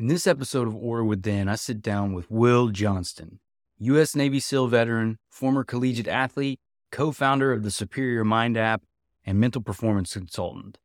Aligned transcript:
In 0.00 0.06
this 0.06 0.26
episode 0.26 0.66
of 0.66 0.74
Order 0.74 1.04
Within, 1.04 1.46
I 1.46 1.56
sit 1.56 1.82
down 1.82 2.14
with 2.14 2.30
Will 2.30 2.68
Johnston, 2.68 3.38
U.S. 3.80 4.16
Navy 4.16 4.40
SEAL 4.40 4.68
veteran, 4.68 5.18
former 5.28 5.62
collegiate 5.62 6.08
athlete, 6.08 6.58
co 6.90 7.12
founder 7.12 7.52
of 7.52 7.64
the 7.64 7.70
Superior 7.70 8.24
Mind 8.24 8.56
app, 8.56 8.82
and 9.26 9.38
mental 9.38 9.60
performance 9.60 10.14
consultant. 10.14 10.78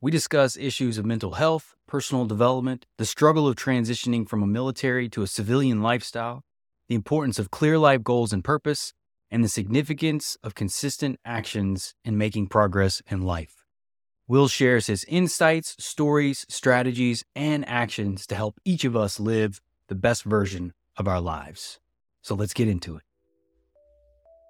We 0.00 0.10
discuss 0.10 0.56
issues 0.56 0.96
of 0.96 1.04
mental 1.04 1.32
health, 1.32 1.74
personal 1.86 2.24
development, 2.24 2.86
the 2.96 3.04
struggle 3.04 3.46
of 3.46 3.56
transitioning 3.56 4.26
from 4.26 4.42
a 4.42 4.46
military 4.46 5.06
to 5.10 5.22
a 5.22 5.26
civilian 5.26 5.82
lifestyle, 5.82 6.42
the 6.88 6.94
importance 6.94 7.38
of 7.38 7.50
clear 7.50 7.76
life 7.76 8.02
goals 8.02 8.32
and 8.32 8.42
purpose, 8.42 8.94
and 9.30 9.44
the 9.44 9.50
significance 9.50 10.38
of 10.42 10.54
consistent 10.54 11.20
actions 11.26 11.92
in 12.06 12.16
making 12.16 12.46
progress 12.46 13.02
in 13.10 13.20
life. 13.20 13.61
Will 14.32 14.48
shares 14.48 14.86
his 14.86 15.04
insights, 15.08 15.76
stories, 15.78 16.46
strategies, 16.48 17.22
and 17.36 17.68
actions 17.68 18.26
to 18.28 18.34
help 18.34 18.58
each 18.64 18.82
of 18.86 18.96
us 18.96 19.20
live 19.20 19.60
the 19.88 19.94
best 19.94 20.24
version 20.24 20.72
of 20.96 21.06
our 21.06 21.20
lives. 21.20 21.80
So 22.22 22.34
let's 22.34 22.54
get 22.54 22.66
into 22.66 22.96
it. 22.96 23.02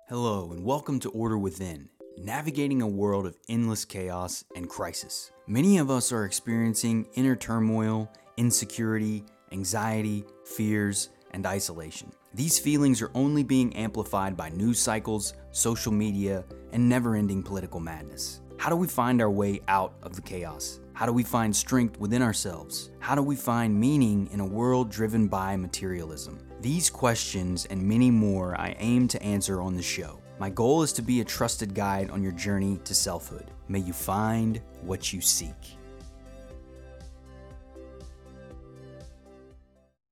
Hello, 0.09 0.53
and 0.53 0.65
welcome 0.65 1.01
to 1.01 1.11
Order 1.11 1.37
Within, 1.37 1.89
navigating 2.17 2.81
a 2.81 2.87
world 2.87 3.27
of 3.27 3.37
endless 3.49 3.85
chaos 3.85 4.45
and 4.55 4.69
crisis. 4.69 5.33
Many 5.49 5.79
of 5.79 5.91
us 5.91 6.13
are 6.13 6.27
experiencing 6.27 7.09
inner 7.15 7.35
turmoil, 7.35 8.09
insecurity, 8.37 9.25
anxiety, 9.51 10.25
fears, 10.45 11.09
and 11.33 11.45
isolation. 11.45 12.13
These 12.35 12.61
feelings 12.61 13.03
are 13.03 13.11
only 13.17 13.43
being 13.43 13.75
amplified 13.75 14.37
by 14.37 14.51
news 14.51 14.79
cycles, 14.79 15.35
social 15.51 15.91
media, 15.91 16.45
and 16.71 16.89
never 16.89 17.17
ending 17.17 17.43
political 17.43 17.81
madness. 17.81 18.42
How 18.63 18.71
do 18.71 18.77
we 18.77 18.87
find 18.87 19.21
our 19.21 19.29
way 19.29 19.61
out 19.67 19.93
of 20.05 20.15
the 20.15 20.23
chaos? 20.23 20.79
How 20.93 21.05
do 21.05 21.13
we 21.13 21.25
find 21.25 21.55
strength 21.55 21.99
within 21.99 22.23
ourselves? 22.23 22.91
How 23.01 23.17
do 23.17 23.21
we 23.21 23.35
find 23.35 23.75
meaning 23.75 24.29
in 24.31 24.39
a 24.39 24.47
world 24.47 24.89
driven 24.89 25.27
by 25.27 25.57
materialism? 25.57 26.39
These 26.61 26.89
questions 26.89 27.67
and 27.67 27.83
many 27.83 28.09
more 28.09 28.55
I 28.57 28.77
aim 28.79 29.09
to 29.09 29.21
answer 29.21 29.61
on 29.61 29.75
the 29.75 29.83
show. 29.83 30.21
My 30.39 30.49
goal 30.49 30.85
is 30.85 30.93
to 30.93 31.03
be 31.03 31.21
a 31.21 31.25
trusted 31.25 31.75
guide 31.75 32.11
on 32.11 32.23
your 32.23 32.31
journey 32.31 32.79
to 32.85 32.95
selfhood. 32.95 33.51
May 33.67 33.81
you 33.81 33.93
find 33.93 34.63
what 34.83 35.13
you 35.13 35.21
seek. 35.21 35.77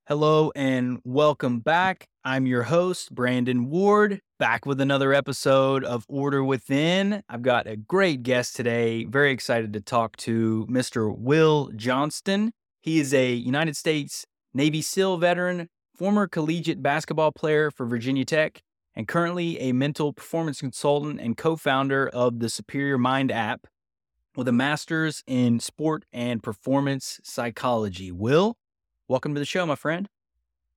Hello 0.09 0.51
and 0.57 1.01
welcome 1.05 1.61
back. 1.61 2.09
I'm 2.25 2.47
your 2.47 2.65
host, 2.65 3.15
Brandon 3.15 3.71
Ward, 3.71 4.21
back 4.41 4.65
with 4.65 4.81
another 4.81 5.13
episode 5.13 5.85
of 5.85 6.07
Order 6.09 6.43
Within. 6.43 7.23
I've 7.29 7.43
got 7.43 7.67
a 7.67 7.77
great 7.77 8.23
guest 8.23 8.57
today. 8.57 9.05
Very 9.05 9.33
excited 9.33 9.75
to 9.75 9.83
talk 9.83 10.17
to 10.17 10.67
Mr. 10.67 11.15
Will 11.15 11.71
Johnston. 11.77 12.55
He 12.81 13.01
is 13.01 13.13
a 13.13 13.35
United 13.35 13.77
States 13.77 14.25
Navy 14.55 14.81
SEAL 14.81 15.19
veteran, 15.19 15.69
former 15.95 16.27
collegiate 16.27 16.83
basketball 16.83 17.33
player 17.33 17.71
for 17.71 17.85
Virginia 17.85 18.25
Tech, 18.25 18.63
and 18.97 19.07
currently 19.07 19.61
a 19.61 19.73
mental 19.73 20.15
performance 20.15 20.61
consultant 20.61 21.21
and 21.21 21.37
co 21.37 21.55
founder 21.55 22.09
of 22.09 22.39
the 22.39 22.49
Superior 22.49 22.97
Mind 22.97 23.31
app 23.31 23.67
with 24.37 24.49
a 24.49 24.53
master's 24.53 25.23
in 25.27 25.61
sport 25.61 26.07
and 26.15 26.43
performance 26.43 27.21
psychology. 27.23 28.11
Will, 28.11 28.57
welcome 29.07 29.35
to 29.35 29.39
the 29.39 29.45
show, 29.45 29.67
my 29.67 29.75
friend. 29.75 30.09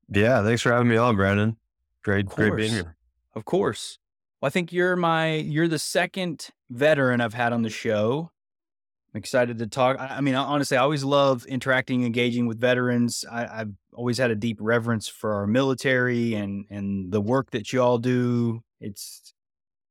Yeah, 0.10 0.44
thanks 0.44 0.62
for 0.62 0.74
having 0.74 0.90
me 0.90 0.98
on, 0.98 1.16
Brandon. 1.16 1.56
Great, 2.04 2.26
great 2.26 2.58
being 2.58 2.72
here. 2.72 2.98
Of 3.36 3.46
course. 3.46 3.98
Well, 4.42 4.48
I 4.48 4.52
think 4.52 4.72
you're 4.72 4.96
my 4.96 5.36
you're 5.36 5.68
the 5.68 5.80
second 5.80 6.50
veteran 6.70 7.22
I've 7.22 7.34
had 7.34 7.54
on 7.54 7.62
the 7.62 7.70
show. 7.70 8.32
I'm 9.14 9.20
excited 9.20 9.60
to 9.60 9.68
talk. 9.68 9.98
I, 10.00 10.18
I 10.18 10.22
mean, 10.22 10.36
honestly, 10.36 10.76
I 10.78 10.82
always 10.82 11.04
love 11.04 11.46
interacting, 11.46 12.04
engaging 12.04 12.48
with 12.48 12.60
veterans. 12.60 13.24
I, 13.32 13.62
I've 13.62 13.72
always 13.94 14.18
had 14.18 14.32
a 14.32 14.36
deep 14.36 14.58
reverence 14.60 15.08
for 15.08 15.34
our 15.34 15.48
military 15.48 16.34
and 16.34 16.66
and 16.70 17.12
the 17.12 17.22
work 17.22 17.52
that 17.52 17.72
you 17.72 17.82
all 17.82 17.98
do. 17.98 18.62
It's 18.80 19.34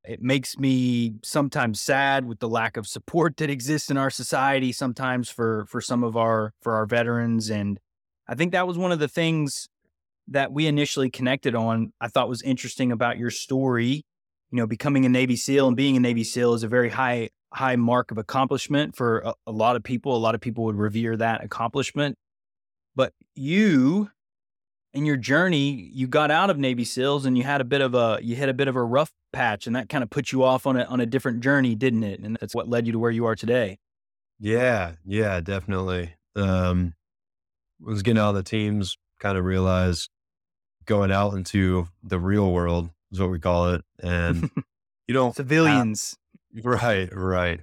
it 0.05 0.21
makes 0.21 0.59
me 0.59 1.15
sometimes 1.23 1.81
sad 1.81 2.25
with 2.27 2.41
the 2.41 2.49
lack 2.49 2.77
of 2.77 2.87
support 2.87 3.37
that 3.37 3.51
exists 3.51 3.91
in 3.91 3.97
our 3.97 4.11
society 4.11 4.73
sometimes 4.73 5.31
for 5.31 5.65
for 5.67 5.81
some 5.81 6.03
of 6.03 6.17
our 6.17 6.53
for 6.61 6.75
our 6.75 6.87
veterans 6.87 7.51
and 7.51 7.79
I 8.29 8.35
think 8.35 8.53
that 8.53 8.67
was 8.67 8.79
one 8.79 8.93
of 8.93 8.99
the 8.99 9.09
things 9.09 9.69
that 10.29 10.53
we 10.53 10.67
initially 10.67 11.11
connected 11.11 11.55
on, 11.55 11.93
I 12.01 12.09
thought 12.09 12.29
was 12.29 12.43
interesting 12.43 12.93
about 12.93 13.19
your 13.19 13.31
story. 13.31 14.05
You 14.51 14.59
know, 14.59 14.67
becoming 14.67 15.07
a 15.07 15.09
Navy 15.09 15.37
SEAL 15.37 15.69
and 15.69 15.77
being 15.77 15.97
a 15.97 16.01
Navy 16.01 16.25
SEAL 16.25 16.55
is 16.55 16.63
a 16.63 16.69
very 16.69 16.91
high, 16.91 17.31
high 17.53 17.77
mark 17.77 18.11
of 18.11 18.19
accomplishment 18.19 18.95
for 18.97 19.21
a, 19.21 19.35
a 19.47 19.53
lot 19.53 19.77
of 19.77 19.83
people. 19.83 20.15
A 20.15 20.19
lot 20.19 20.35
of 20.35 20.41
people 20.41 20.65
would 20.65 20.77
revere 20.77 21.17
that 21.17 21.43
accomplishment. 21.43 22.17
But 22.95 23.15
you, 23.35 24.11
in 24.93 25.07
your 25.07 25.17
journey, 25.17 25.91
you 25.93 26.07
got 26.07 26.31
out 26.31 26.51
of 26.51 26.59
Navy 26.59 26.85
SEALs 26.85 27.25
and 27.25 27.37
you 27.37 27.45
had 27.45 27.61
a 27.61 27.65
bit 27.65 27.81
of 27.81 27.95
a 27.95 28.19
you 28.23 28.37
hit 28.37 28.49
a 28.49 28.55
bit 28.55 28.69
of 28.69 28.77
a 28.77 28.83
rough 28.83 29.11
patch, 29.33 29.67
and 29.67 29.75
that 29.75 29.89
kind 29.89 30.05
of 30.05 30.11
put 30.11 30.33
you 30.33 30.43
off 30.43 30.67
on 30.67 30.77
a 30.77 30.85
on 30.85 31.01
a 31.01 31.07
different 31.07 31.41
journey, 31.41 31.75
didn't 31.75 32.05
it? 32.05 32.21
And 32.21 32.37
that's 32.41 32.55
what 32.55 32.69
led 32.69 32.87
you 32.87 32.93
to 32.93 32.99
where 32.99 33.11
you 33.11 33.25
are 33.25 33.35
today. 33.35 33.79
Yeah, 34.39 34.93
yeah, 35.07 35.41
definitely. 35.41 36.15
Um, 36.37 36.95
was 37.81 38.03
getting 38.03 38.21
of 38.21 38.35
the 38.35 38.43
teams, 38.43 38.99
kind 39.21 39.39
of 39.39 39.45
realized 39.45 40.11
going 40.87 41.13
out 41.13 41.35
into 41.35 41.89
the 42.03 42.19
real 42.19 42.51
world 42.51 42.91
is 43.11 43.21
what 43.21 43.31
we 43.31 43.39
call 43.39 43.71
it. 43.71 43.85
And 44.03 44.51
you 45.07 45.15
don't 45.15 45.35
civilians. 45.35 46.17
Have, 46.55 46.65
right, 46.65 47.09
right. 47.13 47.61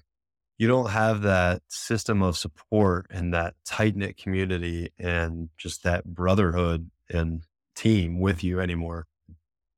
You 0.57 0.67
don't 0.67 0.89
have 0.89 1.21
that 1.21 1.61
system 1.69 2.21
of 2.21 2.37
support 2.37 3.07
and 3.09 3.33
that 3.33 3.55
tight 3.65 3.95
knit 3.95 4.17
community 4.17 4.91
and 4.99 5.49
just 5.57 5.83
that 5.83 6.03
brotherhood 6.03 6.91
and 7.09 7.43
team 7.75 8.19
with 8.19 8.43
you 8.43 8.59
anymore. 8.59 9.07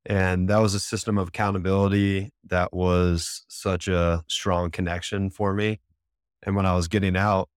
And 0.06 0.50
that 0.50 0.58
was 0.58 0.74
a 0.74 0.80
system 0.80 1.20
of 1.20 1.28
accountability 1.28 2.32
that 2.46 2.74
was 2.74 3.46
such 3.48 3.88
a 3.88 4.24
strong 4.28 4.72
connection 4.72 5.30
for 5.30 5.54
me. 5.54 5.80
And 6.42 6.56
when 6.56 6.66
I 6.66 6.76
was 6.76 6.88
getting 6.88 7.16
out, 7.16 7.50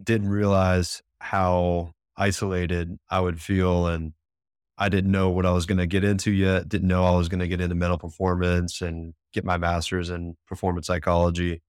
didn't 0.00 0.28
realize 0.28 1.02
how 1.20 1.92
isolated 2.16 2.98
I 3.10 3.20
would 3.20 3.40
feel 3.40 3.88
and 3.88 4.12
I 4.80 4.88
didn't 4.88 5.10
know 5.10 5.28
what 5.28 5.44
I 5.44 5.50
was 5.50 5.66
going 5.66 5.78
to 5.78 5.86
get 5.86 6.04
into 6.04 6.30
yet. 6.30 6.68
Didn't 6.68 6.86
know 6.86 7.04
I 7.04 7.16
was 7.16 7.28
going 7.28 7.40
to 7.40 7.48
get 7.48 7.60
into 7.60 7.74
mental 7.74 7.98
performance 7.98 8.80
and 8.80 9.14
get 9.32 9.44
my 9.44 9.56
master's 9.56 10.08
in 10.08 10.36
performance 10.46 10.86
psychology. 10.86 11.62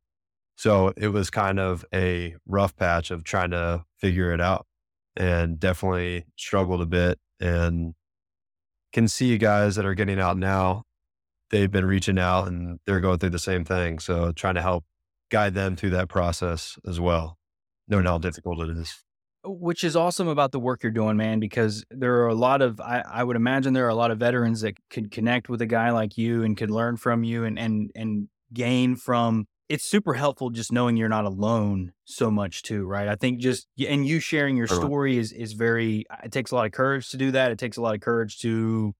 So 0.56 0.94
it 0.96 1.08
was 1.08 1.32
kind 1.32 1.60
of 1.60 1.84
a 1.94 2.36
rough 2.46 2.76
patch 2.76 3.10
of 3.10 3.24
trying 3.24 3.52
to 3.52 3.84
figure 3.98 4.32
it 4.32 4.40
out 4.40 4.68
and 5.16 5.60
definitely 5.60 6.26
struggled 6.38 6.82
a 6.82 6.86
bit 6.86 7.18
and 7.40 7.96
can 8.94 9.08
see 9.08 9.26
you 9.26 9.40
guys 9.40 9.76
that 9.76 9.86
are 9.86 9.96
getting 9.96 10.20
out 10.20 10.38
now. 10.38 10.84
They've 11.50 11.72
been 11.72 11.86
reaching 11.86 12.20
out 12.20 12.48
and 12.48 12.80
they're 12.86 13.00
going 13.00 13.18
through 13.18 13.32
the 13.32 13.40
same 13.40 13.66
thing. 13.66 13.98
So 13.98 14.32
trying 14.34 14.56
to 14.56 14.62
help 14.62 14.86
guide 15.32 15.56
them 15.56 15.76
through 15.76 15.92
that 15.92 16.10
process 16.10 16.78
as 16.88 17.00
well, 17.00 17.40
knowing 17.88 18.06
how 18.06 18.20
difficult 18.20 18.60
it 18.62 18.78
is 18.78 19.04
which 19.50 19.84
is 19.84 19.96
awesome 19.96 20.28
about 20.28 20.52
the 20.52 20.60
work 20.60 20.84
you're 20.84 20.92
doing, 20.92 21.18
man, 21.18 21.40
because 21.40 21.86
there 21.90 22.22
are 22.22 22.28
a 22.28 22.36
lot 22.36 22.62
of 22.62 22.80
I, 22.80 23.04
I, 23.06 23.24
would 23.24 23.36
imagine 23.36 23.74
there 23.74 23.86
are 23.86 23.90
a 23.90 23.96
lot 23.96 24.12
of 24.12 24.20
veterans 24.20 24.62
that 24.62 24.76
could 24.90 25.12
connect 25.12 25.50
with 25.50 25.62
a 25.62 25.66
guy 25.66 25.92
like 25.92 26.18
you 26.18 26.44
and 26.44 26.56
could 26.56 26.72
learn 26.72 26.98
from 26.98 27.24
you 27.24 27.44
and 27.44 27.58
and 27.58 27.92
and 27.96 28.30
gain 28.54 28.96
from 28.96 29.48
it's 29.70 29.84
super 29.84 30.16
helpful 30.16 30.50
just 30.50 30.72
knowing 30.72 30.98
you're 30.98 31.10
not 31.10 31.26
alone 31.26 31.94
so 32.06 32.32
much 32.32 32.64
too, 32.64 32.86
right? 32.86 33.08
I 33.08 33.16
think 33.16 33.40
just 33.40 33.68
and 33.88 34.06
you 34.06 34.20
sharing 34.20 34.58
your 34.58 34.68
story 34.68 35.18
is 35.18 35.32
is 35.32 35.54
very 35.54 36.06
it 36.24 36.32
takes 36.32 36.52
a 36.52 36.56
lot 36.56 36.66
of 36.66 36.72
courage 36.72 37.10
to 37.10 37.18
do 37.18 37.32
that. 37.32 37.52
It 37.52 37.60
takes 37.60 37.78
a 37.78 37.82
lot 37.82 37.96
of 37.96 38.02
courage 38.02 38.40
to 38.40 38.94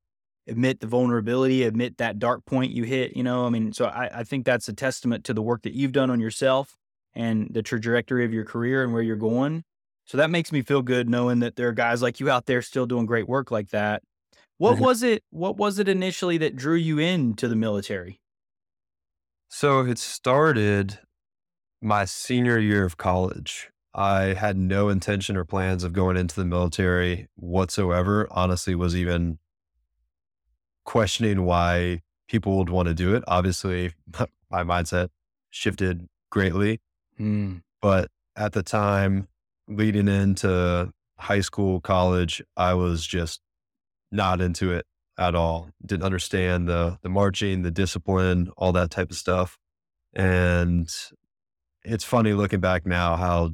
admit 0.48 0.80
the 0.80 0.88
vulnerability, 0.88 1.64
admit 1.64 1.98
that 1.98 2.20
dark 2.20 2.46
point 2.46 2.72
you 2.72 2.84
hit, 2.84 3.16
you 3.16 3.24
know. 3.24 3.46
I 3.46 3.50
mean, 3.50 3.74
so 3.74 3.86
I, 3.86 4.20
I 4.20 4.24
think 4.24 4.46
that's 4.46 4.68
a 4.68 4.74
testament 4.74 5.24
to 5.26 5.34
the 5.34 5.42
work 5.42 5.64
that 5.64 5.74
you've 5.74 5.92
done 5.92 6.10
on 6.10 6.20
yourself 6.20 6.76
and 7.14 7.48
the 7.52 7.64
trajectory 7.64 8.26
of 8.26 8.34
your 8.34 8.46
career 8.46 8.84
and 8.84 8.94
where 8.94 9.02
you're 9.02 9.16
going. 9.16 9.64
So 10.10 10.18
that 10.18 10.32
makes 10.32 10.52
me 10.52 10.64
feel 10.64 10.82
good 10.82 11.08
knowing 11.08 11.38
that 11.42 11.56
there 11.56 11.68
are 11.68 11.72
guys 11.72 12.02
like 12.02 12.20
you 12.20 12.32
out 12.32 12.48
there 12.48 12.64
still 12.64 12.88
doing 12.88 13.06
great 13.06 13.30
work 13.30 13.52
like 13.52 13.70
that. 13.70 14.02
What 14.58 14.78
mm-hmm. 14.78 14.86
was 14.86 15.04
it? 15.04 15.24
What 15.30 15.56
was 15.58 15.78
it 15.78 15.88
initially 15.88 16.40
that 16.40 16.56
drew 16.56 16.74
you 16.74 16.98
into 16.98 17.48
the 17.48 17.56
military? 17.56 18.20
So 19.50 19.82
it 19.82 20.00
started 20.00 20.98
my 21.80 22.06
senior 22.06 22.58
year 22.58 22.86
of 22.86 22.98
college. 22.98 23.70
I 23.94 24.34
had 24.34 24.58
no 24.58 24.90
intention 24.90 25.38
or 25.38 25.46
plans 25.46 25.84
of 25.84 25.94
going 25.94 26.18
into 26.18 26.36
the 26.36 26.46
military 26.46 27.28
whatsoever. 27.36 28.28
Honestly, 28.32 28.74
was 28.74 28.96
even 28.96 29.38
questioning 30.86 31.46
why 31.46 32.02
people 32.28 32.58
would 32.58 32.72
want 32.72 32.88
to 32.88 32.96
do 32.96 33.14
it. 33.14 33.24
Obviously, 33.28 33.94
my 34.50 34.64
mindset 34.64 35.10
shifted 35.52 36.08
greatly. 36.32 36.82
Mm. 37.20 37.62
But 37.80 38.10
at 38.36 38.54
the 38.54 38.64
time, 38.64 39.28
leading 39.70 40.08
into 40.08 40.92
high 41.18 41.42
school, 41.42 41.80
college, 41.80 42.42
I 42.58 42.74
was 42.74 43.06
just 43.06 43.40
not 44.12 44.42
into 44.42 44.74
it 44.74 44.86
at 45.18 45.36
all. 45.36 45.70
Didn't 45.86 46.04
understand 46.04 46.68
the 46.68 46.98
the 47.02 47.10
marching, 47.10 47.62
the 47.62 47.72
discipline, 47.72 48.50
all 48.58 48.72
that 48.74 48.92
type 48.92 49.12
of 49.12 49.18
stuff. 49.18 49.58
And 50.14 50.90
it's 51.84 52.04
funny 52.04 52.34
looking 52.34 52.60
back 52.60 52.86
now 52.86 53.16
how 53.16 53.52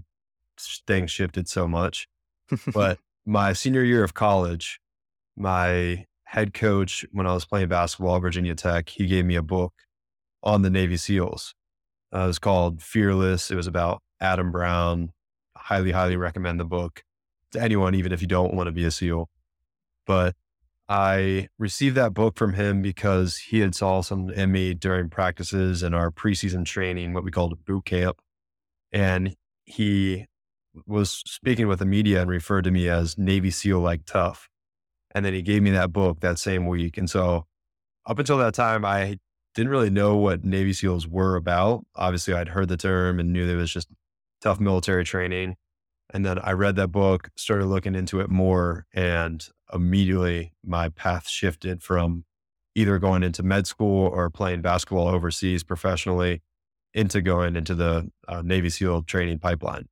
things 0.87 1.11
shifted 1.11 1.47
so 1.47 1.67
much. 1.67 2.07
but 2.73 2.99
my 3.25 3.53
senior 3.53 3.83
year 3.83 4.03
of 4.03 4.13
college, 4.13 4.79
my 5.35 6.05
head 6.25 6.53
coach, 6.53 7.05
when 7.11 7.27
I 7.27 7.33
was 7.33 7.45
playing 7.45 7.67
basketball 7.67 8.15
at 8.15 8.21
Virginia 8.21 8.55
Tech, 8.55 8.89
he 8.89 9.07
gave 9.07 9.25
me 9.25 9.35
a 9.35 9.41
book 9.41 9.73
on 10.43 10.61
the 10.61 10.69
Navy 10.69 10.97
SEALs. 10.97 11.53
Uh, 12.13 12.19
it 12.19 12.27
was 12.27 12.39
called 12.39 12.81
Fearless. 12.81 13.51
It 13.51 13.55
was 13.55 13.67
about 13.67 14.01
Adam 14.21 14.51
Brown. 14.51 15.11
Highly, 15.65 15.91
highly 15.91 16.15
recommend 16.15 16.59
the 16.59 16.65
book 16.65 17.03
to 17.51 17.59
anyone, 17.59 17.95
even 17.95 18.11
if 18.11 18.21
you 18.21 18.27
don't 18.27 18.53
want 18.53 18.67
to 18.67 18.71
be 18.71 18.85
a 18.85 18.91
SEAL. 18.91 19.29
But 20.05 20.35
I 20.87 21.47
received 21.57 21.95
that 21.95 22.13
book 22.13 22.37
from 22.37 22.53
him 22.53 22.83
because 22.83 23.37
he 23.37 23.61
had 23.61 23.73
saw 23.73 24.01
some 24.01 24.29
in 24.29 24.51
me 24.51 24.75
during 24.75 25.09
practices 25.09 25.81
and 25.81 25.95
our 25.95 26.11
preseason 26.11 26.65
training, 26.65 27.13
what 27.13 27.23
we 27.23 27.31
called 27.31 27.65
boot 27.65 27.85
camp. 27.85 28.17
And 28.91 29.35
he 29.65 30.27
was 30.85 31.23
speaking 31.25 31.67
with 31.67 31.79
the 31.79 31.85
media 31.85 32.21
and 32.21 32.29
referred 32.29 32.65
to 32.65 32.71
me 32.71 32.87
as 32.87 33.17
Navy 33.17 33.49
SEAL 33.49 33.79
like 33.79 34.05
tough. 34.05 34.47
And 35.15 35.25
then 35.25 35.33
he 35.33 35.41
gave 35.41 35.63
me 35.63 35.71
that 35.71 35.91
book 35.91 36.19
that 36.19 36.37
same 36.37 36.67
week. 36.67 36.95
And 36.95 37.09
so 37.09 37.47
up 38.05 38.19
until 38.19 38.37
that 38.37 38.53
time, 38.53 38.85
I 38.85 39.17
didn't 39.55 39.71
really 39.71 39.89
know 39.89 40.15
what 40.15 40.43
Navy 40.43 40.73
SEALs 40.73 41.07
were 41.07 41.35
about. 41.35 41.87
Obviously, 41.95 42.35
I'd 42.35 42.49
heard 42.49 42.67
the 42.67 42.77
term 42.77 43.19
and 43.19 43.33
knew 43.33 43.47
there 43.47 43.57
was 43.57 43.73
just 43.73 43.87
tough 44.45 44.59
military 44.59 45.03
training. 45.03 45.55
And 46.13 46.23
then 46.23 46.37
I 46.37 46.51
read 46.51 46.75
that 46.75 46.89
book, 46.89 47.29
started 47.35 47.65
looking 47.65 47.95
into 47.95 48.19
it 48.19 48.29
more, 48.29 48.85
and 48.93 49.45
immediately 49.73 50.53
my 50.63 50.89
path 50.89 51.27
shifted 51.27 51.81
from 51.81 52.25
either 52.75 52.99
going 52.99 53.23
into 53.23 53.41
med 53.41 53.65
school 53.65 54.07
or 54.07 54.29
playing 54.29 54.61
basketball 54.61 55.07
overseas 55.07 55.63
professionally 55.63 56.43
into 56.93 57.21
going 57.21 57.55
into 57.55 57.73
the 57.73 58.11
uh, 58.27 58.43
Navy 58.43 58.69
SEAL 58.69 59.03
training 59.03 59.39
pipeline. 59.39 59.87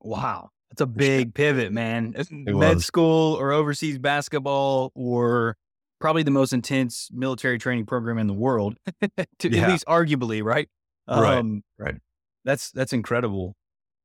Wow. 0.00 0.50
That's 0.70 0.82
a 0.82 0.86
big 0.86 1.34
pivot, 1.34 1.72
man. 1.72 2.14
It 2.16 2.30
med 2.30 2.76
was. 2.76 2.86
school 2.86 3.34
or 3.34 3.50
overseas 3.50 3.98
basketball 3.98 4.92
or 4.94 5.56
probably 6.00 6.22
the 6.22 6.30
most 6.30 6.52
intense 6.52 7.10
military 7.12 7.58
training 7.58 7.86
program 7.86 8.18
in 8.18 8.28
the 8.28 8.34
world, 8.34 8.76
to, 9.40 9.50
yeah. 9.50 9.62
at 9.62 9.68
least 9.68 9.84
arguably, 9.86 10.44
right? 10.44 10.68
Um, 11.08 11.64
right. 11.76 11.86
Right. 11.86 12.00
That's 12.44 12.70
that's 12.70 12.92
incredible. 12.92 13.56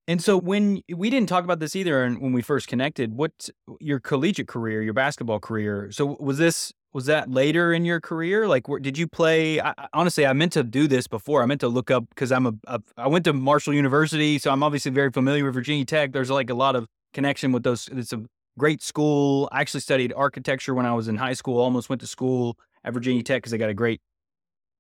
And 0.07 0.21
so 0.21 0.37
when 0.37 0.81
we 0.93 1.09
didn't 1.09 1.29
talk 1.29 1.43
about 1.43 1.59
this 1.59 1.75
either, 1.75 2.03
and 2.03 2.21
when 2.21 2.31
we 2.31 2.41
first 2.41 2.67
connected, 2.67 3.15
what 3.15 3.49
your 3.79 3.99
collegiate 3.99 4.47
career, 4.47 4.81
your 4.83 4.93
basketball 4.93 5.39
career. 5.39 5.89
So 5.91 6.17
was 6.19 6.37
this 6.37 6.71
was 6.93 7.07
that 7.07 7.29
later 7.29 7.73
in 7.73 7.83
your 7.83 7.99
career? 7.99 8.47
Like, 8.47 8.69
where, 8.69 8.79
did 8.79 8.97
you 8.97 9.05
play? 9.05 9.59
I, 9.59 9.73
honestly, 9.93 10.25
I 10.25 10.31
meant 10.31 10.53
to 10.53 10.63
do 10.63 10.87
this 10.87 11.07
before. 11.07 11.43
I 11.43 11.45
meant 11.45 11.59
to 11.59 11.67
look 11.67 11.91
up 11.91 12.07
because 12.07 12.31
I'm 12.31 12.45
a, 12.45 12.53
a 12.67 12.81
I 12.97 13.07
went 13.07 13.25
to 13.25 13.33
Marshall 13.33 13.73
University, 13.73 14.39
so 14.39 14.51
I'm 14.51 14.63
obviously 14.63 14.91
very 14.91 15.11
familiar 15.11 15.43
with 15.43 15.55
Virginia 15.55 15.83
Tech. 15.85 16.13
There's 16.13 16.29
like 16.29 16.49
a 16.49 16.53
lot 16.53 16.75
of 16.75 16.87
connection 17.13 17.51
with 17.51 17.63
those. 17.63 17.89
It's 17.91 18.13
a 18.13 18.23
great 18.57 18.81
school. 18.81 19.49
I 19.51 19.59
actually 19.59 19.81
studied 19.81 20.13
architecture 20.15 20.73
when 20.73 20.85
I 20.85 20.93
was 20.93 21.07
in 21.07 21.17
high 21.17 21.33
school. 21.33 21.59
Almost 21.59 21.89
went 21.89 21.99
to 22.01 22.07
school 22.07 22.57
at 22.83 22.93
Virginia 22.93 23.23
Tech 23.23 23.41
because 23.41 23.51
they 23.51 23.57
got 23.57 23.69
a 23.69 23.73
great 23.73 23.99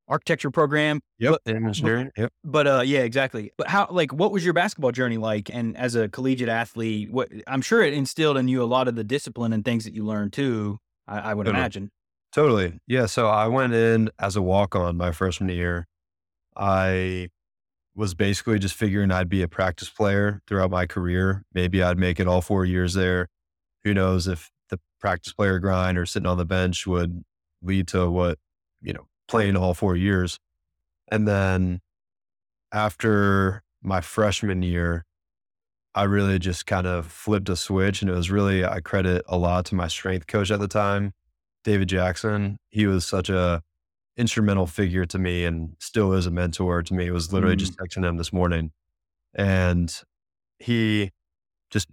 architecture 0.07 0.51
program. 0.51 1.01
Yep, 1.19 1.37
but, 1.45 1.55
engineering. 1.55 2.11
Yep. 2.17 2.31
But 2.43 2.67
uh, 2.67 2.81
yeah, 2.85 2.99
exactly. 2.99 3.51
But 3.57 3.67
how, 3.67 3.87
like, 3.89 4.13
what 4.13 4.31
was 4.31 4.43
your 4.43 4.53
basketball 4.53 4.91
journey 4.91 5.17
like? 5.17 5.49
And 5.53 5.75
as 5.77 5.95
a 5.95 6.09
collegiate 6.09 6.49
athlete, 6.49 7.11
what 7.11 7.29
I'm 7.47 7.61
sure 7.61 7.81
it 7.81 7.93
instilled 7.93 8.37
in 8.37 8.47
you 8.47 8.61
a 8.61 8.65
lot 8.65 8.87
of 8.87 8.95
the 8.95 9.03
discipline 9.03 9.53
and 9.53 9.63
things 9.65 9.85
that 9.85 9.93
you 9.93 10.05
learned 10.05 10.33
too. 10.33 10.79
I, 11.07 11.19
I 11.19 11.33
would 11.33 11.45
totally. 11.45 11.59
imagine. 11.59 11.91
Totally. 12.33 12.79
Yeah. 12.87 13.05
So 13.05 13.27
I 13.27 13.47
went 13.47 13.73
in 13.73 14.09
as 14.19 14.35
a 14.35 14.41
walk 14.41 14.75
on 14.75 14.97
my 14.97 15.11
freshman 15.11 15.49
year. 15.49 15.87
I 16.57 17.29
was 17.95 18.13
basically 18.13 18.59
just 18.59 18.75
figuring 18.75 19.11
I'd 19.11 19.29
be 19.29 19.41
a 19.41 19.47
practice 19.47 19.89
player 19.89 20.41
throughout 20.47 20.69
my 20.69 20.85
career. 20.85 21.43
Maybe 21.53 21.81
I'd 21.81 21.97
make 21.97 22.19
it 22.19 22.27
all 22.27 22.41
four 22.41 22.65
years 22.65 22.93
there. 22.93 23.27
Who 23.85 23.93
knows 23.93 24.27
if 24.27 24.51
the 24.69 24.79
practice 24.99 25.31
player 25.31 25.59
grind 25.59 25.97
or 25.97 26.05
sitting 26.05 26.27
on 26.27 26.37
the 26.37 26.45
bench 26.45 26.85
would 26.85 27.23
lead 27.61 27.87
to 27.89 28.09
what, 28.09 28.37
you 28.81 28.91
know, 28.93 29.07
playing 29.27 29.55
all 29.55 29.73
four 29.73 29.95
years. 29.95 30.39
And 31.09 31.27
then 31.27 31.81
after 32.71 33.63
my 33.81 34.01
freshman 34.01 34.63
year, 34.63 35.05
I 35.93 36.03
really 36.03 36.39
just 36.39 36.65
kind 36.65 36.87
of 36.87 37.07
flipped 37.07 37.49
a 37.49 37.55
switch. 37.55 38.01
And 38.01 38.11
it 38.11 38.13
was 38.13 38.29
really, 38.29 38.65
I 38.65 38.81
credit 38.81 39.23
a 39.27 39.37
lot 39.37 39.65
to 39.67 39.75
my 39.75 39.87
strength 39.87 40.27
coach 40.27 40.51
at 40.51 40.59
the 40.59 40.67
time. 40.67 41.13
David 41.63 41.89
Jackson. 41.89 42.59
He 42.69 42.85
was 42.85 43.05
such 43.05 43.29
a 43.29 43.61
instrumental 44.17 44.67
figure 44.67 45.05
to 45.05 45.19
me 45.19 45.43
and 45.43 45.75
still 45.79 46.13
is 46.13 46.25
a 46.25 46.31
mentor 46.31 46.81
to 46.83 46.93
me. 46.93 47.07
It 47.07 47.11
was 47.11 47.33
literally 47.33 47.55
mm. 47.55 47.59
just 47.59 47.77
texting 47.77 48.05
him 48.05 48.17
this 48.17 48.31
morning. 48.31 48.71
And 49.33 49.93
he 50.59 51.11
just 51.69 51.89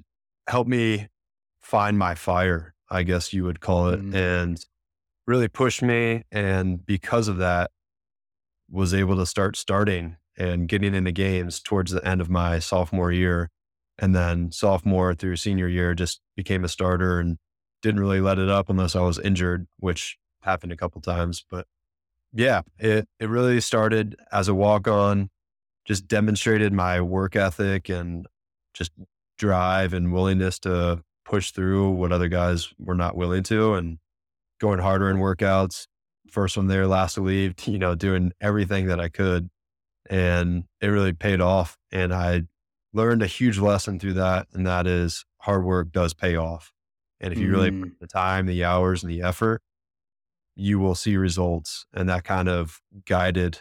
helped 0.46 0.70
me 0.70 1.08
find 1.60 1.98
my 1.98 2.14
fire, 2.14 2.74
I 2.90 3.02
guess 3.02 3.32
you 3.32 3.44
would 3.44 3.60
call 3.60 3.88
it, 3.88 4.00
mm. 4.00 4.14
and 4.14 4.64
really 5.26 5.48
pushed 5.48 5.82
me. 5.82 6.22
And 6.30 6.84
because 6.84 7.28
of 7.28 7.38
that, 7.38 7.70
was 8.70 8.94
able 8.94 9.16
to 9.16 9.26
start 9.26 9.54
starting 9.56 10.16
and 10.36 10.66
getting 10.66 10.94
into 10.94 11.12
games 11.12 11.60
towards 11.60 11.92
the 11.92 12.06
end 12.06 12.20
of 12.22 12.30
my 12.30 12.58
sophomore 12.58 13.12
year. 13.12 13.50
And 13.98 14.14
then 14.14 14.50
sophomore 14.50 15.14
through 15.14 15.36
senior 15.36 15.68
year, 15.68 15.94
just 15.94 16.20
became 16.36 16.64
a 16.64 16.68
starter 16.68 17.20
and 17.20 17.36
didn't 17.82 18.00
really 18.00 18.20
let 18.20 18.38
it 18.38 18.48
up 18.48 18.70
unless 18.70 18.96
I 18.96 19.02
was 19.02 19.18
injured, 19.18 19.66
which 19.78 20.16
happened 20.40 20.72
a 20.72 20.76
couple 20.76 21.00
times. 21.02 21.44
But 21.48 21.66
yeah, 22.32 22.62
it 22.78 23.06
it 23.20 23.28
really 23.28 23.60
started 23.60 24.16
as 24.32 24.48
a 24.48 24.54
walk 24.54 24.88
on, 24.88 25.28
just 25.84 26.08
demonstrated 26.08 26.72
my 26.72 27.00
work 27.00 27.36
ethic 27.36 27.90
and 27.90 28.26
just 28.72 28.92
drive 29.38 29.92
and 29.92 30.12
willingness 30.12 30.58
to 30.60 31.02
push 31.24 31.50
through 31.50 31.90
what 31.90 32.12
other 32.12 32.28
guys 32.28 32.72
were 32.78 32.94
not 32.94 33.16
willing 33.16 33.42
to 33.42 33.74
and 33.74 33.98
going 34.62 34.78
harder 34.78 35.10
in 35.10 35.16
workouts. 35.16 35.88
First 36.30 36.56
one 36.56 36.68
there, 36.68 36.86
last 36.86 37.14
to 37.14 37.20
leave, 37.20 37.54
you 37.66 37.78
know, 37.78 37.94
doing 37.94 38.32
everything 38.40 38.86
that 38.86 39.00
I 39.00 39.08
could. 39.08 39.50
And 40.08 40.64
it 40.80 40.86
really 40.86 41.12
paid 41.12 41.40
off. 41.40 41.76
And 41.90 42.14
I 42.14 42.44
learned 42.94 43.22
a 43.22 43.26
huge 43.26 43.58
lesson 43.58 43.98
through 43.98 44.14
that. 44.14 44.46
And 44.54 44.66
that 44.66 44.86
is 44.86 45.26
hard 45.38 45.64
work 45.64 45.92
does 45.92 46.14
pay 46.14 46.36
off. 46.36 46.72
And 47.20 47.32
if 47.32 47.38
you 47.38 47.50
really 47.50 47.70
put 47.70 47.90
mm. 47.90 47.98
the 48.00 48.06
time, 48.06 48.46
the 48.46 48.64
hours, 48.64 49.02
and 49.02 49.12
the 49.12 49.22
effort, 49.22 49.62
you 50.56 50.78
will 50.78 50.94
see 50.94 51.16
results. 51.16 51.86
And 51.92 52.08
that 52.08 52.24
kind 52.24 52.48
of 52.48 52.80
guided 53.04 53.60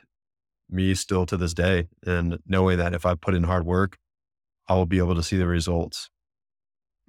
me 0.70 0.96
still 0.96 1.26
to 1.26 1.38
this 1.38 1.54
day. 1.54 1.88
And 2.06 2.40
knowing 2.48 2.78
that 2.78 2.94
if 2.94 3.06
I 3.06 3.16
put 3.16 3.36
in 3.36 3.44
hard 3.44 3.66
work, 3.66 3.98
I 4.68 4.76
will 4.76 4.86
be 4.86 5.00
able 5.00 5.16
to 5.16 5.24
see 5.24 5.38
the 5.38 5.48
results. 5.48 6.10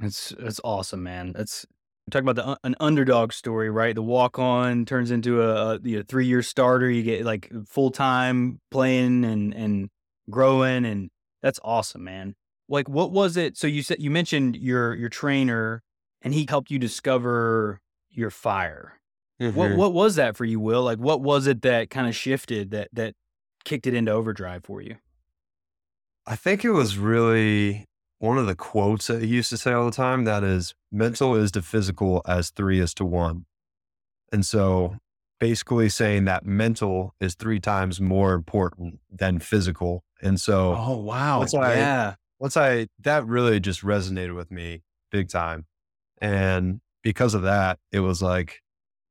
It's 0.00 0.32
it's 0.32 0.60
awesome, 0.64 1.02
man. 1.02 1.32
That's 1.32 1.64
talking 2.12 2.28
about 2.28 2.44
the 2.44 2.58
an 2.62 2.76
underdog 2.78 3.32
story, 3.32 3.70
right? 3.70 3.94
The 3.94 4.02
walk 4.02 4.38
on 4.38 4.84
turns 4.84 5.10
into 5.10 5.42
a, 5.42 5.76
a 5.76 6.02
three 6.04 6.26
year 6.26 6.42
starter. 6.42 6.88
You 6.88 7.02
get 7.02 7.24
like 7.24 7.50
full 7.66 7.90
time 7.90 8.60
playing 8.70 9.24
and 9.24 9.52
and 9.54 9.90
growing, 10.30 10.84
and 10.84 11.10
that's 11.42 11.58
awesome, 11.64 12.04
man. 12.04 12.34
Like, 12.68 12.88
what 12.88 13.10
was 13.10 13.36
it? 13.36 13.56
So 13.56 13.66
you 13.66 13.82
said 13.82 14.00
you 14.00 14.10
mentioned 14.10 14.56
your 14.56 14.94
your 14.94 15.08
trainer 15.08 15.82
and 16.22 16.32
he 16.32 16.46
helped 16.48 16.70
you 16.70 16.78
discover 16.78 17.80
your 18.10 18.30
fire. 18.30 19.00
Mm-hmm. 19.40 19.56
What 19.56 19.76
what 19.76 19.92
was 19.92 20.14
that 20.16 20.36
for 20.36 20.44
you, 20.44 20.60
Will? 20.60 20.82
Like 20.82 20.98
what 20.98 21.20
was 21.20 21.46
it 21.46 21.62
that 21.62 21.90
kind 21.90 22.06
of 22.06 22.14
shifted 22.14 22.70
that 22.70 22.88
that 22.92 23.14
kicked 23.64 23.86
it 23.86 23.94
into 23.94 24.12
overdrive 24.12 24.64
for 24.64 24.80
you? 24.80 24.96
I 26.26 26.36
think 26.36 26.64
it 26.64 26.70
was 26.70 26.96
really 26.96 27.86
one 28.22 28.38
of 28.38 28.46
the 28.46 28.54
quotes 28.54 29.08
that 29.08 29.20
he 29.20 29.26
used 29.26 29.50
to 29.50 29.56
say 29.56 29.72
all 29.72 29.84
the 29.84 29.90
time 29.90 30.22
that 30.22 30.44
is 30.44 30.76
mental 30.92 31.34
is 31.34 31.50
to 31.50 31.60
physical 31.60 32.22
as 32.24 32.50
three 32.50 32.78
is 32.78 32.94
to 32.94 33.04
one. 33.04 33.46
And 34.32 34.46
so 34.46 34.94
basically 35.40 35.88
saying 35.88 36.26
that 36.26 36.46
mental 36.46 37.16
is 37.20 37.34
three 37.34 37.58
times 37.58 38.00
more 38.00 38.34
important 38.34 39.00
than 39.10 39.40
physical. 39.40 40.04
And 40.22 40.40
so 40.40 40.72
Oh 40.78 40.98
wow. 40.98 41.40
Once 41.40 41.52
I, 41.52 41.74
yeah. 41.74 42.14
Once 42.38 42.56
I 42.56 42.86
that 43.00 43.26
really 43.26 43.58
just 43.58 43.82
resonated 43.82 44.36
with 44.36 44.52
me 44.52 44.82
big 45.10 45.28
time. 45.28 45.66
And 46.20 46.80
because 47.02 47.34
of 47.34 47.42
that, 47.42 47.80
it 47.90 48.00
was 48.00 48.22
like, 48.22 48.60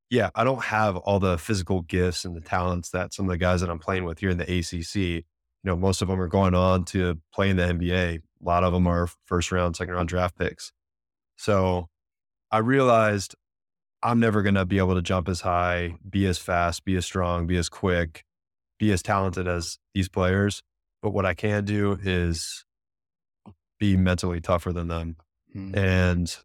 yeah, 0.09 0.29
I 0.35 0.45
don't 0.45 0.63
have 0.63 0.95
all 0.95 1.19
the 1.19 1.37
physical 1.37 1.81
gifts 1.81 2.23
and 2.23 2.33
the 2.33 2.39
talents 2.39 2.91
that 2.91 3.13
some 3.13 3.25
of 3.25 3.31
the 3.31 3.37
guys 3.37 3.59
that 3.59 3.69
I'm 3.69 3.79
playing 3.79 4.05
with 4.05 4.19
here 4.19 4.29
in 4.29 4.37
the 4.37 4.45
ACC. 4.45 5.25
You 5.63 5.69
know, 5.69 5.75
most 5.75 6.01
of 6.01 6.07
them 6.07 6.19
are 6.19 6.27
going 6.27 6.55
on 6.55 6.85
to 6.85 7.19
play 7.33 7.49
in 7.49 7.57
the 7.57 7.63
NBA. 7.63 8.17
A 8.17 8.21
lot 8.43 8.63
of 8.63 8.73
them 8.73 8.87
are 8.87 9.07
first 9.25 9.51
round, 9.51 9.75
second 9.75 9.93
round 9.93 10.09
draft 10.09 10.37
picks. 10.37 10.71
So 11.37 11.87
I 12.51 12.59
realized 12.59 13.35
I'm 14.03 14.19
never 14.19 14.41
going 14.41 14.55
to 14.55 14.65
be 14.65 14.79
able 14.79 14.95
to 14.95 15.01
jump 15.01 15.29
as 15.29 15.41
high, 15.41 15.95
be 16.09 16.25
as 16.25 16.37
fast, 16.37 16.83
be 16.83 16.95
as 16.95 17.05
strong, 17.05 17.45
be 17.45 17.57
as 17.57 17.69
quick, 17.69 18.23
be 18.79 18.91
as 18.91 19.03
talented 19.03 19.47
as 19.47 19.77
these 19.93 20.09
players. 20.09 20.63
But 21.03 21.11
what 21.11 21.25
I 21.25 21.33
can 21.33 21.65
do 21.65 21.97
is 22.01 22.65
be 23.79 23.97
mentally 23.97 24.41
tougher 24.41 24.73
than 24.73 24.87
them. 24.87 25.17
Mm-hmm. 25.55 25.77
And 25.77 26.37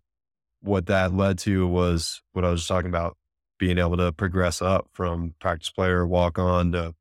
what 0.61 0.87
that 0.87 1.15
led 1.15 1.39
to 1.39 1.67
was 1.67 2.23
what 2.33 2.45
I 2.45 2.51
was 2.51 2.67
talking 2.67 2.91
about 2.91 3.17
being 3.59 3.79
able 3.79 3.97
to 3.97 4.13
progress 4.13 4.61
up 4.61 4.89
from 4.93 5.35
practice 5.41 5.71
player, 5.71 6.07
walk 6.07 6.39
on 6.39 6.73
to 6.73 6.95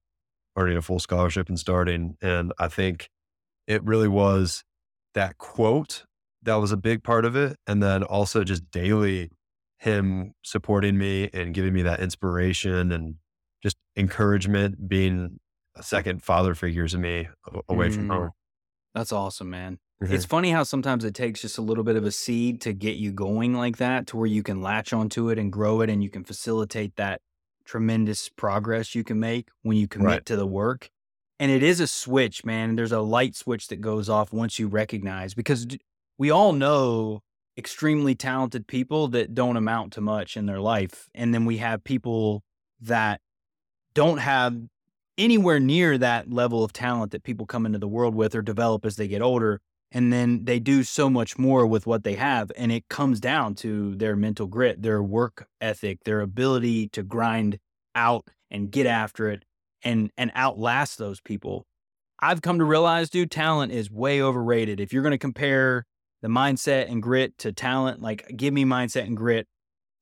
earning 0.56 0.78
a 0.78 0.82
full 0.82 1.00
scholarship 1.00 1.50
and 1.50 1.60
starting. 1.60 2.18
And 2.22 2.54
I 2.60 2.68
think 2.68 3.10
it 3.68 3.84
really 3.84 4.08
was 4.08 4.64
that 5.14 5.38
quote 5.38 6.06
that 6.44 6.56
was 6.56 6.72
a 6.72 6.78
big 6.78 7.04
part 7.04 7.26
of 7.26 7.36
it. 7.36 7.58
And 7.66 7.82
then 7.82 8.04
also 8.04 8.44
just 8.44 8.70
daily 8.72 9.32
him 9.80 10.34
supporting 10.44 10.98
me 10.98 11.30
and 11.34 11.54
giving 11.54 11.74
me 11.74 11.82
that 11.84 12.00
inspiration 12.00 12.92
and 12.92 13.16
just 13.62 13.78
encouragement, 13.98 14.88
being 14.88 15.40
a 15.76 15.84
second 15.84 16.24
father 16.24 16.56
figure 16.56 16.88
to 16.88 16.98
me 16.98 17.28
away 17.68 17.90
mm. 17.90 17.96
from 17.96 18.10
home. 18.10 18.30
That's 18.94 19.12
awesome, 19.12 19.50
man. 19.50 19.80
Mm-hmm. 20.02 20.14
It's 20.14 20.26
funny 20.26 20.52
how 20.52 20.64
sometimes 20.64 21.04
it 21.06 21.14
takes 21.14 21.42
just 21.42 21.58
a 21.58 21.62
little 21.62 21.84
bit 21.84 21.96
of 21.96 22.04
a 22.04 22.12
seed 22.12 22.62
to 22.62 22.74
get 22.74 22.98
you 22.98 23.12
going 23.12 23.54
like 23.54 23.78
that 23.78 24.08
to 24.08 24.18
where 24.18 24.26
you 24.26 24.44
can 24.44 24.62
latch 24.62 24.94
onto 24.94 25.30
it 25.30 25.40
and 25.40 25.52
grow 25.52 25.82
it 25.82 25.90
and 25.90 26.04
you 26.04 26.10
can 26.10 26.24
facilitate 26.24 26.96
that 26.98 27.22
tremendous 27.66 28.30
progress 28.30 28.96
you 28.96 29.04
can 29.04 29.20
make 29.20 29.50
when 29.64 29.78
you 29.78 29.88
commit 29.88 30.08
right. 30.08 30.26
to 30.26 30.36
the 30.36 30.48
work. 30.48 30.90
And 31.40 31.52
it 31.52 31.64
is 31.64 31.80
a 31.80 31.88
switch, 31.88 32.46
man. 32.46 32.76
There's 32.76 32.94
a 32.94 33.02
light 33.02 33.36
switch 33.36 33.68
that 33.68 33.82
goes 33.82 34.08
off 34.08 34.32
once 34.32 34.58
you 34.58 34.68
recognize 34.68 35.34
because 35.34 35.68
we 36.18 36.32
all 36.32 36.54
know 36.54 37.22
extremely 37.58 38.16
talented 38.16 38.68
people 38.68 39.08
that 39.10 39.34
don't 39.34 39.58
amount 39.58 39.94
to 39.94 40.02
much 40.02 40.38
in 40.38 40.46
their 40.46 40.60
life. 40.60 41.10
And 41.14 41.34
then 41.34 41.46
we 41.46 41.58
have 41.58 41.84
people 41.84 42.44
that 42.82 43.22
don't 43.94 44.18
have 44.18 44.58
anywhere 45.18 45.60
near 45.60 45.98
that 45.98 46.32
level 46.32 46.64
of 46.64 46.74
talent 46.74 47.12
that 47.12 47.24
people 47.24 47.46
come 47.46 47.66
into 47.66 47.80
the 47.80 47.88
world 47.88 48.16
with 48.16 48.36
or 48.36 48.42
develop 48.42 48.86
as 48.86 48.98
they 48.98 49.08
get 49.08 49.22
older. 49.22 49.62
And 49.92 50.12
then 50.12 50.46
they 50.46 50.60
do 50.60 50.84
so 50.84 51.10
much 51.10 51.38
more 51.38 51.66
with 51.66 51.88
what 51.88 52.04
they 52.04 52.16
have. 52.16 52.52
And 52.58 52.72
it 52.72 52.90
comes 52.90 53.20
down 53.20 53.56
to 53.56 53.96
their 53.96 54.16
mental 54.16 54.48
grit, 54.48 54.82
their 54.82 55.02
work 55.02 55.48
ethic, 55.62 56.04
their 56.04 56.22
ability 56.22 56.90
to 56.90 57.04
grind 57.04 57.60
out 57.94 58.28
and 58.52 58.72
get 58.72 58.86
after 58.86 59.30
it 59.30 59.44
and 59.84 60.12
and 60.18 60.32
outlast 60.36 60.98
those 60.98 61.22
people. 61.22 61.66
I've 62.20 62.42
come 62.42 62.60
to 62.60 62.66
realize, 62.66 63.10
dude, 63.10 63.32
talent 63.32 63.72
is 63.72 63.92
way 63.92 64.22
overrated. 64.22 64.80
If 64.80 64.92
you're 64.92 65.04
going 65.04 65.12
to 65.12 65.18
compare 65.18 65.86
the 66.22 66.28
mindset 66.28 66.90
and 66.90 67.02
grit 67.02 67.38
to 67.40 67.52
talent, 67.52 68.02
like 68.02 68.26
give 68.36 68.54
me 68.54 68.66
mindset 68.66 69.06
and 69.06 69.16
grit 69.16 69.48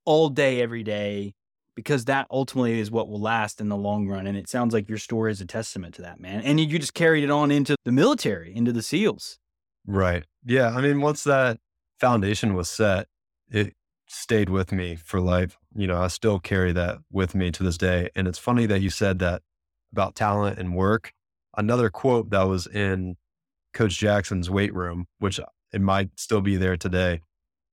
all 0.06 0.30
day, 0.30 0.62
every 0.62 0.84
day, 0.84 1.34
because 1.75 2.06
that 2.06 2.28
ultimately 2.30 2.80
is 2.80 2.92
what 2.92 3.10
will 3.10 3.20
last 3.20 3.60
in 3.60 3.70
the 3.70 3.78
long 3.78 4.08
run. 4.08 4.28
And 4.28 4.38
it 4.38 4.48
sounds 4.48 4.74
like 4.74 4.88
your 4.88 4.98
story 4.98 5.32
is 5.32 5.42
a 5.42 5.46
testament 5.46 5.96
to 5.96 6.04
that, 6.04 6.20
man. 6.20 6.42
And 6.42 6.60
you 6.60 6.80
just 6.80 6.94
carried 6.94 7.24
it 7.24 7.32
on 7.32 7.52
into 7.52 7.75
the 7.84 7.92
military, 7.92 8.56
into 8.56 8.72
the 8.72 8.84
SEALs. 8.84 9.40
Right. 9.86 10.25
Yeah. 10.46 10.70
I 10.70 10.82
mean, 10.82 11.02
once 11.02 11.24
that 11.24 11.60
foundation 12.00 12.54
was 12.54 12.70
set, 12.70 13.08
it 13.50 13.74
stayed 14.08 14.50
with 14.50 14.72
me 14.72 14.96
for 14.96 15.20
life. 15.20 15.58
You 15.75 15.88
know, 15.88 16.02
I 16.02 16.08
still 16.08 16.40
carry 16.40 16.72
that 16.74 17.00
with 17.12 17.36
me 17.36 17.52
to 17.52 17.63
this 17.63 17.78
day. 17.78 18.10
And 18.16 18.28
it's 18.28 18.40
funny 18.40 18.66
that 18.68 18.82
you 18.82 18.90
said 18.90 19.20
that 19.20 19.42
about 19.92 20.16
talent 20.16 20.60
and 20.60 20.75
work. 20.75 21.13
Another 21.56 21.90
quote 21.90 22.30
that 22.32 22.44
was 22.44 22.68
in 22.68 23.16
Coach 23.74 23.98
Jackson's 23.98 24.50
weight 24.50 24.74
room, 24.74 25.06
which 25.20 25.40
it 25.72 25.82
might 25.82 26.20
still 26.20 26.42
be 26.42 26.58
there 26.58 26.78
today, 26.78 27.22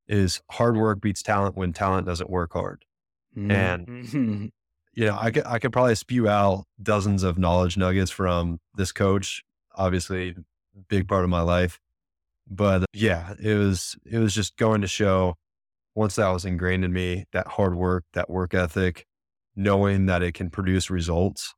is 0.09 0.40
hard 0.50 0.76
work 0.76 1.00
beats 1.00 1.23
talent 1.23 1.57
when 1.57 1.73
talent 1.73 2.07
doesn't 2.07 2.31
work 2.31 2.52
hard. 2.52 2.85
Mm-hmm. 3.37 3.50
And 3.50 4.52
you 4.95 5.07
know, 5.07 5.17
I 5.19 5.31
could 5.31 5.47
I 5.47 5.59
could 5.59 5.73
probably 5.73 5.95
spew 5.95 6.29
out 6.29 6.64
dozens 6.83 7.23
of 7.23 7.38
knowledge 7.38 7.76
nuggets 7.76 8.11
from 8.11 8.59
this 8.75 8.93
coach. 8.93 9.43
Obviously, 9.76 10.35
big 10.88 11.09
part 11.09 11.25
of 11.25 11.31
my 11.31 11.43
life. 11.43 11.79
But 12.50 12.85
yeah, 12.92 13.35
it 13.40 13.54
was 13.54 13.97
it 14.04 14.19
was 14.19 14.35
just 14.35 14.57
going 14.57 14.80
to 14.80 14.88
show 14.88 15.37
once 15.95 16.16
that 16.16 16.28
was 16.28 16.45
ingrained 16.45 16.85
in 16.85 16.92
me, 16.92 17.25
that 17.33 17.47
hard 17.47 17.76
work, 17.76 18.04
that 18.14 18.28
work 18.28 18.54
ethic, 18.54 19.07
knowing 19.54 20.07
that 20.07 20.23
it 20.23 20.35
can 20.35 20.50
produce 20.50 20.90
results 20.90 21.54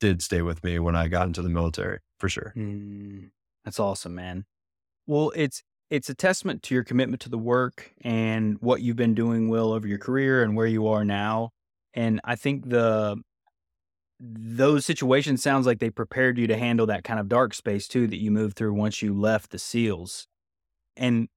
did 0.00 0.20
stay 0.20 0.42
with 0.42 0.64
me 0.64 0.80
when 0.80 0.96
I 0.96 1.06
got 1.06 1.28
into 1.28 1.42
the 1.42 1.48
military 1.48 2.00
for 2.18 2.28
sure. 2.28 2.52
Mm, 2.56 3.30
that's 3.64 3.78
awesome, 3.78 4.16
man. 4.16 4.44
Well, 5.06 5.32
it's 5.36 5.62
it's 5.90 6.08
a 6.08 6.14
testament 6.14 6.62
to 6.64 6.74
your 6.74 6.82
commitment 6.82 7.20
to 7.22 7.28
the 7.28 7.38
work 7.38 7.92
and 8.02 8.56
what 8.60 8.82
you've 8.82 8.96
been 8.96 9.14
doing 9.14 9.48
well 9.48 9.72
over 9.72 9.86
your 9.86 9.98
career 9.98 10.42
and 10.42 10.56
where 10.56 10.66
you 10.66 10.88
are 10.88 11.04
now. 11.04 11.50
And 11.94 12.20
I 12.24 12.34
think 12.34 12.68
the 12.68 13.18
those 14.24 14.86
situations 14.86 15.42
sounds 15.42 15.66
like 15.66 15.80
they 15.80 15.90
prepared 15.90 16.38
you 16.38 16.46
to 16.46 16.56
handle 16.56 16.86
that 16.86 17.02
kind 17.02 17.18
of 17.18 17.28
dark 17.28 17.54
space 17.54 17.88
too 17.88 18.06
that 18.06 18.18
you 18.18 18.30
moved 18.30 18.56
through 18.56 18.72
once 18.72 19.02
you 19.02 19.12
left 19.12 19.50
the 19.50 19.58
SEALs. 19.58 20.28
And 20.96 21.28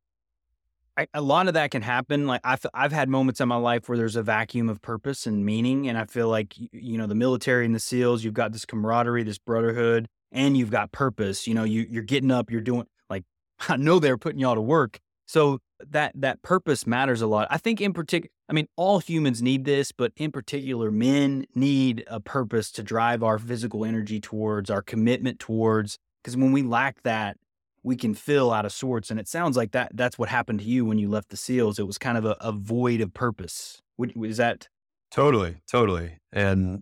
I, 0.95 1.07
a 1.13 1.21
lot 1.21 1.47
of 1.47 1.55
that 1.55 1.71
can 1.71 1.81
happen. 1.81 2.27
Like 2.27 2.41
I've 2.43 2.65
I've 2.73 2.91
had 2.91 3.09
moments 3.09 3.41
in 3.41 3.47
my 3.47 3.57
life 3.57 3.89
where 3.89 3.97
there's 3.97 4.15
a 4.15 4.23
vacuum 4.23 4.69
of 4.69 4.81
purpose 4.81 5.25
and 5.25 5.43
meaning, 5.43 5.89
and 5.89 5.97
I 5.97 6.05
feel 6.05 6.29
like 6.29 6.53
you 6.57 6.97
know 6.97 7.07
the 7.07 7.15
military 7.15 7.65
and 7.65 7.73
the 7.73 7.79
SEALs, 7.79 8.23
you've 8.23 8.33
got 8.33 8.53
this 8.53 8.65
camaraderie, 8.65 9.23
this 9.23 9.39
brotherhood, 9.39 10.07
and 10.31 10.55
you've 10.55 10.71
got 10.71 10.91
purpose. 10.91 11.47
You 11.47 11.55
know, 11.55 11.63
you 11.63 11.87
you're 11.89 12.03
getting 12.03 12.31
up, 12.31 12.51
you're 12.51 12.61
doing 12.61 12.85
like 13.09 13.23
I 13.67 13.77
know 13.77 13.99
they're 13.99 14.17
putting 14.17 14.39
y'all 14.39 14.55
to 14.55 14.61
work. 14.61 14.99
So 15.25 15.59
that 15.89 16.13
that 16.15 16.41
purpose 16.43 16.85
matters 16.85 17.21
a 17.21 17.27
lot. 17.27 17.47
I 17.49 17.57
think 17.57 17.81
in 17.81 17.91
particular, 17.91 18.31
I 18.47 18.53
mean, 18.53 18.67
all 18.75 18.99
humans 18.99 19.41
need 19.41 19.65
this, 19.65 19.91
but 19.91 20.11
in 20.15 20.31
particular, 20.31 20.91
men 20.91 21.45
need 21.55 22.03
a 22.07 22.19
purpose 22.19 22.71
to 22.73 22.83
drive 22.83 23.23
our 23.23 23.39
physical 23.39 23.83
energy 23.83 24.19
towards, 24.19 24.69
our 24.69 24.81
commitment 24.81 25.39
towards. 25.39 25.97
Because 26.23 26.37
when 26.37 26.51
we 26.51 26.61
lack 26.61 27.01
that, 27.03 27.37
we 27.83 27.95
can 27.95 28.13
feel 28.13 28.51
out 28.51 28.65
of 28.65 28.71
sorts. 28.71 29.11
And 29.11 29.19
it 29.19 29.27
sounds 29.27 29.55
like 29.55 29.71
that 29.71 29.91
that's 29.93 30.17
what 30.17 30.29
happened 30.29 30.59
to 30.59 30.65
you 30.65 30.85
when 30.85 30.97
you 30.97 31.09
left 31.09 31.29
the 31.29 31.37
SEALs. 31.37 31.79
It 31.79 31.87
was 31.87 31.97
kind 31.97 32.17
of 32.17 32.25
a, 32.25 32.37
a 32.39 32.51
void 32.51 33.01
of 33.01 33.13
purpose. 33.13 33.81
Is 33.99 34.37
that 34.37 34.67
totally, 35.11 35.57
totally? 35.67 36.17
And 36.31 36.81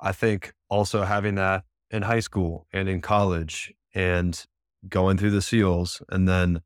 I 0.00 0.12
think 0.12 0.52
also 0.68 1.04
having 1.04 1.36
that 1.36 1.64
in 1.90 2.02
high 2.02 2.20
school 2.20 2.66
and 2.72 2.88
in 2.88 3.00
college 3.00 3.72
and 3.94 4.44
going 4.88 5.16
through 5.16 5.30
the 5.30 5.42
SEALs 5.42 6.02
and 6.08 6.28
then 6.28 6.60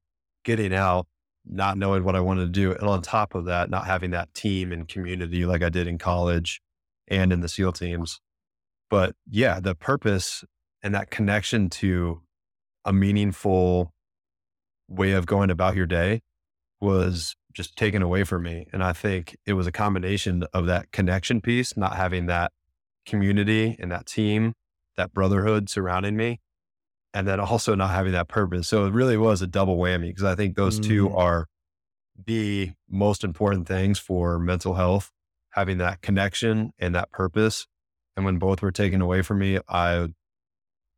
getting 0.44 0.72
out, 0.72 1.06
not 1.48 1.78
knowing 1.78 2.04
what 2.04 2.16
I 2.16 2.20
wanted 2.20 2.46
to 2.46 2.60
do. 2.60 2.72
And 2.72 2.88
on 2.88 3.02
top 3.02 3.34
of 3.34 3.44
that, 3.46 3.70
not 3.70 3.86
having 3.86 4.10
that 4.10 4.32
team 4.34 4.72
and 4.72 4.86
community 4.86 5.46
like 5.46 5.62
I 5.62 5.68
did 5.68 5.86
in 5.86 5.98
college 5.98 6.60
and 7.08 7.32
in 7.32 7.40
the 7.40 7.48
SEAL 7.48 7.72
teams. 7.72 8.20
But 8.90 9.14
yeah, 9.28 9.60
the 9.60 9.74
purpose 9.74 10.44
and 10.82 10.94
that 10.94 11.10
connection 11.10 11.70
to 11.70 12.22
a 12.84 12.92
meaningful 12.92 13.92
way 14.88 15.12
of 15.12 15.26
going 15.26 15.50
about 15.50 15.76
your 15.76 15.86
day 15.86 16.20
was 16.80 17.34
just 17.52 17.76
taken 17.76 18.02
away 18.02 18.22
from 18.22 18.42
me. 18.42 18.66
And 18.72 18.84
I 18.84 18.92
think 18.92 19.36
it 19.46 19.54
was 19.54 19.66
a 19.66 19.72
combination 19.72 20.44
of 20.52 20.66
that 20.66 20.92
connection 20.92 21.40
piece, 21.40 21.76
not 21.76 21.96
having 21.96 22.26
that 22.26 22.52
community 23.06 23.76
and 23.80 23.90
that 23.90 24.06
team, 24.06 24.52
that 24.96 25.12
brotherhood 25.12 25.70
surrounding 25.70 26.16
me, 26.16 26.40
and 27.16 27.26
then 27.26 27.40
also 27.40 27.74
not 27.74 27.92
having 27.92 28.12
that 28.12 28.28
purpose. 28.28 28.68
So 28.68 28.84
it 28.84 28.92
really 28.92 29.16
was 29.16 29.40
a 29.40 29.46
double 29.46 29.78
whammy 29.78 30.08
because 30.08 30.24
I 30.24 30.34
think 30.34 30.54
those 30.54 30.78
mm. 30.78 30.84
two 30.84 31.16
are 31.16 31.46
the 32.26 32.72
most 32.90 33.24
important 33.24 33.66
things 33.66 33.98
for 33.98 34.38
mental 34.38 34.74
health, 34.74 35.10
having 35.48 35.78
that 35.78 36.02
connection 36.02 36.74
and 36.78 36.94
that 36.94 37.10
purpose. 37.12 37.66
And 38.18 38.26
when 38.26 38.38
both 38.38 38.60
were 38.60 38.70
taken 38.70 39.00
away 39.00 39.22
from 39.22 39.38
me, 39.38 39.58
I, 39.66 40.08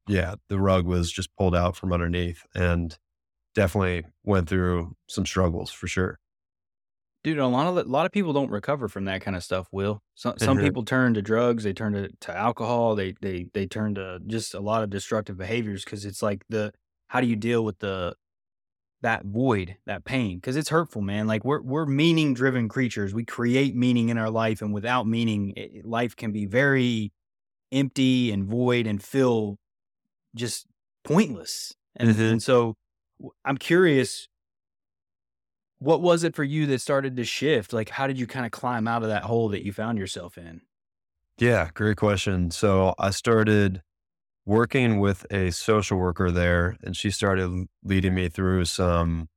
yeah, 0.08 0.34
the 0.48 0.58
rug 0.58 0.86
was 0.86 1.12
just 1.12 1.30
pulled 1.36 1.54
out 1.54 1.76
from 1.76 1.92
underneath 1.92 2.44
and 2.52 2.98
definitely 3.54 4.04
went 4.24 4.48
through 4.48 4.96
some 5.06 5.24
struggles 5.24 5.70
for 5.70 5.86
sure. 5.86 6.18
Dude, 7.28 7.38
a 7.38 7.46
lot 7.46 7.66
of 7.66 7.76
a 7.76 7.90
lot 7.90 8.06
of 8.06 8.12
people 8.12 8.32
don't 8.32 8.50
recover 8.50 8.88
from 8.88 9.04
that 9.04 9.20
kind 9.20 9.36
of 9.36 9.44
stuff. 9.44 9.68
Will 9.70 10.00
some 10.14 10.38
some 10.38 10.56
mm-hmm. 10.56 10.64
people 10.64 10.82
turn 10.82 11.12
to 11.12 11.20
drugs, 11.20 11.62
they 11.62 11.74
turn 11.74 11.92
to, 11.92 12.08
to 12.20 12.34
alcohol, 12.34 12.94
they 12.94 13.12
they 13.20 13.48
they 13.52 13.66
turn 13.66 13.96
to 13.96 14.18
just 14.26 14.54
a 14.54 14.60
lot 14.60 14.82
of 14.82 14.88
destructive 14.88 15.36
behaviors 15.36 15.84
because 15.84 16.06
it's 16.06 16.22
like 16.22 16.42
the 16.48 16.72
how 17.08 17.20
do 17.20 17.26
you 17.26 17.36
deal 17.36 17.66
with 17.66 17.80
the 17.80 18.14
that 19.02 19.26
void, 19.26 19.76
that 19.84 20.06
pain? 20.06 20.38
Because 20.38 20.56
it's 20.56 20.70
hurtful, 20.70 21.02
man. 21.02 21.26
Like 21.26 21.44
we're 21.44 21.60
we're 21.60 21.84
meaning 21.84 22.32
driven 22.32 22.66
creatures. 22.66 23.12
We 23.12 23.26
create 23.26 23.76
meaning 23.76 24.08
in 24.08 24.16
our 24.16 24.30
life, 24.30 24.62
and 24.62 24.72
without 24.72 25.06
meaning, 25.06 25.52
it, 25.54 25.84
life 25.84 26.16
can 26.16 26.32
be 26.32 26.46
very 26.46 27.12
empty 27.70 28.32
and 28.32 28.46
void 28.46 28.86
and 28.86 29.02
feel 29.02 29.58
just 30.34 30.66
pointless. 31.04 31.74
And, 31.94 32.08
mm-hmm. 32.08 32.22
and 32.22 32.42
so 32.42 32.74
I'm 33.44 33.58
curious 33.58 34.28
what 35.78 36.00
was 36.00 36.24
it 36.24 36.34
for 36.34 36.44
you 36.44 36.66
that 36.66 36.80
started 36.80 37.16
to 37.16 37.24
shift? 37.24 37.72
Like, 37.72 37.90
how 37.90 38.06
did 38.06 38.18
you 38.18 38.26
kind 38.26 38.44
of 38.46 38.52
climb 38.52 38.88
out 38.88 39.02
of 39.02 39.08
that 39.08 39.24
hole 39.24 39.48
that 39.50 39.64
you 39.64 39.72
found 39.72 39.98
yourself 39.98 40.36
in? 40.36 40.62
Yeah, 41.38 41.70
great 41.72 41.96
question. 41.96 42.50
So 42.50 42.94
I 42.98 43.10
started 43.10 43.82
working 44.44 44.98
with 44.98 45.24
a 45.30 45.50
social 45.50 45.98
worker 45.98 46.30
there, 46.30 46.76
and 46.82 46.96
she 46.96 47.10
started 47.10 47.66
leading 47.84 48.14
me 48.14 48.28
through 48.28 48.64
some, 48.64 49.28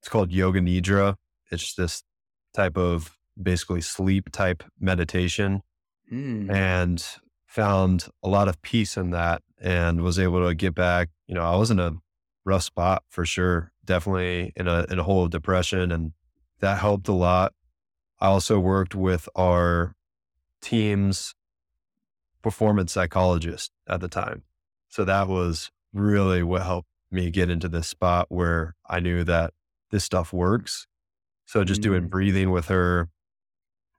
it's 0.00 0.08
called 0.08 0.30
Yoga 0.30 0.60
Nidra. 0.60 1.16
It's 1.50 1.74
this 1.74 2.02
type 2.54 2.76
of 2.76 3.16
basically 3.40 3.80
sleep 3.80 4.30
type 4.30 4.62
meditation 4.78 5.62
mm. 6.12 6.50
and 6.50 7.04
found 7.46 8.06
a 8.22 8.28
lot 8.28 8.48
of 8.48 8.60
peace 8.62 8.96
in 8.96 9.10
that 9.10 9.42
and 9.60 10.02
was 10.02 10.18
able 10.18 10.46
to 10.46 10.54
get 10.54 10.74
back. 10.74 11.08
You 11.26 11.34
know, 11.34 11.42
I 11.42 11.56
was 11.56 11.70
in 11.70 11.80
a 11.80 11.94
rough 12.44 12.62
spot 12.62 13.02
for 13.08 13.24
sure 13.24 13.71
definitely 13.84 14.52
in 14.56 14.68
a 14.68 14.84
in 14.90 14.98
a 14.98 15.02
hole 15.02 15.24
of 15.24 15.30
depression, 15.30 15.90
and 15.92 16.12
that 16.60 16.78
helped 16.78 17.08
a 17.08 17.12
lot. 17.12 17.52
I 18.20 18.26
also 18.26 18.58
worked 18.60 18.94
with 18.94 19.28
our 19.34 19.94
team's 20.60 21.34
performance 22.42 22.92
psychologist 22.92 23.72
at 23.88 24.00
the 24.00 24.08
time, 24.08 24.42
so 24.88 25.04
that 25.04 25.28
was 25.28 25.70
really 25.92 26.42
what 26.42 26.62
helped 26.62 26.88
me 27.10 27.30
get 27.30 27.50
into 27.50 27.68
this 27.68 27.86
spot 27.88 28.26
where 28.30 28.74
I 28.88 29.00
knew 29.00 29.22
that 29.24 29.52
this 29.90 30.04
stuff 30.04 30.32
works. 30.32 30.86
So 31.44 31.64
just 31.64 31.82
doing 31.82 32.04
Mm. 32.04 32.10
breathing 32.10 32.50
with 32.50 32.66
her, 32.68 33.10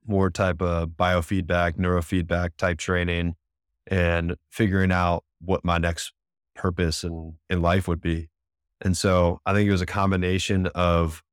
more 0.06 0.30
type 0.32 0.62
of 0.62 0.90
biofeedback, 0.90 1.74
neurofeedback 1.78 2.58
type 2.58 2.80
training, 2.80 3.36
and 3.86 4.36
figuring 4.50 4.92
out 4.92 5.24
what 5.40 5.64
my 5.64 5.78
next 5.78 6.14
purpose 6.56 7.04
in, 7.04 7.38
in 7.50 7.62
life 7.62 7.88
would 7.88 8.02
be. 8.02 8.30
And 8.84 8.98
so 8.98 9.40
I 9.46 9.54
think 9.54 9.68
it 9.68 9.72
was 9.72 9.82
a 9.82 9.86
combination 9.88 10.68
of 10.68 11.24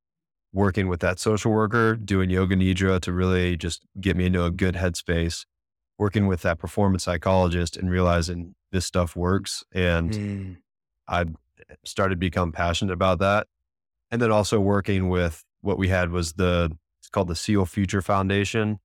working 0.52 0.88
with 0.88 1.00
that 1.00 1.18
social 1.18 1.52
worker, 1.52 1.96
doing 1.96 2.30
yoga 2.30 2.56
nidra 2.56 3.00
to 3.00 3.12
really 3.12 3.56
just 3.56 3.82
get 4.00 4.16
me 4.16 4.26
into 4.26 4.44
a 4.44 4.50
good 4.50 4.74
headspace, 4.74 5.46
working 5.98 6.26
with 6.26 6.42
that 6.42 6.58
performance 6.58 7.04
psychologist 7.04 7.76
and 7.76 7.90
realizing 7.90 8.54
this 8.72 8.86
stuff 8.86 9.14
works. 9.16 9.64
And 9.72 10.12
Mm. 10.12 10.56
I 11.08 11.26
started 11.84 12.14
to 12.14 12.18
become 12.18 12.52
passionate 12.52 12.92
about 12.92 13.18
that. 13.18 13.46
And 14.10 14.20
then 14.20 14.32
also 14.32 14.58
working 14.60 15.08
with 15.08 15.44
what 15.60 15.78
we 15.78 15.88
had 15.88 16.10
was 16.10 16.34
the, 16.34 16.76
it's 17.00 17.08
called 17.08 17.28
the 17.28 17.36
SEAL 17.36 17.66
Future 17.66 18.02
Foundation. 18.02 18.78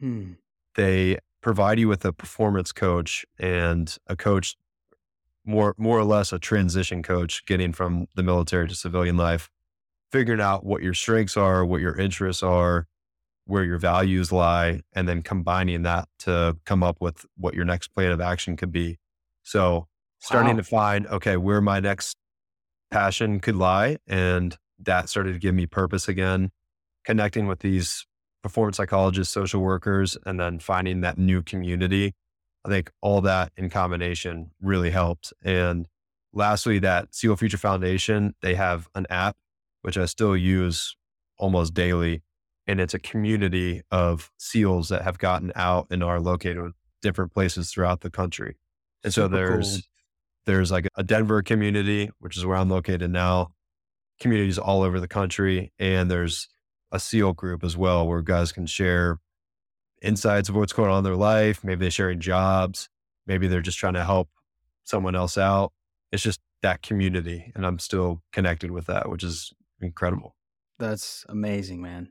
Hmm. 0.00 0.32
They 0.74 1.18
provide 1.40 1.78
you 1.78 1.88
with 1.88 2.04
a 2.04 2.12
performance 2.12 2.72
coach 2.72 3.24
and 3.38 3.96
a 4.06 4.16
coach, 4.16 4.56
more, 5.44 5.74
more 5.78 5.98
or 5.98 6.04
less 6.04 6.32
a 6.32 6.38
transition 6.38 7.02
coach 7.02 7.44
getting 7.46 7.72
from 7.72 8.06
the 8.14 8.22
military 8.22 8.68
to 8.68 8.74
civilian 8.74 9.16
life, 9.16 9.50
figuring 10.12 10.40
out 10.40 10.64
what 10.64 10.82
your 10.82 10.94
strengths 10.94 11.36
are, 11.36 11.64
what 11.64 11.80
your 11.80 11.96
interests 11.98 12.42
are, 12.42 12.86
where 13.46 13.64
your 13.64 13.78
values 13.78 14.32
lie, 14.32 14.80
and 14.94 15.08
then 15.08 15.22
combining 15.22 15.82
that 15.82 16.08
to 16.20 16.56
come 16.64 16.82
up 16.82 17.00
with 17.00 17.26
what 17.36 17.54
your 17.54 17.64
next 17.64 17.88
plan 17.88 18.10
of 18.12 18.20
action 18.20 18.56
could 18.56 18.72
be. 18.72 18.98
So 19.42 19.86
starting 20.20 20.52
Wow. 20.52 20.56
to 20.56 20.64
find, 20.64 21.06
okay, 21.08 21.36
where 21.36 21.60
my 21.60 21.80
next 21.80 22.16
passion 22.90 23.40
could 23.40 23.56
lie. 23.56 23.98
And 24.06 24.56
that 24.78 25.08
started 25.08 25.34
to 25.34 25.38
give 25.38 25.54
me 25.54 25.66
purpose 25.66 26.08
again, 26.08 26.50
connecting 27.04 27.46
with 27.46 27.60
these 27.60 28.06
performance 28.42 28.76
psychologists, 28.76 29.32
social 29.32 29.60
workers, 29.60 30.16
and 30.26 30.38
then 30.40 30.58
finding 30.58 31.00
that 31.02 31.18
new 31.18 31.42
community. 31.42 32.14
I 32.64 32.68
think 32.68 32.90
all 33.02 33.20
that 33.22 33.52
in 33.56 33.70
combination 33.70 34.50
really 34.60 34.90
helped. 34.90 35.32
And 35.44 35.86
lastly, 36.32 36.78
that 36.80 37.14
SEAL 37.14 37.36
Future 37.36 37.58
Foundation, 37.58 38.34
they 38.42 38.54
have 38.54 38.88
an 38.94 39.06
app, 39.10 39.36
which 39.82 39.98
I 39.98 40.06
still 40.06 40.36
use 40.36 40.96
almost 41.38 41.74
daily. 41.74 42.22
And 42.66 42.80
it's 42.80 42.94
a 42.94 42.98
community 42.98 43.82
of 43.90 44.30
SEALs 44.38 44.88
that 44.88 45.02
have 45.02 45.18
gotten 45.18 45.52
out 45.54 45.86
and 45.90 46.02
are 46.02 46.20
located 46.20 46.56
in 46.56 46.72
different 47.02 47.32
places 47.32 47.70
throughout 47.70 48.00
the 48.00 48.10
country. 48.10 48.56
And 49.02 49.12
so 49.12 49.24
Super 49.24 49.36
cool. 49.36 49.46
there's 49.46 49.88
there's 50.46 50.70
like 50.70 50.88
a 50.96 51.02
Denver 51.02 51.42
community, 51.42 52.10
which 52.18 52.36
is 52.36 52.44
where 52.44 52.56
I'm 52.56 52.70
located 52.70 53.10
now, 53.10 53.52
communities 54.20 54.58
all 54.58 54.82
over 54.82 55.00
the 55.00 55.08
country, 55.08 55.72
and 55.78 56.10
there's 56.10 56.48
a 56.92 57.00
SEAL 57.00 57.32
group 57.34 57.64
as 57.64 57.76
well 57.76 58.06
where 58.06 58.22
guys 58.22 58.52
can 58.52 58.66
share 58.66 59.18
insights 60.04 60.48
of 60.48 60.56
what's 60.56 60.72
going 60.72 60.90
on 60.90 60.98
in 60.98 61.04
their 61.04 61.16
life. 61.16 61.64
Maybe 61.64 61.80
they're 61.80 61.90
sharing 61.90 62.20
jobs, 62.20 62.88
maybe 63.26 63.46
they're 63.48 63.60
just 63.62 63.78
trying 63.78 63.94
to 63.94 64.04
help 64.04 64.28
someone 64.84 65.14
else 65.14 65.38
out. 65.38 65.72
It's 66.12 66.22
just 66.22 66.40
that 66.62 66.82
community, 66.82 67.52
and 67.54 67.66
I'm 67.66 67.78
still 67.78 68.22
connected 68.32 68.70
with 68.70 68.86
that, 68.86 69.08
which 69.10 69.24
is 69.24 69.52
incredible. 69.80 70.36
That's 70.78 71.24
amazing, 71.28 71.80
man. 71.82 72.10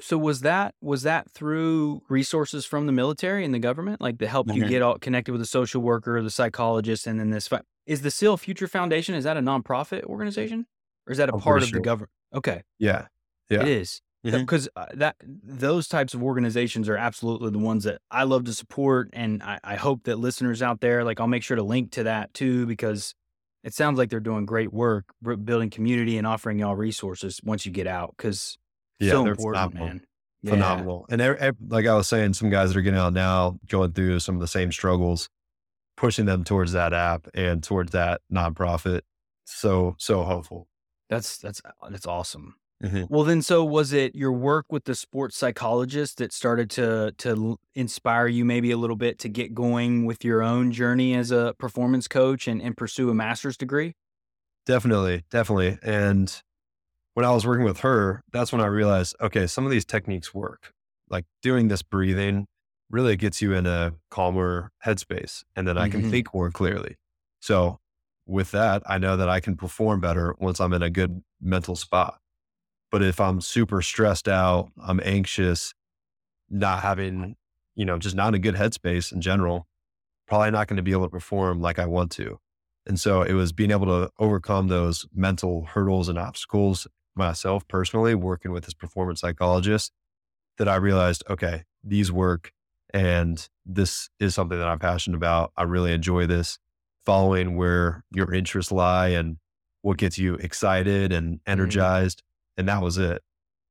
So 0.00 0.18
was 0.18 0.40
that 0.40 0.74
was 0.80 1.02
that 1.02 1.30
through 1.30 2.02
resources 2.08 2.66
from 2.66 2.86
the 2.86 2.92
military 2.92 3.44
and 3.44 3.54
the 3.54 3.60
government, 3.60 4.00
like 4.00 4.18
to 4.18 4.26
help 4.26 4.48
you 4.52 4.64
Mhm. 4.64 4.68
get 4.68 4.82
all 4.82 4.98
connected 4.98 5.30
with 5.32 5.40
the 5.40 5.46
social 5.46 5.82
worker, 5.82 6.20
the 6.22 6.30
psychologist, 6.30 7.06
and 7.06 7.20
then 7.20 7.30
this? 7.30 7.46
Fi- 7.46 7.62
is 7.86 8.02
the 8.02 8.10
SEAL 8.10 8.38
Future 8.38 8.66
Foundation 8.66 9.14
is 9.14 9.24
that 9.24 9.36
a 9.36 9.40
nonprofit 9.40 10.02
organization 10.04 10.66
or 11.06 11.12
is 11.12 11.18
that 11.18 11.28
a 11.28 11.34
I'm 11.34 11.40
part 11.40 11.62
of 11.62 11.70
the 11.70 11.80
government? 11.80 12.10
Okay, 12.34 12.62
Yeah, 12.78 13.06
yeah, 13.48 13.62
it 13.62 13.68
is. 13.68 14.00
Because 14.24 14.68
uh, 14.74 14.86
that 14.94 15.16
those 15.22 15.86
types 15.86 16.14
of 16.14 16.22
organizations 16.22 16.88
are 16.88 16.96
absolutely 16.96 17.50
the 17.50 17.58
ones 17.58 17.84
that 17.84 18.00
I 18.10 18.24
love 18.24 18.44
to 18.44 18.54
support, 18.54 19.10
and 19.12 19.42
I, 19.42 19.60
I 19.62 19.74
hope 19.76 20.04
that 20.04 20.16
listeners 20.18 20.62
out 20.62 20.80
there, 20.80 21.04
like 21.04 21.20
I'll 21.20 21.26
make 21.26 21.42
sure 21.42 21.56
to 21.56 21.62
link 21.62 21.92
to 21.92 22.04
that 22.04 22.32
too 22.34 22.66
because 22.66 23.14
it 23.62 23.74
sounds 23.74 23.98
like 23.98 24.10
they're 24.10 24.20
doing 24.20 24.46
great 24.46 24.72
work 24.72 25.04
building 25.22 25.70
community 25.70 26.18
and 26.18 26.26
offering 26.26 26.58
y'all 26.58 26.74
resources 26.76 27.40
once 27.44 27.64
you 27.66 27.72
get 27.72 27.86
out 27.86 28.14
because 28.16 28.56
Yeah, 28.98 29.10
so 29.12 29.26
important, 29.26 29.72
phenomenal. 29.72 29.86
man. 29.86 30.06
Yeah. 30.42 30.50
phenomenal. 30.50 31.06
And 31.08 31.20
ev- 31.22 31.36
ev- 31.38 31.56
like 31.68 31.86
I 31.86 31.94
was 31.94 32.06
saying, 32.08 32.34
some 32.34 32.50
guys 32.50 32.70
that 32.70 32.78
are 32.78 32.82
getting 32.82 32.98
out 33.00 33.14
now, 33.14 33.58
going 33.68 33.92
through 33.92 34.20
some 34.20 34.34
of 34.34 34.42
the 34.42 34.46
same 34.48 34.70
struggles, 34.72 35.28
pushing 35.96 36.26
them 36.26 36.44
towards 36.44 36.72
that 36.72 36.92
app 36.92 37.26
and 37.34 37.62
towards 37.62 37.92
that 37.92 38.20
nonprofit. 38.32 39.00
So 39.46 39.96
so 39.98 40.22
hopeful. 40.22 40.68
That's 41.08 41.38
that's 41.38 41.60
uh, 41.64 41.88
that's 41.90 42.06
awesome. 42.06 42.56
Mhm. 42.84 43.08
Well, 43.08 43.24
then, 43.24 43.42
so 43.42 43.64
was 43.64 43.92
it 43.92 44.14
your 44.14 44.32
work 44.32 44.66
with 44.72 44.84
the 44.84 44.94
sports 44.94 45.36
psychologist 45.36 46.18
that 46.18 46.32
started 46.32 46.70
to 46.70 47.12
to 47.18 47.58
inspire 47.74 48.26
you 48.28 48.44
maybe 48.44 48.70
a 48.70 48.76
little 48.78 48.96
bit 48.96 49.18
to 49.20 49.28
get 49.28 49.54
going 49.54 50.06
with 50.06 50.24
your 50.24 50.42
own 50.42 50.72
journey 50.72 51.14
as 51.14 51.30
a 51.30 51.54
performance 51.58 52.08
coach 52.08 52.48
and, 52.48 52.62
and 52.62 52.76
pursue 52.76 53.10
a 53.10 53.14
master's 53.14 53.56
degree? 53.56 53.94
Definitely, 54.66 55.24
definitely. 55.30 55.78
And 55.82 56.42
when 57.14 57.26
I 57.26 57.32
was 57.32 57.46
working 57.46 57.64
with 57.64 57.80
her, 57.80 58.22
that's 58.32 58.52
when 58.52 58.62
I 58.62 58.66
realized, 58.66 59.16
okay, 59.20 59.46
some 59.48 59.64
of 59.64 59.72
these 59.72 59.84
techniques 59.86 60.34
work. 60.34 60.72
Like 61.10 61.26
doing 61.42 61.68
this 61.68 61.82
breathing 61.82 62.46
really 62.90 63.16
gets 63.16 63.42
you 63.42 63.54
in 63.54 63.66
a 63.66 63.94
calmer 64.10 64.72
headspace, 64.84 65.44
and 65.56 65.68
then 65.68 65.78
I 65.78 65.88
can 65.88 66.02
Mhm. 66.02 66.04
think 66.04 66.34
more 66.34 66.50
clearly. 66.50 66.96
So 67.40 67.80
with 68.26 68.52
that, 68.52 68.82
I 68.86 68.98
know 68.98 69.16
that 69.16 69.28
I 69.28 69.40
can 69.40 69.56
perform 69.56 70.00
better 70.00 70.34
once 70.40 70.60
I'm 70.60 70.72
in 70.74 70.82
a 70.82 70.90
good 70.90 71.22
mental 71.40 71.76
spot. 71.76 72.20
But 72.94 73.02
if 73.02 73.20
I'm 73.20 73.40
super 73.40 73.82
stressed 73.82 74.28
out, 74.28 74.70
I'm 74.80 75.00
anxious, 75.02 75.74
not 76.48 76.82
having, 76.82 77.34
you 77.74 77.84
know, 77.84 77.98
just 77.98 78.14
not 78.14 78.28
in 78.28 78.34
a 78.34 78.38
good 78.38 78.54
headspace 78.54 79.10
in 79.10 79.20
general, 79.20 79.66
probably 80.28 80.52
not 80.52 80.68
going 80.68 80.76
to 80.76 80.82
be 80.84 80.92
able 80.92 81.06
to 81.06 81.10
perform 81.10 81.60
like 81.60 81.80
I 81.80 81.86
want 81.86 82.12
to. 82.12 82.38
And 82.86 83.00
so 83.00 83.22
it 83.22 83.32
was 83.32 83.50
being 83.50 83.72
able 83.72 83.86
to 83.86 84.12
overcome 84.20 84.68
those 84.68 85.08
mental 85.12 85.64
hurdles 85.64 86.08
and 86.08 86.16
obstacles 86.16 86.86
myself 87.16 87.66
personally, 87.66 88.14
working 88.14 88.52
with 88.52 88.62
this 88.62 88.74
performance 88.74 89.22
psychologist, 89.22 89.90
that 90.58 90.68
I 90.68 90.76
realized, 90.76 91.24
okay, 91.28 91.64
these 91.82 92.12
work 92.12 92.52
and 92.92 93.48
this 93.66 94.08
is 94.20 94.36
something 94.36 94.56
that 94.56 94.68
I'm 94.68 94.78
passionate 94.78 95.16
about. 95.16 95.50
I 95.56 95.64
really 95.64 95.92
enjoy 95.92 96.26
this, 96.26 96.60
following 97.04 97.56
where 97.56 98.04
your 98.12 98.32
interests 98.32 98.70
lie 98.70 99.08
and 99.08 99.38
what 99.82 99.96
gets 99.98 100.16
you 100.16 100.36
excited 100.36 101.12
and 101.12 101.38
mm-hmm. 101.38 101.50
energized. 101.50 102.22
And 102.56 102.68
that 102.68 102.82
was 102.82 102.98
it. 102.98 103.22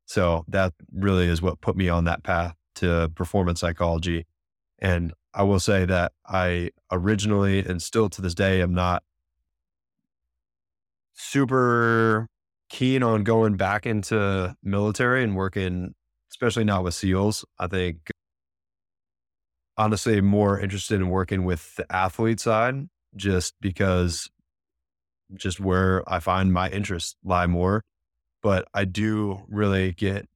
So 0.06 0.44
that 0.48 0.74
really 0.92 1.28
is 1.28 1.42
what 1.42 1.62
put 1.62 1.76
me 1.76 1.90
on 1.90 2.06
that 2.06 2.24
path 2.24 2.56
to 2.76 3.10
performance 3.16 3.60
psychology. 3.60 4.26
And 4.80 5.14
I 5.34 5.44
will 5.44 5.60
say 5.60 5.86
that 5.86 6.12
I 6.28 6.72
originally 6.92 7.60
and 7.60 7.82
still 7.82 8.10
to 8.10 8.22
this 8.22 8.36
day 8.36 8.62
am 8.62 8.74
not 8.74 9.04
super 11.14 12.28
keen 12.70 13.04
on 13.04 13.24
going 13.24 13.56
back 13.56 13.86
into 13.86 14.56
military 14.64 15.24
and 15.24 15.36
working, 15.36 15.94
especially 16.32 16.64
not 16.64 16.84
with 16.84 16.94
SEALs. 16.94 17.46
I 17.58 17.68
think 17.68 18.12
honestly 19.78 20.22
more 20.22 20.60
interested 20.60 20.96
in 20.96 21.10
working 21.10 21.46
with 21.46 21.76
the 21.76 21.92
athlete 21.92 22.40
side 22.40 22.88
just 23.16 23.54
because 23.62 24.30
just 25.36 25.60
where 25.60 26.04
I 26.08 26.20
find 26.20 26.54
my 26.54 26.70
interests 26.70 27.16
lie 27.24 27.48
more. 27.48 27.84
But 28.44 28.68
I 28.74 28.86
do 28.86 29.42
really 29.48 29.94
get 29.94 30.28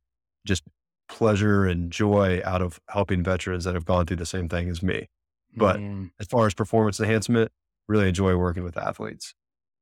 just 0.46 0.64
pleasure 1.10 1.66
and 1.66 1.92
joy 1.92 2.42
out 2.44 2.62
of 2.62 2.80
helping 2.90 3.22
veterans 3.24 3.64
that 3.66 3.76
have 3.76 3.86
gone 3.86 4.06
through 4.06 4.18
the 4.18 4.26
same 4.26 4.50
thing 4.50 4.70
as 4.70 4.82
me. 4.82 5.08
But- 5.56 5.78
Mm, 5.80 6.12
As 6.20 6.28
far 6.28 6.48
as 6.48 6.54
performance 6.54 7.00
enhancement, 7.00 7.52
really 7.88 8.08
enjoy 8.10 8.36
working 8.36 8.64
with 8.64 8.78
athletes. 8.78 9.34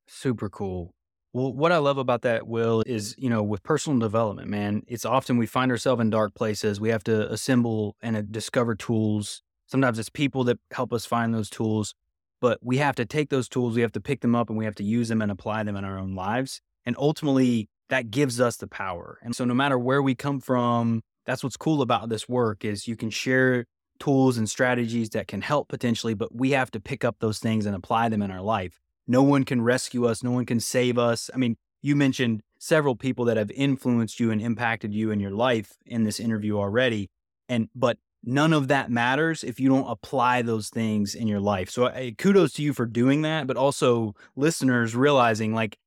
super 0.08 0.50
cool. 0.50 0.94
Well, 1.34 1.52
what 1.52 1.72
I 1.72 1.78
love 1.80 1.98
about 1.98 2.22
that, 2.22 2.48
Will, 2.48 2.84
is, 2.86 3.16
you 3.18 3.30
know, 3.30 3.42
with 3.44 3.62
personal 3.64 3.98
development, 4.00 4.50
man, 4.50 4.84
it's 4.88 5.04
often 5.04 5.38
we 5.38 5.48
find 5.48 5.70
ourselves 5.72 6.00
in 6.02 6.10
dark 6.12 6.34
places. 6.36 6.80
We 6.80 6.90
have 6.90 7.04
to 7.06 7.30
assemble 7.32 7.96
and 8.02 8.16
uh, 8.16 8.22
discover 8.22 8.76
tools. 8.76 9.42
Sometimes 9.66 9.98
it's 10.00 10.10
people 10.10 10.44
that 10.46 10.60
help 10.72 10.94
us 10.94 11.06
find 11.08 11.34
those 11.34 11.50
tools, 11.50 11.94
but 12.40 12.60
we 12.62 12.78
have 12.78 12.96
to 12.96 13.06
take 13.06 13.30
those 13.32 13.50
tools, 13.50 13.76
we 13.76 13.82
have 13.82 13.92
to 13.94 14.00
pick 14.00 14.22
them 14.22 14.36
up 14.36 14.50
and 14.50 14.58
we 14.60 14.64
have 14.66 14.76
to 14.76 14.84
use 14.84 15.10
them 15.10 15.22
and 15.22 15.32
apply 15.32 15.64
them 15.64 15.76
in 15.76 15.84
our 15.84 15.98
own 15.98 16.14
lives. 16.16 16.62
And 16.86 16.96
ultimately, 17.00 17.68
that 17.90 18.12
gives 18.12 18.42
us 18.42 18.58
the 18.58 18.68
power. 18.68 19.20
And 19.22 19.36
so 19.36 19.46
no 19.46 19.54
matter 19.54 19.78
where 19.78 20.02
we 20.02 20.16
come 20.16 20.40
from, 20.40 21.02
that's 21.26 21.44
what's 21.44 21.58
cool 21.58 21.82
about 21.82 22.10
this 22.10 22.28
work 22.30 22.66
is 22.66 22.88
you 22.88 22.96
can 22.96 23.10
share 23.10 23.66
tools 24.00 24.38
and 24.38 24.50
strategies 24.50 25.10
that 25.12 25.28
can 25.28 25.42
help 25.42 25.70
potentially, 25.70 26.14
but 26.14 26.36
we 26.36 26.52
have 26.52 26.72
to 26.72 26.80
pick 26.80 27.04
up 27.04 27.18
those 27.20 27.40
things 27.40 27.66
and 27.66 27.76
apply 27.76 28.10
them 28.10 28.22
in 28.22 28.32
our 28.32 28.42
life. 28.42 28.80
No 29.08 29.24
one 29.24 29.44
can 29.44 29.62
rescue 29.62 30.06
us. 30.06 30.24
No 30.24 30.32
one 30.32 30.46
can 30.46 30.60
save 30.60 30.98
us. 30.98 31.30
I 31.34 31.38
mean, 31.38 31.56
you 31.82 31.96
mentioned 31.96 32.42
several 32.60 32.96
people 32.96 33.26
that 33.26 33.38
have 33.38 33.52
influenced 33.52 34.20
you 34.20 34.32
and 34.32 34.42
impacted 34.42 34.94
you 34.94 35.12
in 35.12 35.20
your 35.20 35.32
life 35.32 35.74
in 35.86 36.04
this 36.04 36.20
interview 36.20 36.58
already. 36.58 37.10
And, 37.48 37.70
but 37.76 37.98
none 38.24 38.54
of 38.54 38.68
that 38.70 38.90
matters 38.90 39.44
if 39.44 39.60
you 39.60 39.70
don't 39.70 39.88
apply 39.88 40.42
those 40.42 40.70
things 40.70 41.14
in 41.14 41.28
your 41.28 41.40
life. 41.40 41.70
So 41.70 41.86
uh, 41.86 42.10
kudos 42.18 42.54
to 42.54 42.64
you 42.64 42.74
for 42.74 42.88
doing 42.88 43.22
that, 43.22 43.46
but 43.46 43.56
also 43.56 44.16
listeners 44.36 44.96
realizing 44.96 45.54
like 45.54 45.78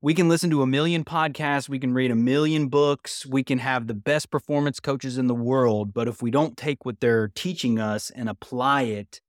we 0.00 0.14
can 0.14 0.28
listen 0.28 0.50
to 0.50 0.62
a 0.62 0.66
million 0.66 1.04
podcasts, 1.04 1.68
we 1.68 1.78
can 1.78 1.92
read 1.92 2.10
a 2.10 2.16
million 2.16 2.68
books, 2.68 3.26
we 3.26 3.42
can 3.42 3.58
have 3.58 3.86
the 3.86 3.94
best 3.94 4.30
performance 4.30 4.78
coaches 4.78 5.18
in 5.18 5.26
the 5.26 5.34
world, 5.34 5.92
but 5.92 6.06
if 6.06 6.22
we 6.22 6.30
don't 6.30 6.56
take 6.56 6.84
what 6.84 7.00
they're 7.00 7.28
teaching 7.28 7.80
us 7.80 8.10
and 8.10 8.28
apply 8.28 8.82
it, 8.82 9.20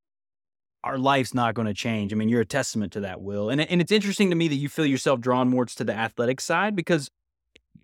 our 0.84 0.98
life's 0.98 1.34
not 1.34 1.56
going 1.56 1.68
to 1.68 1.74
change. 1.74 2.14
I 2.14 2.16
mean, 2.16 2.30
you're 2.30 2.42
a 2.42 2.46
testament 2.46 2.94
to 2.94 3.02
that, 3.02 3.22
Will. 3.22 3.50
And 3.50 3.60
and 3.60 3.82
it's 3.82 3.92
interesting 3.92 4.30
to 4.30 4.36
me 4.36 4.48
that 4.48 4.56
you 4.56 4.70
feel 4.70 4.86
yourself 4.86 5.20
drawn 5.20 5.50
more 5.50 5.66
to 5.66 5.84
the 5.84 5.94
athletic 5.94 6.40
side 6.40 6.76
because 6.76 7.10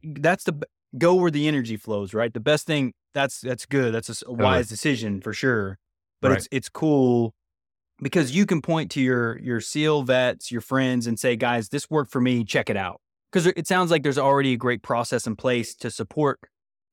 that's 0.02 0.45
the 0.45 0.62
go 0.98 1.15
where 1.15 1.32
the 1.32 1.48
energy 1.48 1.76
flows, 1.76 2.13
right? 2.13 2.34
The 2.34 2.39
best 2.39 2.65
thing 2.65 2.93
that's 3.13 3.41
that's 3.41 3.65
good. 3.65 3.93
That's 3.93 4.24
a, 4.24 4.32
wise 4.32 4.69
decision 4.69 5.19
for 5.19 5.34
sure. 5.34 5.78
But 6.21 6.30
right. 6.30 6.38
it's 6.38 6.48
it's 6.52 6.69
cool 6.69 7.35
because 8.01 8.36
you 8.36 8.45
can 8.45 8.62
point 8.62 8.91
to 8.91 9.01
your 9.01 9.38
your 9.39 9.62
SEAL 9.62 10.03
vets, 10.03 10.51
your 10.51 10.62
friends, 10.62 11.08
and 11.08 11.19
say, 11.19 11.36
guys, 11.36 11.69
this 11.69 11.89
worked 11.89 12.12
for 12.12 12.21
me. 12.21 12.43
Check 12.43 12.69
it 12.69 12.77
out. 12.77 13.01
Because 13.31 13.47
it 13.47 13.67
sounds 13.67 13.91
like 13.91 14.03
there's 14.03 14.17
already 14.17 14.53
a 14.53 14.58
great 14.58 14.81
process 14.81 15.27
in 15.27 15.36
place 15.36 15.75
to 15.75 15.91
support 15.91 16.39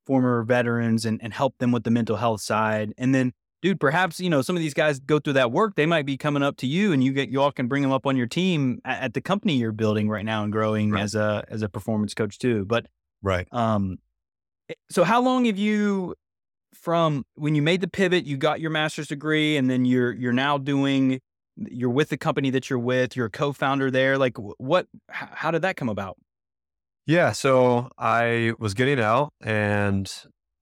former 0.07 0.43
veterans 0.43 1.05
and, 1.05 1.23
and 1.23 1.33
help 1.33 1.57
them 1.59 1.71
with 1.71 1.85
the 1.85 1.91
mental 1.91 2.17
health 2.17 2.41
side. 2.41 2.93
And 2.99 3.15
then, 3.15 3.33
dude, 3.61 3.79
perhaps 3.79 4.19
you 4.19 4.31
know 4.31 4.43
some 4.43 4.57
of 4.57 4.63
these 4.63 4.75
guys 4.75 4.99
go 4.99 5.19
through 5.19 5.35
that 5.35 5.53
work. 5.53 5.75
They 5.75 5.87
might 5.87 6.07
be 6.07 6.17
coming 6.17 6.43
up 6.43 6.57
to 6.59 6.67
you, 6.67 6.93
and 6.93 7.03
you 7.03 7.13
get 7.13 7.29
you 7.29 7.41
all 7.41 7.53
can 7.53 7.69
bring 7.69 7.83
them 7.83 7.93
up 7.93 8.07
on 8.07 8.17
your 8.17 8.27
team 8.27 8.81
at, 8.85 9.03
at 9.03 9.15
the 9.15 9.21
company 9.21 9.55
you're 9.55 9.73
building 9.73 10.09
right 10.09 10.25
now 10.25 10.45
and 10.45 10.53
growing 10.53 10.91
right. 10.91 11.03
as 11.03 11.15
a 11.15 11.45
as 11.49 11.63
a 11.63 11.69
performance 11.69 12.15
coach 12.15 12.39
too. 12.39 12.65
But 12.65 12.87
right, 13.23 13.47
um, 13.53 13.99
eh, 14.69 14.75
so 14.91 15.05
how 15.05 15.21
long 15.21 15.47
have 15.47 15.59
you 15.59 16.15
from 16.75 17.25
when 17.35 17.55
you 17.55 17.63
made 17.63 17.81
the 17.81 17.89
pivot, 17.89 18.25
you 18.25 18.37
got 18.37 18.61
your 18.61 18.71
master's 18.71 19.09
degree, 19.09 19.57
and 19.57 19.71
then 19.71 19.85
you're 19.85 20.13
you're 20.13 20.33
now 20.33 20.59
doing 20.59 21.21
you're 21.57 21.91
with 21.91 22.09
the 22.09 22.17
company 22.17 22.51
that 22.51 22.71
you're 22.71 22.79
with. 22.79 23.17
You're 23.17 23.27
a 23.27 23.31
co-founder 23.31 23.91
there. 23.91 24.19
Like, 24.19 24.37
what? 24.39 24.87
How 25.09 25.51
did 25.51 25.63
that 25.63 25.77
come 25.77 25.89
about? 25.89 26.17
Yeah, 27.07 27.33
so 27.33 27.91
I 27.99 28.53
was 28.59 28.75
getting 28.75 29.01
out, 29.01 29.33
and 29.41 30.11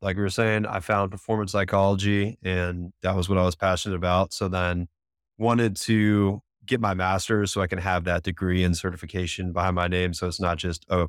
like 0.01 0.17
we 0.17 0.23
were 0.23 0.31
saying, 0.31 0.67
I 0.67 0.81
found 0.81 1.11
performance 1.11 1.53
psychology, 1.53 2.39
and 2.43 2.93
that 3.03 3.15
was 3.15 3.29
what 3.29 3.39
I 3.39 3.45
was 3.45 3.57
passionate 3.57 3.97
about. 3.97 4.33
So 4.33 4.49
then, 4.49 4.89
wanted 5.39 5.77
to 5.77 6.41
get 6.67 6.81
my 6.81 6.95
master's 6.95 7.53
so 7.53 7.61
I 7.61 7.67
can 7.67 7.79
have 7.79 8.05
that 8.05 8.23
degree 8.23 8.65
and 8.65 8.77
certification 8.77 9.53
behind 9.53 9.75
my 9.75 9.89
name. 9.89 10.15
So 10.15 10.29
it's 10.29 10.41
not 10.41 10.57
just 10.57 10.87
oh, 10.89 11.09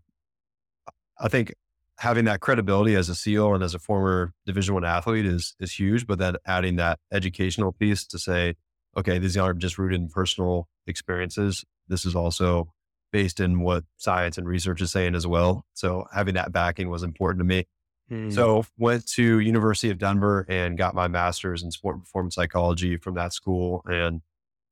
I 1.20 1.28
think 1.28 1.54
having 2.02 2.26
that 2.26 2.40
credibility 2.40 2.96
as 2.96 3.10
a 3.10 3.16
SEAL 3.16 3.54
and 3.54 3.64
as 3.64 3.76
a 3.76 3.80
former 3.80 4.34
Division 4.48 4.74
One 4.74 4.84
athlete 4.84 5.26
is 5.26 5.56
is 5.60 5.72
huge. 5.72 6.08
But 6.08 6.18
then 6.18 6.36
adding 6.46 6.76
that 6.78 7.00
educational 7.14 7.72
piece 7.72 8.06
to 8.08 8.18
say, 8.18 8.56
okay, 8.98 9.20
these 9.20 9.38
aren't 9.38 9.60
just 9.60 9.78
rooted 9.78 10.02
in 10.02 10.10
personal 10.10 10.68
experiences. 10.88 11.64
This 11.88 12.06
is 12.06 12.16
also 12.16 12.74
based 13.12 13.40
in 13.40 13.60
what 13.62 13.84
science 13.98 14.38
and 14.38 14.48
research 14.48 14.82
is 14.82 14.92
saying 14.92 15.14
as 15.14 15.28
well. 15.28 15.66
So 15.74 16.06
having 16.12 16.34
that 16.36 16.52
backing 16.52 16.90
was 16.90 17.04
important 17.04 17.42
to 17.42 17.46
me. 17.46 17.68
Hmm. 18.10 18.32
So 18.32 18.66
went 18.80 19.06
to 19.12 19.40
University 19.40 19.92
of 19.92 20.00
Denver 20.00 20.46
and 20.50 20.78
got 20.78 20.96
my 20.96 21.08
master's 21.08 21.62
in 21.62 21.70
sport 21.72 22.00
performance 22.00 22.36
psychology 22.36 22.98
from 22.98 23.14
that 23.16 23.32
school 23.32 23.84
and 23.86 24.22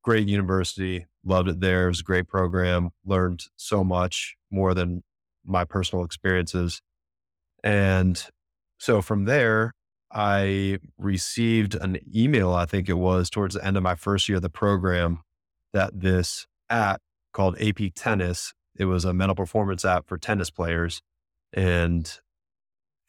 great 0.03 0.27
university. 0.27 1.05
Loved 1.23 1.49
it 1.49 1.59
there. 1.59 1.85
It 1.85 1.89
was 1.89 1.99
a 1.99 2.03
great 2.03 2.27
program. 2.27 2.89
Learned 3.05 3.43
so 3.55 3.83
much 3.83 4.35
more 4.49 4.73
than 4.73 5.03
my 5.45 5.63
personal 5.63 6.03
experiences. 6.03 6.81
And 7.63 8.21
so 8.77 9.01
from 9.01 9.25
there, 9.25 9.73
I 10.11 10.79
received 10.97 11.75
an 11.75 11.99
email, 12.15 12.53
I 12.53 12.65
think 12.65 12.89
it 12.89 12.97
was 12.97 13.29
towards 13.29 13.55
the 13.55 13.65
end 13.65 13.77
of 13.77 13.83
my 13.83 13.95
first 13.95 14.27
year 14.27 14.37
of 14.37 14.41
the 14.41 14.49
program, 14.49 15.21
that 15.73 15.99
this 15.99 16.47
app 16.69 17.01
called 17.33 17.61
AP 17.61 17.93
Tennis, 17.95 18.53
it 18.75 18.85
was 18.85 19.05
a 19.05 19.13
mental 19.13 19.35
performance 19.35 19.85
app 19.85 20.07
for 20.07 20.17
tennis 20.17 20.49
players. 20.49 21.01
And 21.53 22.11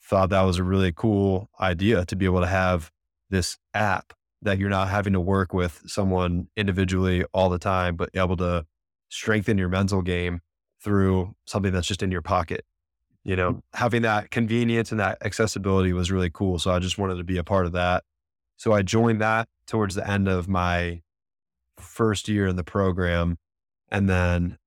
thought 0.03 0.31
that 0.31 0.43
was 0.43 0.59
a 0.59 0.65
really 0.65 0.93
cool 0.93 1.49
idea 1.61 2.05
to 2.05 2.17
be 2.17 2.25
able 2.25 2.41
to 2.41 2.47
have 2.47 2.91
this 3.31 3.57
app 3.75 4.13
that 4.43 4.59
you're 4.59 4.71
not 4.71 4.89
having 4.89 5.13
to 5.13 5.21
work 5.21 5.53
with 5.53 5.83
someone 5.87 6.49
individually 6.57 7.25
all 7.33 7.49
the 7.49 7.59
time, 7.59 7.95
but 7.95 8.11
able 8.15 8.37
to 8.37 8.67
strengthen 9.09 9.59
your 9.59 9.69
mental 9.69 10.03
game 10.03 10.41
through 10.83 11.35
something 11.47 11.73
that's 11.73 11.87
just 11.87 12.03
in 12.03 12.11
your 12.11 12.23
pocket 12.23 12.65
you 13.25 13.37
know, 13.37 13.55
mm. 13.55 13.63
having 13.75 14.03
that 14.03 14.31
convenience 14.31 14.91
and 14.91 15.01
that 15.01 15.19
accessibility 15.25 15.93
was 15.93 16.11
really 16.11 16.31
cool. 16.31 16.59
So 16.59 16.71
I 16.71 16.79
just 16.79 16.99
wanted 16.99 17.17
to 17.17 17.25
be 17.25 17.39
a 17.39 17.45
part 17.45 17.67
of 17.67 17.73
that. 17.73 18.05
So 18.57 18.73
I 18.73 18.83
joined 18.83 19.21
that 19.21 19.49
towards 19.67 19.95
the 19.95 20.09
end 20.09 20.29
of 20.29 20.49
my 20.49 21.03
first 21.79 22.29
year 22.29 22.47
in 22.47 22.57
the 22.57 22.65
program. 22.65 23.39
And 23.91 24.09
then 24.09 24.59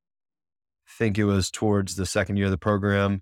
I 0.87 0.91
think 0.97 1.17
it 1.17 1.25
was 1.25 1.51
towards 1.51 1.95
the 1.95 2.05
second 2.05 2.37
year 2.37 2.45
of 2.45 2.51
the 2.51 2.57
program, 2.57 3.21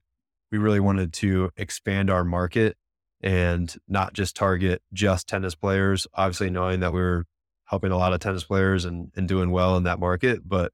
we 0.51 0.57
really 0.57 0.79
wanted 0.79 1.13
to 1.13 1.49
expand 1.55 2.09
our 2.09 2.23
market 2.23 2.75
and 3.21 3.73
not 3.87 4.13
just 4.13 4.35
target 4.35 4.81
just 4.91 5.27
tennis 5.27 5.55
players, 5.55 6.07
obviously 6.13 6.49
knowing 6.49 6.79
that 6.81 6.93
we 6.93 6.99
were 6.99 7.25
helping 7.65 7.91
a 7.91 7.97
lot 7.97 8.13
of 8.13 8.19
tennis 8.19 8.43
players 8.43 8.83
and, 8.83 9.11
and 9.15 9.27
doing 9.27 9.51
well 9.51 9.77
in 9.77 9.83
that 9.83 9.99
market, 9.99 10.41
but 10.45 10.73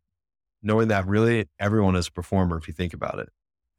knowing 0.63 0.87
that 0.87 1.05
really 1.05 1.47
everyone 1.59 1.95
is 1.95 2.07
a 2.07 2.11
performer 2.11 2.57
if 2.57 2.67
you 2.67 2.73
think 2.73 2.93
about 2.93 3.19
it. 3.19 3.29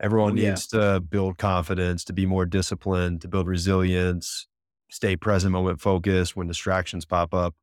Everyone 0.00 0.32
oh, 0.32 0.34
needs 0.34 0.66
to 0.68 1.00
build 1.00 1.38
confidence, 1.38 2.04
to 2.04 2.12
be 2.12 2.24
more 2.24 2.46
disciplined, 2.46 3.20
to 3.22 3.28
build 3.28 3.46
resilience, 3.46 4.46
stay 4.90 5.16
present 5.16 5.52
moment 5.52 5.80
focused 5.80 6.36
when 6.36 6.46
distractions 6.46 7.04
pop 7.04 7.34
up. 7.34 7.54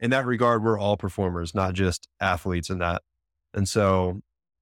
In 0.00 0.10
that 0.10 0.26
regard, 0.26 0.62
we're 0.62 0.78
all 0.78 0.96
performers, 0.96 1.54
not 1.54 1.74
just 1.74 2.08
athletes 2.20 2.70
in 2.70 2.78
that. 2.78 3.02
And 3.54 3.68
so 3.68 4.20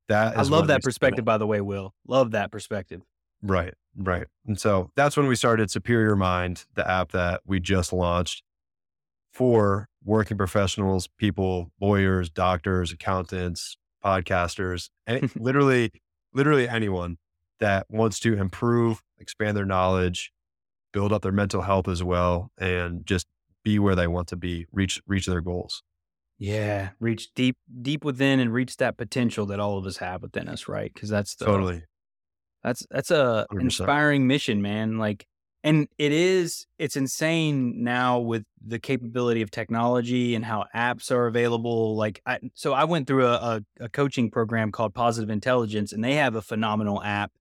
that 0.09 0.37
I 0.37 0.43
love 0.43 0.69
that 0.69 0.83
perspective, 0.83 1.25
by 1.25 1.39
the 1.39 1.47
way, 1.47 1.61
Will. 1.61 1.95
Love 2.07 2.33
that 2.33 2.53
perspective. 2.53 3.01
Right, 3.43 3.75
right. 3.97 4.27
And 4.47 4.61
so 4.61 4.91
that's 4.95 5.17
when 5.17 5.27
we 5.27 5.35
started 5.35 5.71
Superior 5.71 6.17
Mind, 6.17 6.65
the 6.75 6.89
app 6.89 7.13
that 7.13 7.41
we 7.47 7.59
just 7.59 7.93
launched 7.93 8.43
for 9.33 9.89
working 10.05 10.37
professionals, 10.37 11.09
people, 11.19 11.73
lawyers, 11.81 12.31
doctors, 12.31 12.93
accountants, 12.93 13.77
podcasters, 14.05 14.91
and 15.07 15.35
literally 15.41 15.91
literally 16.35 16.69
anyone 16.69 17.17
that 17.61 17.87
wants 17.89 18.19
to 18.21 18.35
improve, 18.35 19.03
expand 19.19 19.57
their 19.57 19.65
knowledge, 19.65 20.33
build 20.93 21.13
up 21.13 21.23
their 21.23 21.33
mental 21.33 21.63
health 21.63 21.89
as 21.89 22.03
well, 22.03 22.51
and 22.59 23.07
just 23.07 23.27
be 23.65 23.79
where 23.79 23.95
they 23.95 24.07
want 24.07 24.29
to 24.29 24.37
be, 24.37 24.67
reach 24.73 25.01
reach 25.07 25.27
their 25.27 25.41
goals. 25.41 25.83
Yeah, 26.39 26.91
reach 27.01 27.33
deep 27.35 27.57
deep 27.81 28.05
within 28.05 28.41
and 28.41 28.53
reach 28.53 28.77
that 28.79 28.97
potential 28.97 29.47
that 29.47 29.61
all 29.61 29.79
of 29.79 29.87
us 29.87 29.99
have 29.99 30.23
within 30.23 30.49
us, 30.49 30.69
right? 30.69 30.93
Because 30.93 31.09
that's 31.09 31.37
the, 31.37 31.47
totally 31.47 31.85
that's 32.65 32.87
that's 32.91 33.11
a 33.11 33.47
100%. 33.53 33.61
inspiring 33.61 34.27
mission, 34.27 34.63
man. 34.63 34.99
Like 34.99 35.27
and 35.65 35.89
it 35.99 36.13
is 36.13 36.67
it's 36.79 36.95
insane 36.95 37.83
now 37.83 38.21
with 38.21 38.45
the 38.65 38.79
capability 38.79 39.43
of 39.43 39.51
technology 39.51 40.37
and 40.37 40.45
how 40.45 40.67
apps 40.77 41.11
are 41.11 41.27
available 41.27 41.97
like 41.97 42.23
I, 42.25 42.39
so 42.55 42.73
i 42.73 42.85
went 42.85 43.09
through 43.09 43.27
a, 43.27 43.35
a, 43.35 43.61
a, 43.81 43.89
coaching 43.89 44.31
program 44.31 44.71
called 44.71 44.95
positive 44.95 45.31
intelligence 45.31 45.93
and 45.93 46.05
they 46.05 46.15
have 46.15 46.37
a 46.37 46.43
phenomenal 46.43 47.03
app 47.03 47.33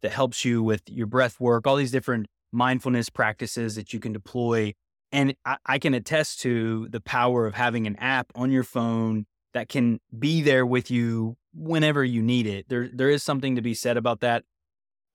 that 0.00 0.12
helps 0.12 0.44
you 0.44 0.62
with 0.62 0.82
your 0.86 1.06
breath 1.06 1.38
work 1.38 1.66
all 1.66 1.76
these 1.76 1.92
different 1.92 2.26
mindfulness 2.52 3.08
practices 3.08 3.74
that 3.76 3.92
you 3.92 4.00
can 4.00 4.12
deploy. 4.12 4.74
And 5.12 5.34
I, 5.44 5.56
I 5.64 5.78
can 5.78 5.94
attest 5.94 6.40
to 6.40 6.88
the 6.90 7.00
power 7.00 7.46
of 7.46 7.54
having 7.54 7.86
an 7.86 7.96
app 7.96 8.30
on 8.34 8.50
your 8.50 8.64
phone 8.64 9.26
that 9.54 9.68
can 9.68 10.00
be 10.16 10.42
there 10.42 10.66
with 10.66 10.90
you 10.90 11.36
whenever 11.54 12.04
you 12.04 12.22
need 12.22 12.46
it. 12.46 12.68
There 12.68 12.88
there 12.92 13.08
is 13.08 13.22
something 13.22 13.56
to 13.56 13.62
be 13.62 13.74
said 13.74 13.96
about 13.96 14.20
that 14.20 14.44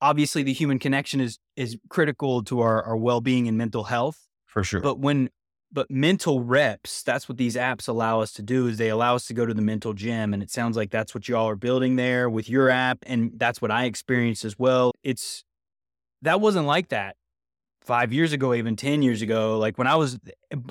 obviously 0.03 0.43
the 0.43 0.53
human 0.53 0.77
connection 0.77 1.21
is 1.21 1.39
is 1.55 1.77
critical 1.89 2.43
to 2.43 2.59
our, 2.59 2.83
our 2.83 2.97
well-being 2.97 3.47
and 3.47 3.57
mental 3.57 3.85
health 3.85 4.27
for 4.45 4.63
sure. 4.63 4.81
but 4.81 4.99
when 4.99 5.29
but 5.71 5.89
mental 5.89 6.43
reps 6.43 7.01
that's 7.03 7.29
what 7.29 7.37
these 7.37 7.55
apps 7.55 7.87
allow 7.87 8.19
us 8.19 8.33
to 8.33 8.43
do 8.43 8.67
is 8.67 8.77
they 8.77 8.89
allow 8.89 9.15
us 9.15 9.25
to 9.25 9.33
go 9.33 9.45
to 9.45 9.53
the 9.53 9.61
mental 9.61 9.93
gym 9.93 10.33
and 10.33 10.43
it 10.43 10.51
sounds 10.51 10.75
like 10.75 10.91
that's 10.91 11.15
what 11.15 11.27
y'all 11.29 11.47
are 11.47 11.55
building 11.55 11.95
there 11.95 12.29
with 12.29 12.49
your 12.49 12.69
app 12.69 12.99
and 13.05 13.31
that's 13.37 13.61
what 13.61 13.71
i 13.71 13.85
experienced 13.85 14.43
as 14.45 14.59
well. 14.59 14.91
It's 15.03 15.43
that 16.21 16.41
wasn't 16.41 16.67
like 16.67 16.89
that 16.89 17.15
five 17.81 18.13
years 18.13 18.33
ago 18.33 18.53
even 18.53 18.75
10 18.75 19.01
years 19.01 19.21
ago. 19.21 19.57
Like 19.57 19.77
when 19.77 19.87
i 19.87 19.95
was 19.95 20.19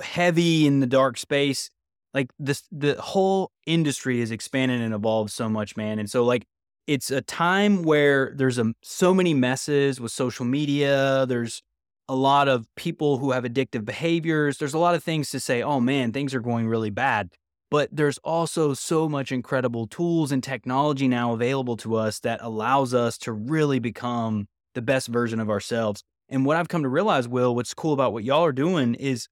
heavy 0.02 0.66
in 0.66 0.80
the 0.80 0.86
dark 0.86 1.16
space 1.16 1.70
like 2.12 2.30
this 2.38 2.62
the 2.70 3.00
whole 3.00 3.50
industry 3.66 4.20
has 4.20 4.30
expanded 4.30 4.82
and 4.82 4.92
evolved 4.92 5.30
so 5.30 5.48
much 5.48 5.74
man. 5.74 5.98
And 5.98 6.10
so 6.10 6.22
like 6.22 6.44
it's 6.86 7.10
a 7.10 7.20
time 7.20 7.82
where 7.82 8.32
there's 8.36 8.58
a, 8.58 8.72
so 8.82 9.14
many 9.14 9.34
messes 9.34 10.00
with 10.00 10.12
social 10.12 10.44
media. 10.44 11.26
There's 11.26 11.62
a 12.08 12.16
lot 12.16 12.48
of 12.48 12.66
people 12.76 13.18
who 13.18 13.30
have 13.30 13.44
addictive 13.44 13.84
behaviors. 13.84 14.58
There's 14.58 14.74
a 14.74 14.78
lot 14.78 14.94
of 14.94 15.02
things 15.04 15.30
to 15.30 15.40
say, 15.40 15.62
oh 15.62 15.80
man, 15.80 16.12
things 16.12 16.34
are 16.34 16.40
going 16.40 16.68
really 16.68 16.90
bad. 16.90 17.30
But 17.70 17.88
there's 17.90 18.18
also 18.18 18.74
so 18.74 19.08
much 19.08 19.32
incredible 19.32 19.86
tools 19.86 20.30
and 20.30 20.42
technology 20.42 21.08
now 21.08 21.32
available 21.32 21.76
to 21.78 21.94
us 21.94 22.20
that 22.20 22.40
allows 22.42 22.92
us 22.92 23.16
to 23.18 23.32
really 23.32 23.78
become 23.78 24.46
the 24.74 24.82
best 24.82 25.08
version 25.08 25.40
of 25.40 25.48
ourselves. 25.48 26.02
And 26.28 26.44
what 26.44 26.56
I've 26.56 26.68
come 26.68 26.82
to 26.82 26.88
realize, 26.88 27.28
Will, 27.28 27.54
what's 27.54 27.72
cool 27.72 27.92
about 27.94 28.12
what 28.12 28.24
y'all 28.24 28.44
are 28.44 28.52
doing 28.52 28.94
is 28.94 29.28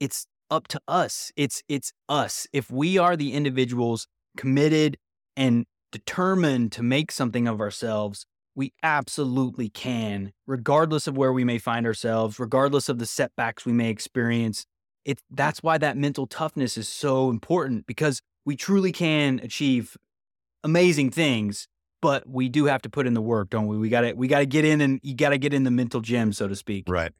it's 0.00 0.26
up 0.50 0.66
to 0.68 0.80
us. 0.88 1.30
It's 1.36 1.62
it's 1.68 1.92
us. 2.08 2.46
If 2.52 2.70
we 2.70 2.98
are 2.98 3.16
the 3.16 3.32
individuals 3.32 4.08
committed 4.36 4.96
and 5.36 5.64
determined 5.94 6.72
to 6.72 6.82
make 6.82 7.12
something 7.12 7.46
of 7.46 7.60
ourselves, 7.60 8.26
we 8.56 8.72
absolutely 8.82 9.68
can, 9.68 10.32
regardless 10.44 11.06
of 11.06 11.16
where 11.16 11.32
we 11.32 11.44
may 11.44 11.56
find 11.56 11.86
ourselves, 11.86 12.40
regardless 12.40 12.88
of 12.88 12.98
the 12.98 13.06
setbacks 13.06 13.64
we 13.64 13.72
may 13.72 13.90
experience. 13.90 14.66
It, 15.04 15.20
that's 15.30 15.62
why 15.62 15.78
that 15.78 15.96
mental 15.96 16.26
toughness 16.26 16.76
is 16.76 16.88
so 16.88 17.30
important 17.30 17.86
because 17.86 18.20
we 18.44 18.56
truly 18.56 18.90
can 18.90 19.38
achieve 19.40 19.96
amazing 20.64 21.12
things, 21.12 21.68
but 22.02 22.28
we 22.28 22.48
do 22.48 22.64
have 22.64 22.82
to 22.82 22.90
put 22.90 23.06
in 23.06 23.14
the 23.14 23.22
work, 23.22 23.50
don't 23.50 23.68
we? 23.68 23.78
We 23.78 23.88
got 23.88 24.00
to 24.00 24.14
we 24.14 24.26
got 24.26 24.40
to 24.40 24.46
get 24.46 24.64
in 24.64 24.80
and 24.80 24.98
you 25.04 25.14
got 25.14 25.28
to 25.28 25.38
get 25.38 25.54
in 25.54 25.62
the 25.62 25.70
mental 25.70 26.00
gym, 26.00 26.32
so 26.32 26.48
to 26.48 26.56
speak. 26.56 26.86
Right. 26.88 27.12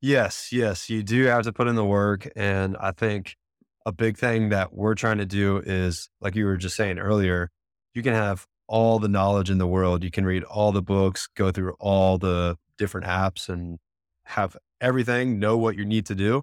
Yes, 0.00 0.48
yes, 0.50 0.90
you 0.90 1.04
do 1.04 1.26
have 1.26 1.44
to 1.44 1.52
put 1.52 1.68
in 1.68 1.76
the 1.76 1.84
work 1.84 2.28
and 2.34 2.76
I 2.80 2.90
think 2.90 3.36
a 3.84 3.92
big 3.92 4.18
thing 4.18 4.48
that 4.48 4.74
we're 4.74 4.96
trying 4.96 5.18
to 5.18 5.26
do 5.26 5.62
is 5.64 6.10
like 6.20 6.34
you 6.34 6.44
were 6.44 6.56
just 6.56 6.74
saying 6.74 6.98
earlier, 6.98 7.52
you 7.96 8.02
can 8.02 8.12
have 8.12 8.46
all 8.68 8.98
the 8.98 9.08
knowledge 9.08 9.50
in 9.50 9.58
the 9.58 9.66
world. 9.66 10.04
You 10.04 10.10
can 10.10 10.26
read 10.26 10.44
all 10.44 10.70
the 10.70 10.82
books, 10.82 11.28
go 11.34 11.50
through 11.50 11.74
all 11.80 12.18
the 12.18 12.56
different 12.76 13.06
apps 13.06 13.48
and 13.48 13.78
have 14.24 14.56
everything, 14.80 15.38
know 15.38 15.56
what 15.56 15.76
you 15.76 15.84
need 15.84 16.04
to 16.06 16.14
do. 16.14 16.42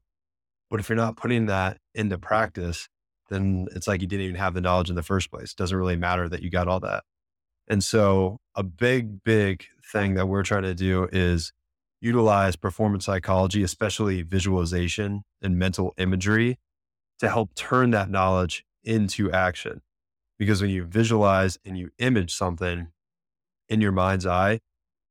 But 0.69 0.79
if 0.79 0.89
you're 0.89 0.95
not 0.95 1.15
putting 1.17 1.45
that 1.45 1.77
into 1.93 2.17
practice, 2.17 2.89
then 3.29 3.67
it's 3.75 3.87
like 3.87 4.01
you 4.01 4.07
didn't 4.07 4.25
even 4.25 4.35
have 4.37 4.55
the 4.55 4.61
knowledge 4.61 4.89
in 4.89 4.95
the 4.95 5.03
first 5.03 5.29
place. 5.29 5.51
It 5.51 5.57
doesn't 5.57 5.77
really 5.77 5.95
matter 5.95 6.27
that 6.27 6.41
you 6.41 6.49
got 6.49 6.67
all 6.67 6.79
that. 6.79 7.03
And 7.67 7.83
so, 7.83 8.39
a 8.55 8.63
big, 8.63 9.23
big 9.23 9.65
thing 9.91 10.15
that 10.15 10.27
we're 10.27 10.43
trying 10.43 10.63
to 10.63 10.73
do 10.73 11.07
is 11.11 11.53
utilize 12.01 12.55
performance 12.55 13.05
psychology, 13.05 13.63
especially 13.63 14.21
visualization 14.23 15.23
and 15.41 15.57
mental 15.57 15.93
imagery, 15.97 16.57
to 17.19 17.29
help 17.29 17.55
turn 17.55 17.91
that 17.91 18.09
knowledge 18.09 18.65
into 18.83 19.31
action. 19.31 19.81
Because 20.43 20.61
when 20.61 20.71
you 20.71 20.83
visualize 20.83 21.57
and 21.63 21.77
you 21.77 21.89
image 21.99 22.35
something 22.35 22.89
in 23.69 23.79
your 23.79 23.93
mind's 23.93 24.25
eye, 24.25 24.59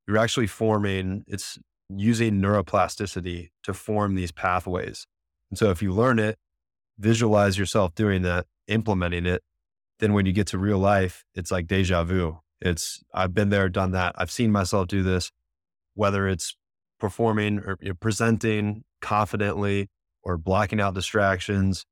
you're 0.06 0.18
actually 0.18 0.46
forming, 0.46 1.24
it's 1.26 1.58
using 1.88 2.34
neuroplasticity 2.34 3.48
to 3.62 3.72
form 3.72 4.14
these 4.14 4.30
pathways. 4.30 5.06
And 5.48 5.58
so 5.58 5.70
if 5.70 5.80
you 5.80 5.90
learn 5.90 6.18
it, 6.18 6.36
visualize 6.98 7.56
yourself 7.56 7.94
doing 7.94 8.20
that, 8.22 8.44
implementing 8.68 9.24
it, 9.24 9.42
then 10.00 10.12
when 10.12 10.26
you 10.26 10.34
get 10.34 10.48
to 10.48 10.58
real 10.58 10.76
life, 10.76 11.24
it's 11.34 11.50
like 11.50 11.66
deja 11.66 12.04
vu. 12.04 12.40
It's, 12.60 13.02
I've 13.14 13.32
been 13.32 13.48
there, 13.48 13.70
done 13.70 13.92
that. 13.92 14.14
I've 14.18 14.30
seen 14.30 14.52
myself 14.52 14.86
do 14.86 15.02
this, 15.02 15.30
whether 15.94 16.28
it's 16.28 16.58
performing 17.00 17.58
or 17.60 17.78
presenting 18.00 18.84
confidently 19.00 19.88
or 20.22 20.36
blocking 20.36 20.78
out 20.78 20.92
distractions 20.92 21.86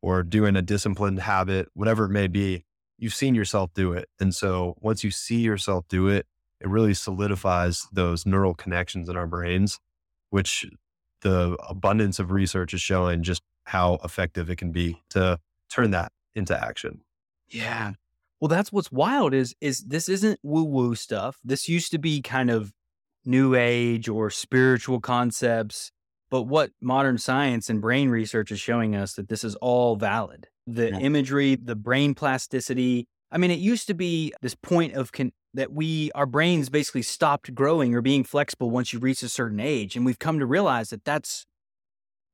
or 0.00 0.22
doing 0.22 0.56
a 0.56 0.62
disciplined 0.62 1.20
habit, 1.20 1.68
whatever 1.74 2.06
it 2.06 2.10
may 2.10 2.28
be, 2.28 2.64
you've 2.98 3.14
seen 3.14 3.34
yourself 3.34 3.72
do 3.74 3.92
it. 3.92 4.08
And 4.20 4.34
so 4.34 4.76
once 4.80 5.04
you 5.04 5.10
see 5.10 5.38
yourself 5.40 5.86
do 5.88 6.08
it, 6.08 6.26
it 6.60 6.68
really 6.68 6.94
solidifies 6.94 7.86
those 7.92 8.26
neural 8.26 8.54
connections 8.54 9.08
in 9.08 9.16
our 9.16 9.26
brains, 9.26 9.78
which 10.30 10.66
the 11.22 11.56
abundance 11.68 12.18
of 12.18 12.30
research 12.30 12.74
is 12.74 12.80
showing 12.80 13.22
just 13.22 13.42
how 13.64 13.98
effective 14.04 14.50
it 14.50 14.56
can 14.56 14.72
be 14.72 15.00
to 15.10 15.38
turn 15.70 15.90
that 15.92 16.12
into 16.34 16.58
action. 16.58 17.00
Yeah. 17.48 17.92
Well, 18.40 18.48
that's 18.48 18.72
what's 18.72 18.92
wild 18.92 19.34
is 19.34 19.54
is 19.60 19.84
this 19.84 20.08
isn't 20.08 20.38
woo 20.42 20.64
woo 20.64 20.94
stuff. 20.94 21.38
This 21.44 21.68
used 21.68 21.90
to 21.92 21.98
be 21.98 22.22
kind 22.22 22.50
of 22.50 22.72
new 23.24 23.54
age 23.54 24.08
or 24.08 24.30
spiritual 24.30 25.00
concepts, 25.00 25.92
but 26.30 26.42
what 26.42 26.70
modern 26.80 27.18
science 27.18 27.68
and 27.68 27.80
brain 27.80 28.10
research 28.10 28.50
is 28.52 28.60
showing 28.60 28.94
us 28.94 29.14
that 29.14 29.28
this 29.28 29.44
is 29.44 29.54
all 29.56 29.96
valid. 29.96 30.48
The 30.70 30.90
yeah. 30.90 30.98
imagery, 30.98 31.56
the 31.56 31.76
brain 31.76 32.14
plasticity. 32.14 33.06
I 33.30 33.38
mean, 33.38 33.50
it 33.50 33.58
used 33.58 33.86
to 33.86 33.94
be 33.94 34.32
this 34.42 34.54
point 34.54 34.94
of 34.94 35.12
con- 35.12 35.32
that 35.54 35.72
we 35.72 36.10
our 36.14 36.26
brains 36.26 36.68
basically 36.68 37.02
stopped 37.02 37.54
growing 37.54 37.94
or 37.94 38.02
being 38.02 38.22
flexible 38.22 38.70
once 38.70 38.92
you 38.92 38.98
reach 38.98 39.22
a 39.22 39.28
certain 39.28 39.60
age, 39.60 39.96
and 39.96 40.04
we've 40.04 40.18
come 40.18 40.38
to 40.38 40.46
realize 40.46 40.90
that 40.90 41.04
that's 41.04 41.46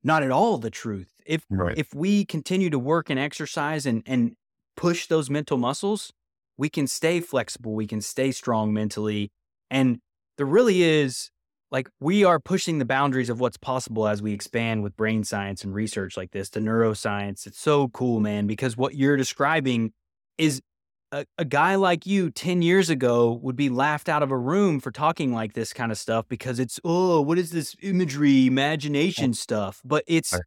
not 0.03 0.23
at 0.23 0.31
all 0.31 0.59
the 0.59 0.71
truth. 0.71 1.13
If 1.25 1.45
right. 1.49 1.77
if 1.79 1.95
we 1.95 2.25
continue 2.25 2.71
to 2.71 2.79
work 2.79 3.09
and 3.11 3.19
exercise 3.19 3.87
and 3.87 4.03
and 4.05 4.35
push 4.77 5.07
those 5.07 5.31
mental 5.31 5.57
muscles, 5.57 6.13
we 6.57 6.69
can 6.69 6.87
stay 6.87 7.21
flexible, 7.21 7.75
we 7.75 7.87
can 7.87 8.01
stay 8.01 8.33
strong 8.33 8.73
mentally. 8.73 9.31
And 9.71 10.01
there 10.37 10.47
really 10.47 10.83
is 10.83 11.31
like 11.75 11.91
we 11.99 12.23
are 12.23 12.39
pushing 12.39 12.79
the 12.79 12.85
boundaries 12.85 13.29
of 13.29 13.41
what's 13.41 13.57
possible 13.57 14.07
as 14.07 14.23
we 14.23 14.33
expand 14.33 14.85
with 14.85 14.97
brain 14.97 15.25
science 15.25 15.65
and 15.65 15.75
research 15.75 16.17
like 16.17 16.31
this, 16.31 16.49
to 16.51 16.61
neuroscience. 16.61 17.49
It's 17.49 17.59
so 17.59 17.89
cool, 17.89 18.21
man, 18.21 18.47
because 18.47 18.77
what 18.77 18.95
you're 18.95 19.17
describing 19.17 19.93
is 20.39 20.63
a, 21.11 21.27
a, 21.37 21.45
guy 21.45 21.75
like 21.75 22.07
you 22.07 22.31
10 22.31 22.63
years 22.63 22.91
ago 22.91 23.41
would 23.43 23.57
be 23.57 23.71
laughed 23.71 24.09
out 24.09 24.23
of 24.23 24.31
a 24.31 24.39
room 24.39 24.79
for 24.79 24.93
talking 24.93 25.33
like 25.35 25.55
this 25.55 25.73
kind 25.73 25.91
of 25.91 25.99
stuff 25.99 26.27
because 26.29 26.61
it's, 26.61 26.79
oh, 26.85 27.21
what 27.21 27.41
is 27.41 27.51
this 27.51 27.75
imagery, 27.83 28.47
imagination 28.47 29.35
stuff? 29.35 29.83
But 29.85 30.05
it's, 30.07 30.39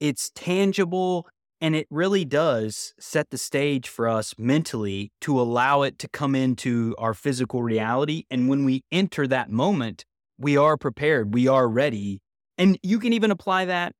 it's 0.00 0.32
tangible 0.34 1.26
and 1.62 1.74
it 1.74 1.86
really 1.88 2.26
does 2.26 2.92
set 3.00 3.30
the 3.30 3.38
stage 3.38 3.88
for 3.88 4.06
us 4.06 4.34
mentally 4.36 5.12
to 5.22 5.40
allow 5.40 5.80
it 5.80 5.98
to 6.00 6.08
come 6.08 6.34
into 6.34 6.94
our 6.98 7.14
physical 7.14 7.62
reality. 7.62 8.24
And 8.30 8.50
when 8.50 8.66
we 8.66 8.82
enter 8.92 9.26
that 9.28 9.50
moment, 9.50 10.04
we 10.38 10.56
are 10.56 10.76
prepared, 10.76 11.34
we 11.34 11.48
are 11.48 11.68
ready. 11.68 12.20
And 12.58 12.78
you 12.82 12.98
can 12.98 13.12
even 13.12 13.30
apply 13.30 13.66
that 13.66 13.94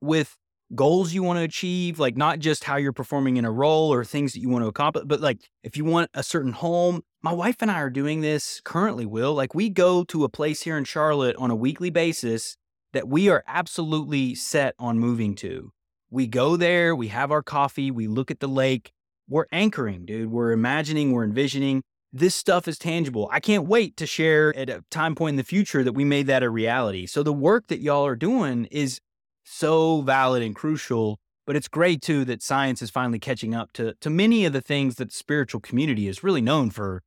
with 0.00 0.36
goals 0.74 1.12
you 1.12 1.22
want 1.22 1.38
to 1.38 1.42
achieve, 1.42 1.98
like 1.98 2.16
not 2.16 2.38
just 2.38 2.64
how 2.64 2.76
you're 2.76 2.92
performing 2.92 3.36
in 3.36 3.44
a 3.44 3.50
role 3.50 3.92
or 3.92 4.04
things 4.04 4.32
that 4.32 4.40
you 4.40 4.48
want 4.48 4.62
to 4.64 4.68
accomplish, 4.68 5.04
but 5.06 5.20
like 5.20 5.38
if 5.62 5.76
you 5.76 5.84
want 5.84 6.10
a 6.14 6.22
certain 6.22 6.52
home. 6.52 7.02
My 7.22 7.32
wife 7.32 7.56
and 7.60 7.70
I 7.70 7.80
are 7.80 7.90
doing 7.90 8.22
this 8.22 8.62
currently, 8.64 9.04
Will. 9.04 9.34
Like 9.34 9.54
we 9.54 9.68
go 9.68 10.04
to 10.04 10.24
a 10.24 10.28
place 10.30 10.62
here 10.62 10.78
in 10.78 10.84
Charlotte 10.84 11.36
on 11.36 11.50
a 11.50 11.56
weekly 11.56 11.90
basis 11.90 12.56
that 12.92 13.08
we 13.08 13.28
are 13.28 13.44
absolutely 13.46 14.34
set 14.34 14.74
on 14.78 14.98
moving 14.98 15.34
to. 15.36 15.70
We 16.10 16.26
go 16.26 16.56
there, 16.56 16.96
we 16.96 17.08
have 17.08 17.30
our 17.30 17.42
coffee, 17.42 17.90
we 17.90 18.08
look 18.08 18.30
at 18.30 18.40
the 18.40 18.48
lake. 18.48 18.92
We're 19.28 19.46
anchoring, 19.52 20.06
dude. 20.06 20.30
We're 20.30 20.50
imagining, 20.50 21.12
we're 21.12 21.24
envisioning. 21.24 21.82
This 22.12 22.34
stuff 22.34 22.66
is 22.66 22.78
tangible. 22.78 23.28
I 23.32 23.40
can't 23.40 23.66
wait 23.66 23.96
to 23.98 24.06
share 24.06 24.56
at 24.56 24.68
a 24.68 24.82
time 24.90 25.14
point 25.14 25.34
in 25.34 25.36
the 25.36 25.44
future 25.44 25.84
that 25.84 25.92
we 25.92 26.04
made 26.04 26.26
that 26.26 26.42
a 26.42 26.50
reality. 26.50 27.06
So 27.06 27.22
the 27.22 27.32
work 27.32 27.68
that 27.68 27.80
y'all 27.80 28.04
are 28.04 28.16
doing 28.16 28.64
is 28.66 29.00
so 29.44 30.00
valid 30.02 30.42
and 30.42 30.54
crucial. 30.54 31.18
But 31.46 31.56
it's 31.56 31.68
great 31.68 32.02
too 32.02 32.24
that 32.26 32.42
science 32.42 32.82
is 32.82 32.90
finally 32.90 33.18
catching 33.18 33.54
up 33.54 33.72
to 33.74 33.94
to 34.00 34.10
many 34.10 34.44
of 34.44 34.52
the 34.52 34.60
things 34.60 34.96
that 34.96 35.10
the 35.10 35.14
spiritual 35.14 35.60
community 35.60 36.06
is 36.06 36.22
really 36.22 36.40
known 36.40 36.70
for 36.70 37.02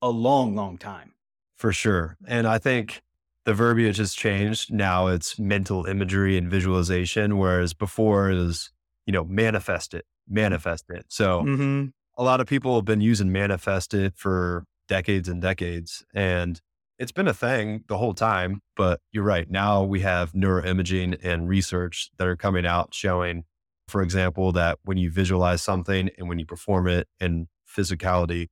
a 0.00 0.08
long, 0.08 0.54
long 0.54 0.78
time. 0.78 1.12
For 1.56 1.72
sure. 1.72 2.16
And 2.26 2.46
I 2.46 2.58
think 2.58 3.02
the 3.44 3.54
verbiage 3.54 3.98
has 3.98 4.14
changed. 4.14 4.72
Now 4.72 5.08
it's 5.08 5.38
mental 5.38 5.86
imagery 5.86 6.36
and 6.36 6.50
visualization, 6.50 7.38
whereas 7.38 7.74
before 7.74 8.30
it 8.30 8.34
was, 8.34 8.70
you 9.06 9.12
know, 9.12 9.24
manifest 9.24 9.94
it, 9.94 10.04
manifest 10.28 10.86
it. 10.90 11.06
So 11.08 11.42
mm-hmm. 11.42 11.86
A 12.16 12.22
lot 12.22 12.40
of 12.40 12.46
people 12.46 12.74
have 12.76 12.84
been 12.84 13.00
using 13.00 13.32
manifest 13.32 13.94
it 13.94 14.14
for 14.16 14.64
decades 14.88 15.28
and 15.28 15.40
decades. 15.40 16.04
And 16.14 16.60
it's 16.98 17.12
been 17.12 17.28
a 17.28 17.34
thing 17.34 17.84
the 17.88 17.98
whole 17.98 18.14
time. 18.14 18.60
But 18.76 19.00
you're 19.12 19.24
right. 19.24 19.50
Now 19.50 19.82
we 19.82 20.00
have 20.00 20.32
neuroimaging 20.32 21.18
and 21.22 21.48
research 21.48 22.10
that 22.18 22.26
are 22.26 22.36
coming 22.36 22.66
out 22.66 22.94
showing, 22.94 23.44
for 23.88 24.02
example, 24.02 24.52
that 24.52 24.78
when 24.84 24.98
you 24.98 25.10
visualize 25.10 25.62
something 25.62 26.10
and 26.18 26.28
when 26.28 26.38
you 26.38 26.46
perform 26.46 26.88
it 26.88 27.08
in 27.20 27.48
physicality, 27.66 28.48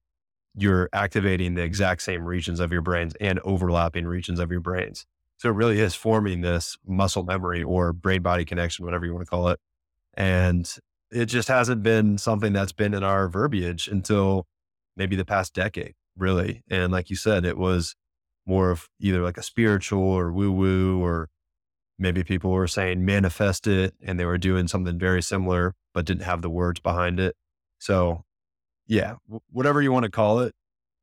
you're 0.54 0.88
activating 0.92 1.54
the 1.54 1.62
exact 1.62 2.02
same 2.02 2.24
regions 2.24 2.60
of 2.60 2.72
your 2.72 2.82
brains 2.82 3.14
and 3.20 3.38
overlapping 3.40 4.06
regions 4.06 4.40
of 4.40 4.50
your 4.50 4.60
brains. 4.60 5.06
So 5.36 5.48
it 5.48 5.52
really 5.52 5.80
is 5.80 5.94
forming 5.94 6.40
this 6.40 6.76
muscle 6.86 7.22
memory 7.22 7.62
or 7.62 7.92
brain 7.92 8.20
body 8.20 8.44
connection, 8.44 8.84
whatever 8.84 9.06
you 9.06 9.14
want 9.14 9.24
to 9.24 9.30
call 9.30 9.48
it. 9.48 9.60
And 10.14 10.70
it 11.10 11.26
just 11.26 11.48
hasn't 11.48 11.82
been 11.82 12.18
something 12.18 12.52
that's 12.52 12.72
been 12.72 12.94
in 12.94 13.02
our 13.02 13.28
verbiage 13.28 13.88
until 13.88 14.46
maybe 14.96 15.16
the 15.16 15.24
past 15.24 15.54
decade, 15.54 15.94
really. 16.16 16.62
And 16.70 16.92
like 16.92 17.10
you 17.10 17.16
said, 17.16 17.44
it 17.44 17.58
was 17.58 17.96
more 18.46 18.70
of 18.70 18.88
either 19.00 19.22
like 19.22 19.38
a 19.38 19.42
spiritual 19.42 20.02
or 20.02 20.32
woo 20.32 20.52
woo, 20.52 21.02
or 21.02 21.28
maybe 21.98 22.24
people 22.24 22.50
were 22.50 22.66
saying 22.66 23.04
manifest 23.04 23.66
it 23.66 23.94
and 24.02 24.18
they 24.18 24.24
were 24.24 24.38
doing 24.38 24.68
something 24.68 24.98
very 24.98 25.22
similar, 25.22 25.74
but 25.92 26.06
didn't 26.06 26.22
have 26.22 26.42
the 26.42 26.50
words 26.50 26.80
behind 26.80 27.20
it. 27.20 27.36
So 27.78 28.24
yeah, 28.86 29.16
whatever 29.50 29.80
you 29.80 29.92
want 29.92 30.04
to 30.04 30.10
call 30.10 30.40
it, 30.40 30.54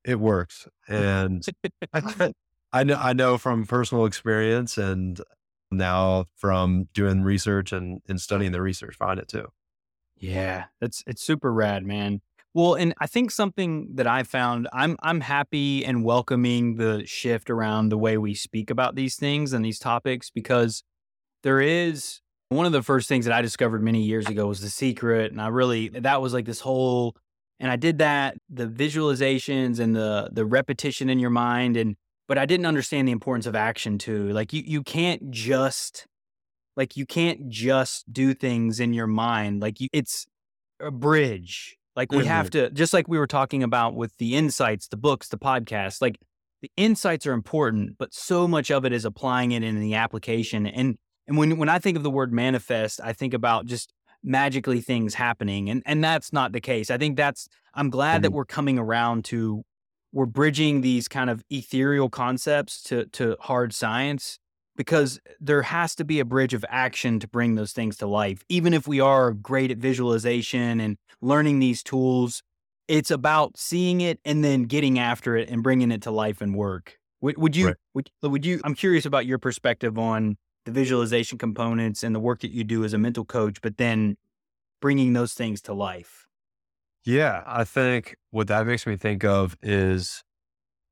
it 0.03 0.19
works. 0.19 0.67
And 0.87 1.45
I 1.93 2.83
know, 2.83 2.99
I 2.99 3.13
know 3.13 3.37
from 3.37 3.65
personal 3.65 4.05
experience 4.05 4.77
and 4.77 5.21
now 5.71 6.25
from 6.35 6.87
doing 6.93 7.23
research 7.23 7.71
and, 7.71 8.01
and 8.07 8.19
studying 8.19 8.51
the 8.51 8.61
research 8.61 8.95
find 8.95 9.19
it 9.19 9.27
too. 9.27 9.47
Yeah, 10.19 10.65
it's 10.81 11.03
it's 11.07 11.21
super 11.21 11.53
rad, 11.53 11.85
man. 11.85 12.21
Well, 12.53 12.73
and 12.73 12.93
I 12.99 13.05
think 13.07 13.29
something 13.31 13.89
that 13.95 14.07
I 14.07 14.23
found, 14.23 14.67
I'm 14.73 14.97
I'm 15.03 15.21
happy 15.21 15.85
and 15.85 16.03
welcoming 16.03 16.75
the 16.77 17.05
shift 17.05 17.49
around 17.49 17.89
the 17.89 17.97
way 17.97 18.17
we 18.17 18.33
speak 18.33 18.69
about 18.69 18.95
these 18.95 19.15
things 19.15 19.53
and 19.53 19.63
these 19.63 19.79
topics 19.79 20.31
because 20.31 20.83
there 21.43 21.61
is 21.61 22.19
one 22.49 22.65
of 22.65 22.71
the 22.71 22.81
first 22.81 23.07
things 23.07 23.25
that 23.25 23.33
I 23.33 23.41
discovered 23.41 23.83
many 23.83 24.03
years 24.03 24.27
ago 24.27 24.47
was 24.47 24.61
the 24.61 24.69
secret, 24.69 25.31
and 25.31 25.41
I 25.41 25.47
really 25.47 25.89
that 25.89 26.21
was 26.21 26.33
like 26.33 26.45
this 26.45 26.61
whole 26.61 27.15
and 27.59 27.71
I 27.71 27.75
did 27.75 27.99
that, 27.99 28.37
the 28.49 28.67
visualizations 28.67 29.79
and 29.79 29.95
the 29.95 30.29
the 30.31 30.45
repetition 30.45 31.09
in 31.09 31.19
your 31.19 31.29
mind 31.29 31.77
and 31.77 31.95
but 32.27 32.37
I 32.37 32.45
didn't 32.45 32.65
understand 32.65 33.07
the 33.07 33.11
importance 33.13 33.45
of 33.45 33.55
action 33.55 33.97
too. 33.97 34.29
Like 34.29 34.51
you 34.51 34.63
you 34.65 34.83
can't 34.83 35.29
just 35.31 36.07
like 36.77 36.95
you 36.95 37.05
can't 37.05 37.49
just 37.49 38.11
do 38.13 38.33
things 38.33 38.79
in 38.79 38.93
your 38.93 39.07
mind. 39.07 39.61
Like 39.61 39.81
you, 39.81 39.89
it's 39.91 40.25
a 40.79 40.91
bridge. 40.91 41.75
Like 41.95 42.11
we 42.11 42.19
mm-hmm. 42.19 42.27
have 42.27 42.51
to 42.51 42.69
just 42.69 42.93
like 42.93 43.07
we 43.07 43.17
were 43.17 43.27
talking 43.27 43.63
about 43.63 43.95
with 43.95 44.15
the 44.17 44.35
insights, 44.35 44.87
the 44.87 44.97
books, 44.97 45.27
the 45.27 45.37
podcast, 45.37 45.99
like 45.99 46.19
the 46.61 46.71
insights 46.77 47.25
are 47.25 47.33
important, 47.33 47.97
but 47.97 48.13
so 48.13 48.47
much 48.47 48.71
of 48.71 48.85
it 48.85 48.93
is 48.93 49.03
applying 49.03 49.51
it 49.51 49.63
in 49.63 49.79
the 49.81 49.95
application. 49.95 50.67
And 50.67 50.97
and 51.27 51.37
when 51.37 51.57
when 51.57 51.67
I 51.67 51.79
think 51.79 51.97
of 51.97 52.03
the 52.03 52.11
word 52.11 52.31
manifest, 52.31 53.01
I 53.03 53.11
think 53.11 53.33
about 53.33 53.65
just 53.65 53.91
magically 54.23 54.81
things 54.81 55.13
happening 55.13 55.69
and 55.69 55.83
and 55.85 56.03
that's 56.03 56.33
not 56.33 56.51
the 56.51 56.59
case 56.59 56.89
i 56.89 56.97
think 56.97 57.15
that's 57.15 57.47
i'm 57.75 57.89
glad 57.89 58.15
mm-hmm. 58.15 58.23
that 58.23 58.31
we're 58.31 58.45
coming 58.45 58.79
around 58.79 59.23
to 59.23 59.63
we're 60.11 60.25
bridging 60.25 60.81
these 60.81 61.07
kind 61.07 61.29
of 61.29 61.43
ethereal 61.49 62.09
concepts 62.09 62.81
to 62.81 63.05
to 63.07 63.37
hard 63.39 63.73
science 63.73 64.39
because 64.77 65.19
there 65.39 65.63
has 65.63 65.95
to 65.95 66.05
be 66.05 66.19
a 66.19 66.25
bridge 66.25 66.53
of 66.53 66.63
action 66.69 67.19
to 67.19 67.27
bring 67.27 67.55
those 67.55 67.73
things 67.73 67.97
to 67.97 68.07
life 68.07 68.43
even 68.47 68.73
if 68.73 68.87
we 68.87 68.99
are 68.99 69.31
great 69.31 69.71
at 69.71 69.77
visualization 69.77 70.79
and 70.79 70.97
learning 71.21 71.59
these 71.59 71.83
tools 71.83 72.41
it's 72.87 73.11
about 73.11 73.57
seeing 73.57 73.99
it 73.99 74.19
and 74.23 74.45
then 74.45 74.63
getting 74.63 74.97
after 74.97 75.35
it 75.35 75.49
and 75.49 75.61
bringing 75.61 75.91
it 75.91 76.01
to 76.01 76.11
life 76.11 76.39
and 76.39 76.55
work 76.55 76.97
would, 77.19 77.37
would 77.37 77.55
you 77.55 77.67
right. 77.67 77.75
would, 77.93 78.09
would 78.21 78.45
you 78.45 78.61
i'm 78.63 78.75
curious 78.75 79.05
about 79.05 79.25
your 79.25 79.37
perspective 79.37 79.97
on 79.97 80.37
the 80.67 80.71
visualization 80.73 81.37
components 81.37 82.03
and 82.03 82.13
the 82.13 82.19
work 82.19 82.41
that 82.41 82.51
you 82.51 82.63
do 82.63 82.83
as 82.83 82.93
a 82.93 82.97
mental 82.97 83.25
coach, 83.25 83.61
but 83.61 83.77
then 83.77 84.17
bringing 84.81 85.13
those 85.13 85.33
things 85.33 85.61
to 85.61 85.73
life? 85.73 86.27
Yeah, 87.05 87.41
I 87.47 87.63
think 87.63 88.17
what 88.31 88.47
that 88.49 88.67
makes 88.67 88.85
me 88.85 88.97
think 88.97 89.23
of 89.23 89.57
is 89.63 90.23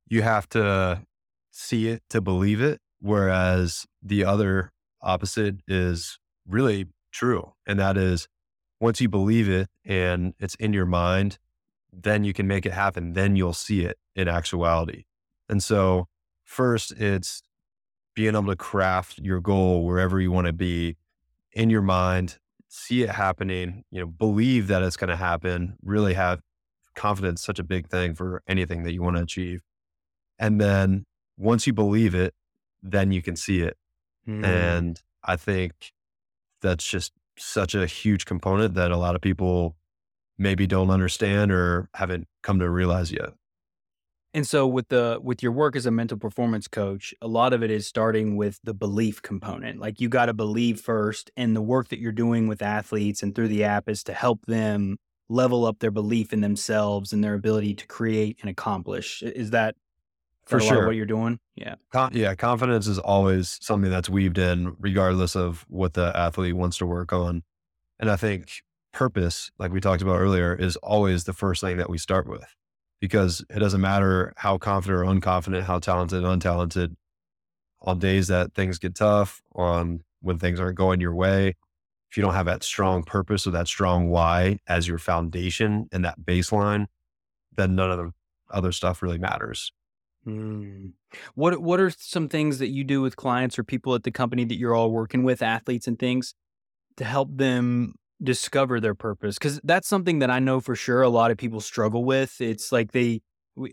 you 0.08 0.22
have 0.22 0.48
to 0.50 1.04
see 1.52 1.90
it 1.90 2.04
to 2.10 2.22
believe 2.22 2.62
it, 2.62 2.80
whereas 3.06 3.86
the 4.02 4.26
other 4.26 4.72
opposite 5.00 5.58
is 5.68 6.18
really 6.48 6.88
true. 7.12 7.54
And 7.68 7.80
that 7.80 7.98
is 7.98 8.28
once 8.80 9.00
you 9.00 9.08
believe 9.08 9.48
it 9.48 9.70
and 9.86 10.34
it's 10.40 10.56
in 10.56 10.74
your 10.74 10.88
mind, 10.88 11.38
then 11.94 12.24
you 12.24 12.34
can 12.34 12.48
make 12.48 12.66
it 12.66 12.74
happen. 12.74 13.14
Then 13.14 13.36
you'll 13.36 13.54
see 13.54 13.86
it 13.86 14.00
in 14.16 14.28
actuality. 14.28 15.04
And 15.48 15.62
so, 15.62 16.08
first, 16.44 16.94
it's 16.94 17.44
being 18.16 18.36
able 18.36 18.48
to 18.48 18.56
craft 18.56 19.20
your 19.20 19.40
goal 19.40 19.86
wherever 19.86 20.20
you 20.20 20.32
want 20.32 20.48
to 20.48 20.54
be 20.54 20.98
in 21.52 21.70
your 21.70 21.84
mind, 21.84 22.40
see 22.70 23.04
it 23.04 23.12
happening, 23.12 23.84
you 23.92 24.00
know, 24.00 24.08
believe 24.08 24.68
that 24.68 24.82
it's 24.82 24.98
going 24.98 25.10
to 25.10 25.16
happen, 25.16 25.78
really 25.84 26.16
have 26.16 26.42
confidence, 26.96 27.44
such 27.44 27.60
a 27.60 27.64
big 27.64 27.88
thing 27.88 28.16
for 28.16 28.42
anything 28.48 28.84
that 28.84 28.94
you 28.94 29.04
want 29.04 29.16
to 29.16 29.22
achieve. 29.22 29.62
And 30.40 30.60
then 30.60 31.06
once 31.38 31.68
you 31.68 31.74
believe 31.74 32.16
it, 32.16 32.34
then 32.92 33.12
you 33.12 33.22
can 33.22 33.36
see 33.36 33.62
it. 33.62 33.78
Mm. 34.28 34.46
And 34.46 35.02
I 35.24 35.36
think 35.36 35.94
that's 36.62 36.88
just 36.88 37.12
such 37.38 37.76
a 37.76 37.86
huge 37.86 38.26
component 38.26 38.76
that 38.76 38.92
a 38.92 38.98
lot 38.98 39.16
of 39.16 39.22
people 39.22 39.76
maybe 40.38 40.68
don't 40.68 40.90
understand 40.90 41.52
or 41.52 41.90
haven't 41.94 42.28
come 42.44 42.60
to 42.60 42.70
realize 42.70 43.12
yet. 43.12 43.34
And 44.34 44.46
so 44.46 44.68
with 44.68 44.90
the 44.90 45.18
with 45.24 45.42
your 45.42 45.54
work 45.54 45.78
as 45.78 45.86
a 45.86 45.92
mental 45.92 46.18
performance 46.18 46.68
coach, 46.68 47.14
a 47.22 47.28
lot 47.28 47.54
of 47.54 47.64
it 47.64 47.72
is 47.72 47.88
starting 47.88 48.36
with 48.36 48.60
the 48.66 48.74
belief 48.74 49.22
component. 49.22 49.80
Like 49.80 50.02
you 50.02 50.10
got 50.10 50.26
to 50.26 50.34
believe 50.34 50.82
first 50.82 51.32
and 51.38 51.56
the 51.56 51.62
work 51.62 51.88
that 51.88 52.00
you're 52.00 52.12
doing 52.12 52.48
with 52.48 52.62
athletes 52.62 53.24
and 53.24 53.34
through 53.34 53.48
the 53.48 53.64
app 53.64 53.88
is 53.88 54.04
to 54.04 54.14
help 54.14 54.46
them 54.46 54.98
level 55.30 55.66
up 55.66 55.80
their 55.80 55.92
belief 55.92 56.34
in 56.34 56.42
themselves 56.42 57.14
and 57.14 57.24
their 57.24 57.34
ability 57.34 57.76
to 57.76 57.88
create 57.88 58.38
and 58.42 58.50
accomplish. 58.50 59.24
Is 59.24 59.52
that 59.52 59.76
for 60.46 60.60
sure 60.60 60.86
what 60.86 60.96
you're 60.96 61.06
doing? 61.06 61.40
Yeah. 61.56 61.76
Con- 61.92 62.12
yeah, 62.14 62.36
confidence 62.36 62.88
is 62.88 63.00
always 63.00 63.58
something 63.62 63.90
that's 63.90 64.10
weaved 64.10 64.38
in 64.38 64.76
regardless 64.80 65.36
of 65.36 65.66
what 65.68 65.94
the 65.94 66.16
athlete 66.16 66.56
wants 66.56 66.78
to 66.78 66.86
work 66.86 67.12
on. 67.14 67.44
And 68.00 68.12
I 68.12 68.16
think 68.16 68.50
purpose, 68.94 69.52
like 69.58 69.72
we 69.72 69.82
talked 69.82 70.02
about 70.02 70.20
earlier, 70.20 70.54
is 70.54 70.76
always 70.78 71.24
the 71.24 71.34
first 71.34 71.62
thing 71.62 71.78
that 71.78 71.90
we 71.90 71.98
start 71.98 72.28
with 72.28 72.56
because 73.02 73.44
it 73.50 73.60
doesn't 73.60 73.82
matter 73.82 74.34
how 74.38 74.58
confident 74.58 75.00
or 75.00 75.06
unconfident, 75.06 75.64
how 75.64 75.80
talented, 75.80 76.24
untalented. 76.24 76.96
On 77.82 78.00
days 78.00 78.30
that 78.30 78.56
things 78.56 78.80
get 78.80 78.96
tough, 78.96 79.44
on 79.54 80.02
when 80.22 80.40
things 80.40 80.60
aren't 80.60 80.78
going 80.78 81.00
your 81.00 81.14
way, 81.14 81.56
if 82.10 82.18
you 82.18 82.24
don't 82.24 82.34
have 82.34 82.48
that 82.48 82.64
strong 82.64 83.04
purpose 83.04 83.46
or 83.46 83.52
that 83.52 83.68
strong 83.68 84.10
why 84.10 84.58
as 84.68 84.88
your 84.88 84.98
foundation 84.98 85.88
and 85.92 86.04
that 86.04 86.20
baseline, 86.20 86.88
then 87.56 87.76
none 87.76 87.92
of 87.92 87.98
the 87.98 88.12
other 88.50 88.72
stuff 88.72 89.04
really 89.04 89.18
matters. 89.18 89.72
Mm. 90.28 90.94
What 91.36 91.62
What 91.62 91.80
are 91.80 91.92
some 91.92 92.30
things 92.30 92.60
that 92.60 92.70
you 92.70 92.84
do 92.84 93.02
with 93.02 93.16
clients 93.16 93.60
or 93.60 93.64
people 93.64 93.94
at 93.96 94.04
the 94.04 94.12
company 94.12 94.46
that 94.46 94.58
you're 94.58 94.76
all 94.76 94.92
working 94.92 95.24
with, 95.24 95.42
athletes 95.42 95.88
and 95.88 96.00
things, 96.00 96.34
to 96.98 97.04
help 97.04 97.30
them 97.32 97.96
discover 98.24 98.80
their 98.80 98.96
purpose 98.96 99.38
because 99.38 99.60
that's 99.64 99.88
something 99.88 100.20
that 100.20 100.32
I 100.32 100.40
know 100.40 100.62
for 100.62 100.74
sure 100.74 101.02
a 101.02 101.10
lot 101.10 101.32
of 101.32 101.38
people 101.38 101.60
struggle 101.60 102.06
with. 102.06 102.40
It's 102.40 102.72
like 102.72 102.92
they, 102.92 103.22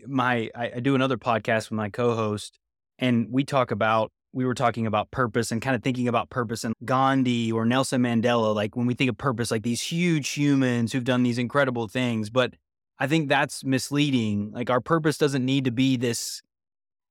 my, 0.05 0.49
I, 0.53 0.73
I 0.75 0.79
do 0.79 0.95
another 0.95 1.17
podcast 1.17 1.69
with 1.69 1.77
my 1.77 1.89
co-host, 1.89 2.59
and 2.99 3.27
we 3.31 3.43
talk 3.43 3.71
about 3.71 4.11
we 4.33 4.45
were 4.45 4.55
talking 4.55 4.87
about 4.87 5.11
purpose 5.11 5.51
and 5.51 5.61
kind 5.61 5.75
of 5.75 5.83
thinking 5.83 6.07
about 6.07 6.29
purpose 6.31 6.63
and 6.63 6.73
Gandhi 6.83 7.51
or 7.51 7.65
Nelson 7.65 8.01
Mandela. 8.01 8.53
Like 8.53 8.75
when 8.75 8.87
we 8.87 8.95
think 8.95 9.09
of 9.09 9.17
purpose, 9.17 9.51
like 9.51 9.61
these 9.61 9.81
huge 9.81 10.29
humans 10.29 10.91
who've 10.91 11.03
done 11.03 11.21
these 11.21 11.37
incredible 11.37 11.87
things, 11.87 12.31
but 12.31 12.55
I 13.03 13.07
think 13.07 13.27
that's 13.27 13.65
misleading. 13.65 14.53
Like 14.53 14.69
our 14.69 14.79
purpose 14.79 15.17
doesn't 15.17 15.43
need 15.43 15.65
to 15.65 15.71
be 15.71 15.97
this 15.97 16.41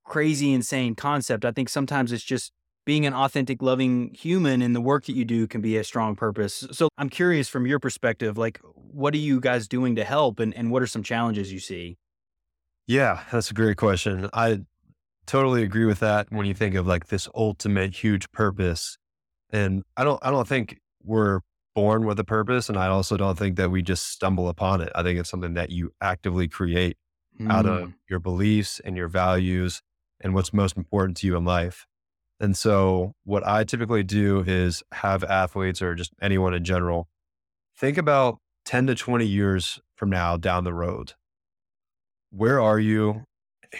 crazy, 0.04 0.54
insane 0.54 0.94
concept. 0.94 1.44
I 1.44 1.52
think 1.52 1.68
sometimes 1.68 2.12
it's 2.12 2.24
just 2.24 2.50
being 2.86 3.04
an 3.04 3.12
authentic, 3.12 3.60
loving 3.60 4.10
human 4.14 4.62
in 4.62 4.72
the 4.72 4.80
work 4.80 5.04
that 5.04 5.12
you 5.12 5.26
do 5.26 5.46
can 5.46 5.60
be 5.60 5.76
a 5.76 5.84
strong 5.84 6.16
purpose. 6.16 6.66
So 6.72 6.88
I'm 6.96 7.10
curious 7.10 7.46
from 7.46 7.66
your 7.66 7.78
perspective, 7.78 8.38
like 8.38 8.58
what 8.74 9.12
are 9.12 9.18
you 9.18 9.38
guys 9.38 9.68
doing 9.68 9.94
to 9.96 10.04
help 10.04 10.40
and, 10.40 10.56
and 10.56 10.70
what 10.70 10.80
are 10.80 10.86
some 10.86 11.02
challenges 11.02 11.52
you 11.52 11.58
see? 11.58 11.98
Yeah, 12.86 13.24
that's 13.30 13.50
a 13.50 13.54
great 13.54 13.76
question. 13.76 14.30
I 14.32 14.60
totally 15.26 15.62
agree 15.62 15.84
with 15.84 16.00
that 16.00 16.32
when 16.32 16.46
you 16.46 16.54
think 16.54 16.74
of 16.74 16.86
like 16.86 17.08
this 17.08 17.28
ultimate 17.34 17.94
huge 17.94 18.32
purpose. 18.32 18.96
And 19.50 19.82
I 19.98 20.04
don't 20.04 20.24
I 20.24 20.30
don't 20.30 20.48
think 20.48 20.78
we're 21.04 21.40
born 21.74 22.04
with 22.06 22.18
a 22.18 22.24
purpose. 22.24 22.68
And 22.68 22.78
I 22.78 22.86
also 22.86 23.16
don't 23.16 23.38
think 23.38 23.56
that 23.56 23.70
we 23.70 23.82
just 23.82 24.08
stumble 24.08 24.48
upon 24.48 24.80
it. 24.80 24.90
I 24.94 25.02
think 25.02 25.18
it's 25.18 25.30
something 25.30 25.54
that 25.54 25.70
you 25.70 25.92
actively 26.00 26.48
create 26.48 26.96
mm. 27.40 27.50
out 27.50 27.66
of 27.66 27.88
mm. 27.88 27.94
your 28.08 28.18
beliefs 28.18 28.80
and 28.84 28.96
your 28.96 29.08
values 29.08 29.82
and 30.20 30.34
what's 30.34 30.52
most 30.52 30.76
important 30.76 31.16
to 31.18 31.26
you 31.26 31.36
in 31.36 31.44
life. 31.44 31.86
And 32.40 32.56
so, 32.56 33.14
what 33.24 33.46
I 33.46 33.62
typically 33.62 34.02
do 34.02 34.42
is 34.44 34.82
have 34.92 35.22
athletes 35.22 35.80
or 35.80 35.94
just 35.94 36.12
anyone 36.20 36.54
in 36.54 36.64
general 36.64 37.08
think 37.76 37.96
about 37.98 38.38
10 38.64 38.88
to 38.88 38.94
20 38.94 39.26
years 39.26 39.80
from 39.94 40.10
now 40.10 40.36
down 40.36 40.64
the 40.64 40.74
road. 40.74 41.14
Where 42.30 42.60
are 42.60 42.78
you? 42.78 43.24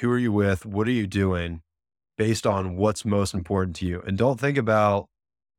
Who 0.01 0.11
are 0.11 0.19
you 0.19 0.33
with? 0.33 0.65
What 0.65 0.87
are 0.87 0.93
you 0.93 1.07
doing 1.07 1.63
based 2.17 2.47
on 2.47 2.77
what's 2.77 3.05
most 3.05 3.35
important 3.35 3.77
to 3.77 3.87
you? 3.87 4.03
And 4.07 4.17
don't 4.17 4.39
think 4.39 4.59
about 4.59 5.07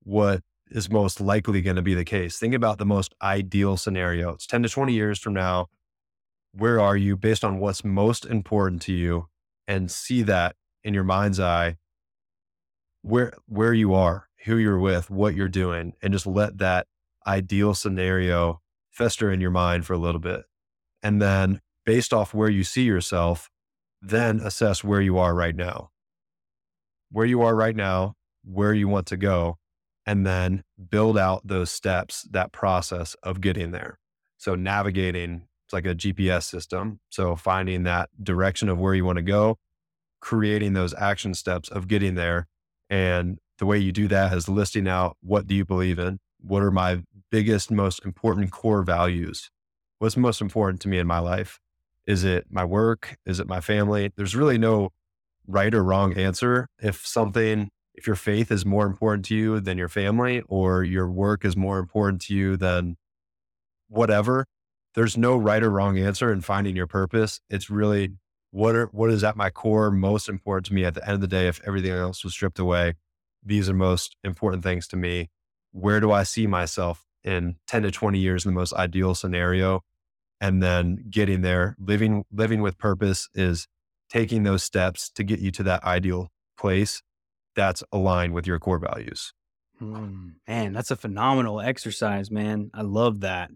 what 0.04 0.42
is 0.74 0.90
most 0.90 1.22
likely 1.22 1.62
going 1.62 1.76
to 1.76 1.82
be 1.82 1.94
the 1.94 2.04
case. 2.04 2.38
Think 2.38 2.54
about 2.54 2.78
the 2.78 2.86
most 2.86 3.14
ideal 3.22 3.78
scenario. 3.78 4.32
It's 4.32 4.48
10 4.48 4.64
to 4.64 4.70
20 4.70 4.94
years 4.94 5.20
from 5.20 5.34
now. 5.34 5.68
Where 6.52 6.80
are 6.80 6.98
you 6.98 7.16
based 7.16 7.44
on 7.44 7.60
what's 7.60 7.84
most 7.84 8.26
important 8.26 8.82
to 8.84 8.94
you? 8.94 9.28
And 9.68 9.90
see 9.90 10.24
that 10.24 10.56
in 10.84 10.94
your 10.94 11.04
mind's 11.04 11.40
eye 11.40 11.78
where 13.04 13.34
where 13.46 13.74
you 13.74 13.94
are, 13.94 14.28
who 14.46 14.58
you're 14.58 14.80
with, 14.80 15.10
what 15.10 15.36
you're 15.36 15.48
doing, 15.48 15.94
and 16.02 16.14
just 16.14 16.26
let 16.26 16.58
that 16.58 16.88
ideal 17.28 17.74
scenario 17.74 18.62
fester 18.90 19.32
in 19.32 19.40
your 19.40 19.52
mind 19.52 19.86
for 19.86 19.94
a 19.94 19.98
little 19.98 20.20
bit. 20.20 20.44
And 21.04 21.22
then 21.22 21.62
based 21.86 22.14
off 22.14 22.34
where 22.34 22.50
you 22.50 22.64
see 22.64 22.84
yourself, 22.84 23.50
then 24.02 24.40
assess 24.40 24.84
where 24.84 25.02
you 25.02 25.18
are 25.18 25.36
right 25.36 25.56
now. 25.56 25.92
Where 27.12 27.26
you 27.26 27.42
are 27.42 27.56
right 27.56 27.76
now, 27.76 28.16
where 28.44 28.74
you 28.74 28.88
want 28.88 29.08
to 29.08 29.18
go, 29.18 29.58
and 30.06 30.26
then 30.26 30.64
build 30.90 31.18
out 31.18 31.46
those 31.46 31.72
steps, 31.72 32.28
that 32.32 32.52
process 32.52 33.16
of 33.24 33.42
getting 33.42 33.72
there. 33.72 34.00
So 34.38 34.56
navigating, 34.56 35.48
it's 35.66 35.74
like 35.74 35.86
a 35.86 35.96
GPS 35.96 36.44
system. 36.44 37.00
So 37.10 37.36
finding 37.36 37.84
that 37.84 38.10
direction 38.22 38.70
of 38.70 38.80
where 38.80 38.94
you 38.94 39.06
want 39.06 39.18
to 39.18 39.24
go, 39.24 39.58
creating 40.20 40.74
those 40.74 40.94
action 40.94 41.34
steps 41.34 41.70
of 41.70 41.88
getting 41.88 42.16
there, 42.16 42.48
and 42.90 43.40
the 43.60 43.66
way 43.66 43.78
you 43.78 43.92
do 43.92 44.08
that 44.10 44.34
is 44.34 44.50
listing 44.50 44.88
out 44.88 45.16
what 45.22 45.48
do 45.48 45.56
you 45.56 45.64
believe 45.64 46.00
in? 46.00 46.20
What 46.42 46.64
are 46.64 46.72
my 46.72 47.02
biggest, 47.32 47.72
most 47.72 48.04
important 48.04 48.52
core 48.52 48.84
values? 48.84 49.50
What's 50.00 50.18
most 50.18 50.42
important 50.42 50.82
to 50.82 50.90
me 50.90 51.00
in 51.00 51.08
my 51.08 51.20
life? 51.20 51.60
Is 52.06 52.26
it 52.26 52.48
my 52.50 52.66
work? 52.66 53.16
Is 53.26 53.40
it 53.40 53.48
my 53.48 53.62
family? 53.62 54.12
There's 54.18 54.36
really 54.36 54.58
no 54.58 54.90
right 55.48 55.74
or 55.74 55.84
wrong 55.84 56.18
answer. 56.18 56.68
If 56.82 57.06
something, 57.06 57.70
if 57.94 58.08
your 58.08 58.16
faith 58.16 58.52
is 58.52 58.66
more 58.66 58.86
important 58.86 59.26
to 59.26 59.36
you 59.36 59.60
than 59.60 59.78
your 59.78 59.90
family, 59.90 60.42
or 60.48 60.84
your 60.84 61.10
work 61.10 61.46
is 61.46 61.56
more 61.56 61.80
important 61.80 62.22
to 62.24 62.34
you 62.34 62.58
than 62.58 62.98
whatever, 63.88 64.46
there's 64.96 65.18
no 65.18 65.38
right 65.38 65.64
or 65.64 65.70
wrong 65.70 65.98
answer 65.98 66.32
in 66.32 66.42
finding 66.42 66.76
your 66.76 66.88
purpose. 66.88 67.40
It's 67.50 67.70
really 67.70 68.10
mm. 68.10 68.16
what 68.52 68.76
are 68.76 68.86
what 68.88 69.10
is 69.10 69.24
at 69.24 69.36
my 69.36 69.50
core 69.50 69.92
most 69.92 70.30
important 70.30 70.66
to 70.68 70.74
me 70.74 70.86
at 70.86 70.96
the 70.96 71.04
end 71.04 71.16
of 71.16 71.22
the 71.22 71.28
day 71.28 71.48
if 71.48 71.62
everything 71.66 71.92
else 71.92 72.24
was 72.24 72.34
stripped 72.34 72.60
away? 72.60 72.96
These 73.44 73.70
are 73.70 73.74
most 73.74 74.16
important 74.24 74.64
things 74.64 74.88
to 74.90 74.96
me. 74.96 75.30
Where 75.72 76.00
do 76.00 76.12
i 76.12 76.24
see 76.24 76.48
myself 76.48 77.06
in 77.24 77.56
10 77.68 77.84
to 77.84 77.92
20 77.92 78.20
years 78.20 78.46
in 78.46 78.54
the 78.54 78.60
most 78.60 78.74
ideal 78.74 79.16
scenario? 79.16 79.82
And 80.40 80.62
then 80.62 81.06
getting 81.10 81.42
there 81.42 81.76
living 81.80 82.26
living 82.32 82.62
with 82.62 82.78
purpose 82.78 83.30
is 83.34 83.68
taking 84.10 84.44
those 84.44 84.64
steps 84.64 85.10
to 85.12 85.24
get 85.24 85.40
you 85.40 85.52
to 85.52 85.64
that 85.64 85.84
ideal 85.84 86.32
place 86.58 87.02
that's 87.56 87.84
aligned 87.92 88.34
with 88.34 88.48
your 88.48 88.60
core 88.60 88.80
values 88.80 89.34
mm, 89.82 90.34
man 90.48 90.74
that's 90.74 90.92
a 90.92 90.96
phenomenal 90.96 91.62
exercise 91.62 92.30
man 92.32 92.70
i 92.74 92.82
love 92.82 93.20
that 93.22 93.50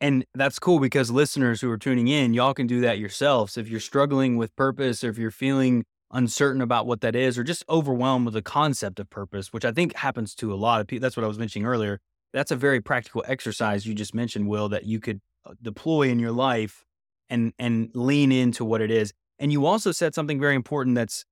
and 0.00 0.24
that's 0.34 0.58
cool 0.58 0.80
because 0.80 1.10
listeners 1.10 1.60
who 1.60 1.70
are 1.70 1.76
tuning 1.76 2.08
in, 2.08 2.32
y'all 2.32 2.54
can 2.54 2.66
do 2.66 2.80
that 2.80 2.98
yourselves. 2.98 3.58
If 3.58 3.68
you're 3.68 3.80
struggling 3.80 4.38
with 4.38 4.56
purpose 4.56 5.04
or 5.04 5.10
if 5.10 5.18
you're 5.18 5.30
feeling 5.30 5.84
uncertain 6.12 6.62
about 6.62 6.86
what 6.86 7.02
that 7.02 7.14
is 7.14 7.38
or 7.38 7.44
just 7.44 7.64
overwhelmed 7.68 8.24
with 8.24 8.34
the 8.34 8.42
concept 8.42 8.98
of 8.98 9.10
purpose, 9.10 9.52
which 9.52 9.64
I 9.64 9.72
think 9.72 9.94
happens 9.94 10.34
to 10.36 10.52
a 10.52 10.56
lot 10.56 10.80
of 10.80 10.86
people. 10.86 11.02
That's 11.02 11.16
what 11.16 11.24
I 11.24 11.28
was 11.28 11.38
mentioning 11.38 11.66
earlier. 11.66 12.00
That's 12.32 12.50
a 12.50 12.56
very 12.56 12.80
practical 12.80 13.24
exercise 13.26 13.86
you 13.86 13.94
just 13.94 14.14
mentioned, 14.14 14.48
Will, 14.48 14.68
that 14.70 14.84
you 14.84 15.00
could 15.00 15.20
uh, 15.44 15.52
deploy 15.60 16.08
in 16.08 16.18
your 16.18 16.32
life 16.32 16.84
and 17.28 17.52
and 17.58 17.90
lean 17.94 18.32
into 18.32 18.64
what 18.64 18.80
it 18.80 18.90
is. 18.90 19.12
And 19.38 19.52
you 19.52 19.66
also 19.66 19.92
said 19.92 20.14
something 20.14 20.40
very 20.40 20.54
important 20.54 20.96
that's 20.96 21.24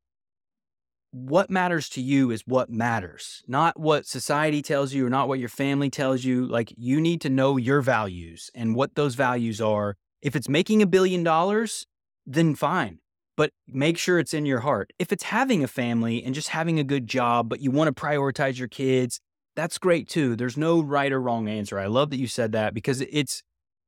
what 1.10 1.50
matters 1.50 1.88
to 1.90 2.02
you 2.02 2.30
is 2.30 2.42
what 2.46 2.70
matters, 2.70 3.42
not 3.46 3.78
what 3.78 4.06
society 4.06 4.60
tells 4.60 4.92
you 4.92 5.06
or 5.06 5.10
not 5.10 5.28
what 5.28 5.38
your 5.38 5.48
family 5.48 5.90
tells 5.90 6.24
you. 6.24 6.46
Like 6.46 6.72
you 6.76 7.00
need 7.00 7.20
to 7.22 7.30
know 7.30 7.56
your 7.56 7.80
values 7.80 8.50
and 8.54 8.74
what 8.74 8.94
those 8.94 9.14
values 9.14 9.60
are. 9.60 9.96
If 10.20 10.36
it's 10.36 10.48
making 10.48 10.82
a 10.82 10.86
billion 10.86 11.22
dollars, 11.22 11.86
then 12.26 12.54
fine, 12.54 12.98
but 13.36 13.52
make 13.66 13.96
sure 13.96 14.18
it's 14.18 14.34
in 14.34 14.44
your 14.44 14.60
heart. 14.60 14.92
If 14.98 15.12
it's 15.12 15.24
having 15.24 15.64
a 15.64 15.68
family 15.68 16.22
and 16.22 16.34
just 16.34 16.48
having 16.48 16.78
a 16.78 16.84
good 16.84 17.06
job, 17.06 17.48
but 17.48 17.60
you 17.60 17.70
want 17.70 17.94
to 17.94 18.00
prioritize 18.00 18.58
your 18.58 18.68
kids, 18.68 19.20
that's 19.56 19.78
great 19.78 20.08
too. 20.08 20.36
There's 20.36 20.56
no 20.56 20.80
right 20.82 21.10
or 21.10 21.20
wrong 21.20 21.48
answer. 21.48 21.78
I 21.78 21.86
love 21.86 22.10
that 22.10 22.18
you 22.18 22.26
said 22.26 22.52
that 22.52 22.74
because 22.74 23.00
it's 23.00 23.42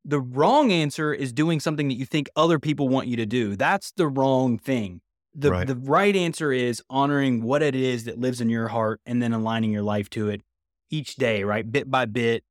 the 0.05 0.21
wrong 0.21 0.73
answer 0.73 1.13
is 1.13 1.33
doing 1.33 1.61
something 1.61 1.89
that 1.89 1.95
you 1.95 2.07
think 2.07 2.31
other 2.35 2.59
people 2.59 2.89
want 2.89 3.09
you 3.09 3.17
to 3.17 3.27
do. 3.27 3.57
That's 3.57 3.93
the 3.93 4.09
wrong 4.09 4.57
thing 4.59 5.03
the 5.35 5.51
right. 5.51 5.67
the 5.67 5.77
right 5.77 6.15
answer 6.15 6.53
is 6.53 6.83
honoring 6.91 7.43
what 7.43 7.63
it 7.63 7.75
is 7.75 8.05
that 8.05 8.19
lives 8.19 8.41
in 8.41 8.49
your 8.49 8.69
heart 8.69 9.01
and 9.07 9.23
then 9.23 9.33
aligning 9.33 9.73
your 9.73 9.83
life 9.83 10.11
to 10.11 10.29
it 10.29 10.43
each 10.91 11.17
day, 11.17 11.45
right? 11.45 11.71
Bit 11.71 11.91
by 11.91 12.07
bit. 12.07 12.45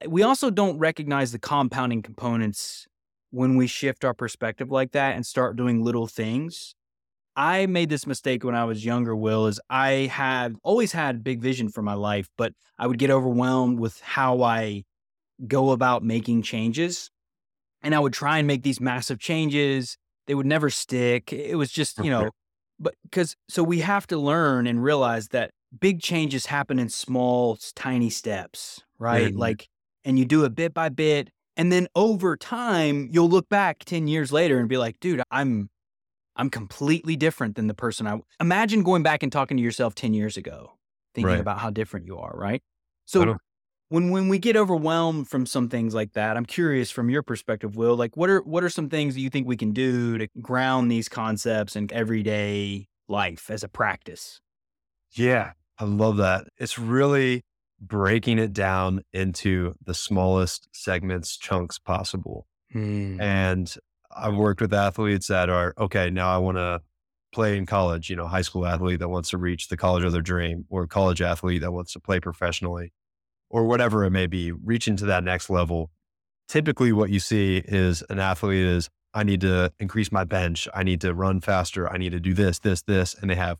Eh, 0.00 0.06
we 0.08 0.22
also 0.22 0.50
don't 0.50 0.78
recognize 0.78 1.32
the 1.32 1.38
compounding 1.38 2.02
components 2.02 2.86
when 3.30 3.56
we 3.56 3.66
shift 3.66 4.04
our 4.04 4.14
perspective 4.14 4.70
like 4.70 4.92
that 4.92 5.16
and 5.16 5.26
start 5.26 5.56
doing 5.56 5.82
little 5.82 6.06
things. 6.06 6.74
I 7.36 7.66
made 7.66 7.88
this 7.88 8.06
mistake 8.06 8.44
when 8.44 8.54
I 8.54 8.64
was 8.64 8.84
younger, 8.84 9.14
Will, 9.14 9.46
is 9.46 9.60
I 9.70 10.10
had 10.12 10.56
always 10.62 10.92
had 10.92 11.24
big 11.24 11.40
vision 11.40 11.68
for 11.68 11.80
my 11.80 11.94
life, 11.94 12.28
but 12.36 12.52
I 12.78 12.86
would 12.86 12.98
get 12.98 13.10
overwhelmed 13.10 13.78
with 13.78 14.00
how 14.00 14.42
I 14.42 14.84
go 15.46 15.70
about 15.70 16.02
making 16.02 16.42
changes. 16.42 17.10
And 17.82 17.94
I 17.94 17.98
would 17.98 18.12
try 18.12 18.38
and 18.38 18.46
make 18.46 18.62
these 18.62 18.80
massive 18.80 19.18
changes 19.18 19.96
they 20.30 20.34
would 20.36 20.46
never 20.46 20.70
stick. 20.70 21.32
It 21.32 21.56
was 21.56 21.72
just, 21.72 21.98
you 21.98 22.08
know, 22.08 22.30
but 22.78 22.94
because 23.02 23.34
so 23.48 23.64
we 23.64 23.80
have 23.80 24.06
to 24.06 24.16
learn 24.16 24.68
and 24.68 24.80
realize 24.80 25.30
that 25.30 25.50
big 25.80 26.00
changes 26.00 26.46
happen 26.46 26.78
in 26.78 26.88
small, 26.88 27.58
tiny 27.74 28.10
steps, 28.10 28.80
right? 29.00 29.30
Mm-hmm. 29.30 29.40
Like, 29.40 29.68
and 30.04 30.20
you 30.20 30.24
do 30.24 30.44
it 30.44 30.54
bit 30.54 30.72
by 30.72 30.88
bit. 30.88 31.30
And 31.56 31.72
then 31.72 31.88
over 31.96 32.36
time, 32.36 33.08
you'll 33.10 33.28
look 33.28 33.48
back 33.48 33.80
10 33.86 34.06
years 34.06 34.30
later 34.30 34.60
and 34.60 34.68
be 34.68 34.78
like, 34.78 35.00
dude, 35.00 35.20
I'm, 35.32 35.68
I'm 36.36 36.48
completely 36.48 37.16
different 37.16 37.56
than 37.56 37.66
the 37.66 37.74
person 37.74 38.06
I 38.06 38.20
imagine 38.38 38.84
going 38.84 39.02
back 39.02 39.24
and 39.24 39.32
talking 39.32 39.56
to 39.56 39.62
yourself 39.64 39.96
10 39.96 40.14
years 40.14 40.36
ago, 40.36 40.74
thinking 41.12 41.26
right. 41.26 41.40
about 41.40 41.58
how 41.58 41.70
different 41.70 42.06
you 42.06 42.18
are, 42.18 42.32
right? 42.36 42.62
So 43.06 43.34
when 43.90 44.10
when 44.10 44.28
we 44.28 44.38
get 44.38 44.56
overwhelmed 44.56 45.28
from 45.28 45.44
some 45.44 45.68
things 45.68 45.94
like 45.94 46.12
that 46.14 46.36
i'm 46.36 46.46
curious 46.46 46.90
from 46.90 47.10
your 47.10 47.22
perspective 47.22 47.76
will 47.76 47.96
like 47.96 48.16
what 48.16 48.30
are 48.30 48.40
what 48.42 48.64
are 48.64 48.70
some 48.70 48.88
things 48.88 49.14
that 49.14 49.20
you 49.20 49.28
think 49.28 49.46
we 49.46 49.56
can 49.56 49.72
do 49.72 50.16
to 50.16 50.26
ground 50.40 50.90
these 50.90 51.08
concepts 51.08 51.76
in 51.76 51.92
everyday 51.92 52.86
life 53.08 53.50
as 53.50 53.62
a 53.62 53.68
practice? 53.68 54.40
Yeah 55.12 55.52
i 55.78 55.84
love 55.84 56.16
that. 56.18 56.46
It's 56.56 56.78
really 56.78 57.42
breaking 57.80 58.38
it 58.38 58.52
down 58.52 59.02
into 59.12 59.74
the 59.84 59.94
smallest 59.94 60.68
segments 60.72 61.36
chunks 61.36 61.78
possible. 61.78 62.46
Hmm. 62.72 63.20
and 63.20 63.74
i've 64.16 64.36
worked 64.36 64.60
with 64.60 64.72
athletes 64.72 65.26
that 65.26 65.50
are 65.50 65.74
okay 65.76 66.08
now 66.08 66.32
i 66.32 66.38
want 66.38 66.56
to 66.56 66.80
play 67.32 67.56
in 67.56 67.66
college 67.66 68.08
you 68.08 68.14
know 68.14 68.28
high 68.28 68.42
school 68.42 68.64
athlete 68.64 69.00
that 69.00 69.08
wants 69.08 69.30
to 69.30 69.38
reach 69.38 69.66
the 69.66 69.76
college 69.76 70.04
of 70.04 70.12
their 70.12 70.22
dream 70.22 70.66
or 70.68 70.86
college 70.86 71.20
athlete 71.20 71.62
that 71.62 71.72
wants 71.72 71.92
to 71.94 72.00
play 72.00 72.20
professionally 72.20 72.92
or 73.50 73.64
whatever 73.66 74.04
it 74.04 74.10
may 74.10 74.26
be, 74.26 74.52
reaching 74.52 74.96
to 74.96 75.06
that 75.06 75.24
next 75.24 75.50
level. 75.50 75.90
Typically, 76.48 76.92
what 76.92 77.10
you 77.10 77.20
see 77.20 77.58
is 77.58 78.02
an 78.08 78.18
athlete 78.18 78.64
is, 78.64 78.88
I 79.12 79.24
need 79.24 79.40
to 79.40 79.72
increase 79.80 80.12
my 80.12 80.24
bench. 80.24 80.68
I 80.72 80.84
need 80.84 81.00
to 81.00 81.12
run 81.12 81.40
faster. 81.40 81.92
I 81.92 81.98
need 81.98 82.12
to 82.12 82.20
do 82.20 82.32
this, 82.32 82.60
this, 82.60 82.82
this. 82.82 83.14
And 83.14 83.28
they 83.28 83.34
have 83.34 83.58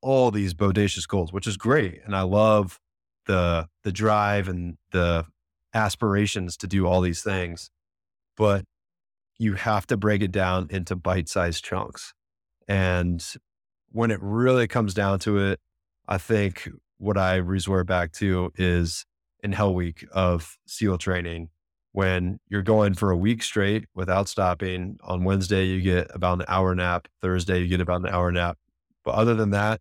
all 0.00 0.30
these 0.30 0.54
bodacious 0.54 1.06
goals, 1.06 1.32
which 1.32 1.46
is 1.46 1.56
great. 1.56 2.00
And 2.04 2.16
I 2.16 2.22
love 2.22 2.80
the, 3.26 3.68
the 3.84 3.92
drive 3.92 4.48
and 4.48 4.78
the 4.92 5.26
aspirations 5.74 6.56
to 6.58 6.66
do 6.66 6.86
all 6.86 7.02
these 7.02 7.22
things. 7.22 7.70
But 8.36 8.64
you 9.38 9.54
have 9.54 9.86
to 9.88 9.98
break 9.98 10.22
it 10.22 10.32
down 10.32 10.68
into 10.70 10.96
bite 10.96 11.28
sized 11.28 11.62
chunks. 11.62 12.14
And 12.66 13.24
when 13.92 14.10
it 14.10 14.18
really 14.22 14.66
comes 14.66 14.94
down 14.94 15.18
to 15.20 15.38
it, 15.38 15.60
I 16.08 16.18
think 16.18 16.70
what 16.98 17.18
I 17.18 17.36
resort 17.36 17.86
back 17.86 18.12
to 18.12 18.52
is 18.56 19.04
in 19.46 19.52
Hell 19.52 19.74
Week 19.74 20.04
of 20.12 20.58
SEAL 20.66 20.98
training 20.98 21.48
when 21.92 22.38
you're 22.48 22.62
going 22.62 22.92
for 22.94 23.10
a 23.10 23.16
week 23.16 23.42
straight 23.42 23.86
without 23.94 24.28
stopping. 24.28 24.98
On 25.02 25.24
Wednesday, 25.24 25.64
you 25.64 25.80
get 25.80 26.08
about 26.12 26.40
an 26.40 26.44
hour 26.48 26.74
nap. 26.74 27.08
Thursday, 27.22 27.60
you 27.60 27.68
get 27.68 27.80
about 27.80 28.02
an 28.02 28.08
hour 28.08 28.30
nap. 28.32 28.58
But 29.04 29.14
other 29.14 29.34
than 29.34 29.50
that, 29.50 29.80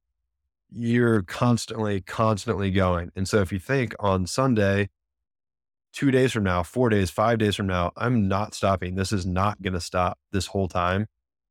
you're 0.71 1.23
constantly, 1.23 1.99
constantly 2.01 2.69
going. 2.69 3.11
And 3.15 3.27
so 3.27 3.41
if 3.41 3.51
you 3.51 3.59
think 3.59 3.95
on 3.99 4.27
Sunday, 4.27 4.89
two 5.93 6.11
days 6.11 6.31
from 6.31 6.43
now, 6.43 6.61
four 6.61 6.89
days, 6.89 7.09
five 7.09 7.39
days 7.39 7.55
from 7.55 7.67
now, 7.67 7.91
I'm 7.97 8.27
not 8.27 8.53
stopping. 8.53 8.95
This 8.95 9.11
is 9.11 9.25
not 9.25 9.61
going 9.63 9.73
to 9.73 9.81
stop 9.81 10.19
this 10.31 10.47
whole 10.47 10.67
time. 10.67 11.07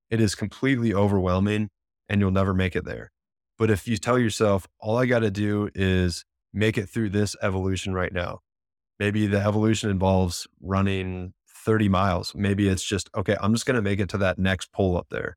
It 0.08 0.20
is 0.20 0.36
completely 0.36 0.94
overwhelming 0.94 1.68
and 2.08 2.20
you'll 2.20 2.30
never 2.30 2.54
make 2.54 2.76
it 2.76 2.84
there. 2.84 3.10
But 3.58 3.70
if 3.70 3.88
you 3.88 3.96
tell 3.96 4.18
yourself, 4.18 4.68
all 4.78 4.96
I 4.98 5.06
got 5.06 5.20
to 5.20 5.30
do 5.32 5.68
is 5.74 6.24
make 6.54 6.78
it 6.78 6.88
through 6.88 7.10
this 7.10 7.34
evolution 7.42 7.92
right 7.92 8.12
now. 8.12 8.38
Maybe 9.00 9.26
the 9.26 9.40
evolution 9.40 9.90
involves 9.90 10.46
running 10.62 11.34
30 11.64 11.88
miles. 11.88 12.32
Maybe 12.34 12.68
it's 12.68 12.84
just, 12.84 13.10
okay, 13.16 13.36
I'm 13.40 13.52
just 13.52 13.66
going 13.66 13.74
to 13.74 13.82
make 13.82 13.98
it 13.98 14.08
to 14.10 14.18
that 14.18 14.38
next 14.38 14.72
pull 14.72 14.96
up 14.96 15.08
there, 15.10 15.36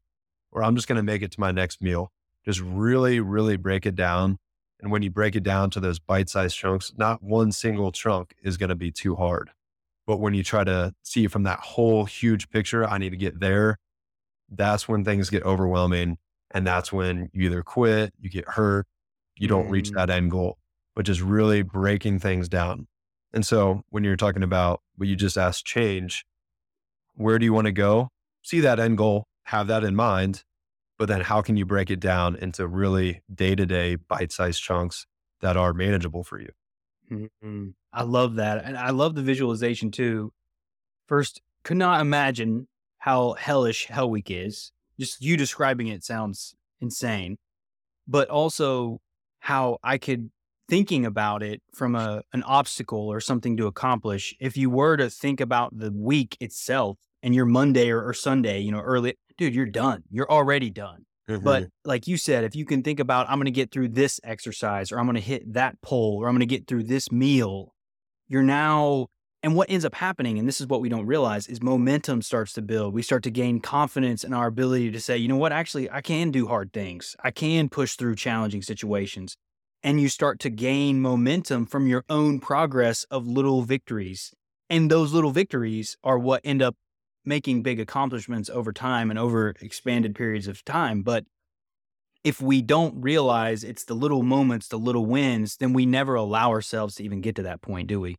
or 0.52 0.64
I'm 0.64 0.76
just 0.76 0.88
going 0.88 0.98
to 0.98 1.04
make 1.04 1.24
it 1.24 1.32
to 1.32 1.40
my 1.40 1.52
next 1.52 1.82
meal. 1.82 2.12
Just 2.46 2.62
really, 2.62 3.20
really 3.20 3.58
break 3.58 3.86
it 3.86 3.96
down. 3.96 4.38
And 4.80 4.92
when 4.92 5.02
you 5.02 5.10
break 5.10 5.36
it 5.36 5.44
down 5.44 5.72
to 5.72 5.80
those 5.80 5.98
bite 5.98 6.30
sized 6.30 6.56
chunks, 6.56 6.94
not 6.96 7.24
one 7.24 7.52
single 7.52 7.92
chunk 7.92 8.36
is 8.44 8.58
going 8.58 8.70
to 8.70 8.76
be 8.76 8.92
too 8.92 9.16
hard. 9.16 9.50
But 10.06 10.18
when 10.18 10.36
you 10.36 10.44
try 10.44 10.64
to 10.64 10.94
see 11.04 11.28
from 11.28 11.44
that 11.44 11.60
whole 11.60 12.06
huge 12.06 12.50
picture, 12.50 12.86
I 12.86 13.00
need 13.00 13.10
to 13.10 13.18
get 13.18 13.40
there, 13.40 13.80
that's 14.50 14.88
when 14.88 15.04
things 15.04 15.32
get 15.32 15.44
overwhelming. 15.44 16.18
And 16.52 16.66
that's 16.66 16.94
when 16.94 17.30
you 17.34 17.48
either 17.48 17.64
quit, 17.64 18.14
you 18.22 18.30
get 18.30 18.48
hurt, 18.48 18.86
you 19.36 19.48
don't 19.48 19.68
mm. 19.68 19.72
reach 19.72 19.92
that 19.92 20.10
end 20.10 20.32
goal 20.32 20.58
which 20.98 21.10
is 21.10 21.22
really 21.22 21.62
breaking 21.62 22.18
things 22.18 22.50
down. 22.50 22.88
And 23.32 23.46
so 23.46 23.84
when 23.92 24.04
you're 24.04 24.16
talking 24.16 24.42
about 24.42 24.82
what 24.96 25.08
you 25.08 25.16
just 25.16 25.38
asked 25.38 25.64
change, 25.64 26.26
where 27.14 27.38
do 27.38 27.46
you 27.46 27.54
want 27.54 27.66
to 27.66 27.72
go? 27.72 28.10
See 28.42 28.62
that 28.62 28.80
end 28.80 28.98
goal, 28.98 29.28
have 29.44 29.68
that 29.68 29.84
in 29.84 29.96
mind, 29.96 30.44
but 30.98 31.08
then 31.08 31.22
how 31.22 31.44
can 31.44 31.56
you 31.56 31.68
break 31.68 31.92
it 31.92 32.00
down 32.00 32.36
into 32.36 32.66
really 32.66 33.22
day 33.32 33.54
to 33.54 33.64
day 33.68 33.94
bite 33.94 34.32
sized 34.32 34.64
chunks 34.64 35.06
that 35.42 35.56
are 35.56 35.72
manageable 35.72 36.24
for 36.24 36.42
you? 36.42 36.50
Mm-hmm. 37.12 37.68
I 37.94 38.02
love 38.02 38.34
that. 38.38 38.66
And 38.66 38.76
I 38.76 38.90
love 38.90 39.14
the 39.14 39.22
visualization 39.22 39.92
too. 39.92 40.34
First, 41.06 41.44
could 41.64 41.78
not 41.78 42.02
imagine 42.02 42.68
how 42.98 43.34
hellish 43.34 43.86
Hell 43.86 44.10
Week 44.10 44.32
is. 44.32 44.72
Just 45.00 45.22
you 45.22 45.38
describing 45.38 45.90
it 45.90 46.04
sounds 46.04 46.56
insane. 46.82 47.38
But 48.08 48.32
also 48.32 49.00
how 49.42 49.78
I 49.84 50.00
could 50.00 50.32
thinking 50.68 51.06
about 51.06 51.44
it 51.44 51.62
from 51.74 51.96
a 51.96 52.22
an 52.34 52.44
obstacle 52.44 53.08
or 53.12 53.20
something 53.20 53.58
to 53.58 53.68
accomplish, 53.68 54.36
if 54.40 54.58
you 54.58 54.70
were 54.70 54.98
to 54.98 55.10
think 55.10 55.40
about 55.40 55.78
the 55.78 55.92
week 55.92 56.38
itself 56.40 56.98
and 57.24 57.34
your 57.34 57.46
Monday 57.46 57.90
or, 57.90 58.06
or 58.06 58.14
Sunday, 58.14 58.60
you 58.60 58.72
know, 58.72 58.80
early, 58.82 59.16
dude, 59.38 59.56
you're 59.56 59.66
done. 59.66 60.04
You're 60.12 60.32
already 60.32 60.70
done. 60.70 61.06
Mm-hmm. 61.30 61.44
But 61.44 61.68
like 61.84 62.08
you 62.08 62.16
said, 62.16 62.44
if 62.44 62.56
you 62.56 62.66
can 62.66 62.84
think 62.84 63.00
about, 63.00 63.30
I'm 63.30 63.38
going 63.38 63.46
to 63.46 63.52
get 63.52 63.72
through 63.72 63.90
this 63.90 64.20
exercise 64.24 64.92
or 64.92 65.00
I'm 65.00 65.06
going 65.06 65.16
to 65.16 65.22
hit 65.22 65.54
that 65.54 65.82
pole 65.82 66.20
or 66.22 66.28
I'm 66.28 66.34
going 66.34 66.40
to 66.40 66.46
get 66.46 66.68
through 66.68 66.84
this 66.84 67.12
meal, 67.12 67.74
you're 68.28 68.44
now, 68.44 69.08
And 69.44 69.56
what 69.56 69.70
ends 69.70 69.86
up 69.86 69.96
happening, 69.96 70.40
and 70.40 70.48
this 70.48 70.60
is 70.60 70.68
what 70.68 70.82
we 70.82 70.90
don't 70.90 71.06
realize, 71.06 71.48
is 71.48 71.62
momentum 71.62 72.22
starts 72.22 72.54
to 72.54 72.62
build. 72.62 72.94
We 72.94 73.02
start 73.04 73.24
to 73.24 73.32
gain 73.32 73.60
confidence 73.60 74.24
in 74.24 74.34
our 74.34 74.48
ability 74.48 74.92
to 74.92 75.00
say, 75.00 75.18
you 75.18 75.28
know 75.28 75.38
what, 75.38 75.52
actually, 75.52 75.90
I 75.90 76.02
can 76.02 76.32
do 76.32 76.48
hard 76.48 76.74
things. 76.74 77.16
I 77.24 77.32
can 77.32 77.70
push 77.70 77.96
through 77.96 78.16
challenging 78.16 78.62
situations. 78.62 79.38
And 79.88 80.02
you 80.02 80.10
start 80.10 80.42
to 80.42 80.50
gain 80.50 81.00
momentum 81.00 81.66
from 81.66 81.88
your 81.88 82.04
own 82.10 82.42
progress 82.42 83.06
of 83.10 83.26
little 83.26 83.62
victories. 83.62 84.34
And 84.70 84.92
those 84.92 85.14
little 85.14 85.32
victories 85.32 85.96
are 86.04 86.20
what 86.20 86.42
end 86.44 86.62
up 86.62 86.76
making 87.24 87.62
big 87.62 87.80
accomplishments 87.80 88.50
over 88.50 88.74
time 88.74 89.10
and 89.10 89.18
over 89.18 89.56
expanded 89.62 90.14
periods 90.14 90.46
of 90.50 90.66
time. 90.66 91.04
But 91.04 91.24
if 92.26 92.42
we 92.42 92.62
don't 92.62 93.02
realize 93.02 93.64
it's 93.64 93.86
the 93.86 93.94
little 93.94 94.24
moments, 94.24 94.68
the 94.68 94.78
little 94.78 95.06
wins, 95.06 95.56
then 95.56 95.72
we 95.72 95.86
never 95.86 96.16
allow 96.16 96.50
ourselves 96.50 96.96
to 96.96 97.06
even 97.06 97.22
get 97.22 97.38
to 97.38 97.44
that 97.44 97.62
point, 97.62 97.88
do 97.88 98.02
we? 98.02 98.18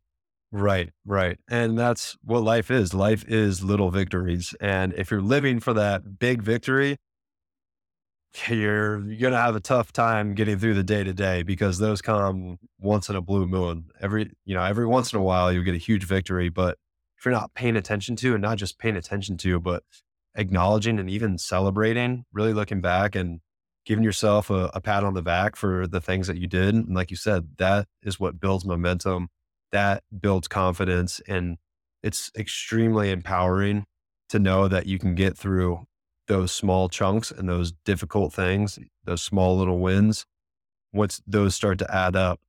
Right, 0.51 0.89
right. 1.05 1.37
And 1.47 1.77
that's 1.77 2.17
what 2.23 2.41
life 2.41 2.71
is. 2.71 2.95
Life 2.95 3.23
is 3.27 3.63
little 3.63 3.91
victories. 3.91 4.55
And 4.59 4.91
if 4.95 5.11
you're 5.11 5.21
living 5.21 5.59
for 5.59 5.75
that 5.75 6.17
big 6.17 6.41
victory, 6.41 6.97
you're, 8.47 8.99
to 8.99 9.31
have 9.31 9.55
a 9.55 9.59
tough 9.59 9.91
time 9.91 10.33
getting 10.35 10.59
through 10.59 10.75
the 10.75 10.83
day 10.83 11.03
to 11.03 11.13
day 11.13 11.43
because 11.43 11.77
those 11.77 12.01
come 12.01 12.57
once 12.79 13.09
in 13.09 13.15
a 13.15 13.21
blue 13.21 13.47
moon. 13.47 13.85
Every, 14.01 14.31
you 14.45 14.55
know, 14.55 14.63
every 14.63 14.85
once 14.85 15.13
in 15.13 15.19
a 15.19 15.23
while 15.23 15.51
you 15.51 15.63
get 15.63 15.75
a 15.75 15.79
huge 15.79 16.05
victory, 16.05 16.49
but 16.49 16.77
if 17.17 17.25
you're 17.25 17.33
not 17.33 17.53
paying 17.53 17.75
attention 17.75 18.15
to 18.17 18.33
and 18.33 18.41
not 18.41 18.57
just 18.57 18.79
paying 18.79 18.95
attention 18.95 19.37
to, 19.37 19.59
but 19.59 19.83
acknowledging 20.35 20.99
and 20.99 21.09
even 21.09 21.37
celebrating, 21.37 22.25
really 22.31 22.53
looking 22.53 22.81
back 22.81 23.15
and 23.15 23.41
giving 23.85 24.03
yourself 24.03 24.49
a, 24.49 24.69
a 24.73 24.81
pat 24.81 25.03
on 25.03 25.15
the 25.15 25.21
back 25.21 25.55
for 25.55 25.87
the 25.87 25.99
things 25.99 26.27
that 26.27 26.37
you 26.37 26.47
did. 26.47 26.75
And 26.75 26.95
like 26.95 27.11
you 27.11 27.17
said, 27.17 27.57
that 27.57 27.87
is 28.03 28.19
what 28.19 28.39
builds 28.39 28.65
momentum 28.65 29.29
that 29.71 30.03
builds 30.19 30.47
confidence 30.47 31.21
and 31.27 31.57
it's 32.01 32.31
extremely 32.37 33.11
empowering 33.11 33.85
to 34.29 34.39
know 34.39 34.67
that 34.67 34.85
you 34.85 34.99
can 34.99 35.15
get 35.15 35.37
through 35.37 35.85
those 36.29 36.51
small 36.51 36.87
chunks 36.87 37.31
and 37.31 37.49
those 37.49 37.73
difficult 37.83 38.31
things, 38.31 38.79
those 39.03 39.21
small 39.21 39.57
little 39.57 39.79
wins. 39.79 40.25
Once 40.93 41.21
those 41.27 41.55
start 41.55 41.79
to 41.79 41.93
add 41.93 42.15
up, 42.15 42.39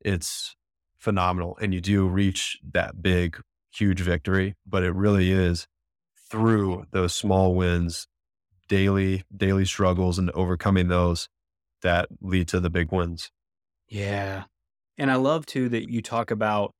it's 0.00 0.56
phenomenal. 0.98 1.56
And 1.62 1.72
you 1.72 1.80
do 1.80 2.06
reach 2.06 2.58
that 2.72 3.02
big, 3.02 3.40
huge 3.72 4.00
victory, 4.00 4.56
but 4.66 4.82
it 4.82 4.90
really 4.94 5.30
is 5.30 5.68
through 6.28 6.86
those 6.90 7.14
small 7.14 7.54
wins, 7.54 8.08
daily, 8.68 9.22
daily 9.34 9.64
struggles 9.64 10.18
and 10.18 10.30
overcoming 10.32 10.88
those 10.88 11.28
that 11.82 12.08
lead 12.20 12.48
to 12.48 12.58
the 12.58 12.70
big 12.70 12.90
wins. 12.90 13.30
Yeah. 13.88 14.44
And 14.98 15.10
I 15.10 15.14
love 15.14 15.46
too 15.46 15.68
that 15.68 15.88
you 15.88 16.02
talk 16.02 16.32
about 16.32 16.72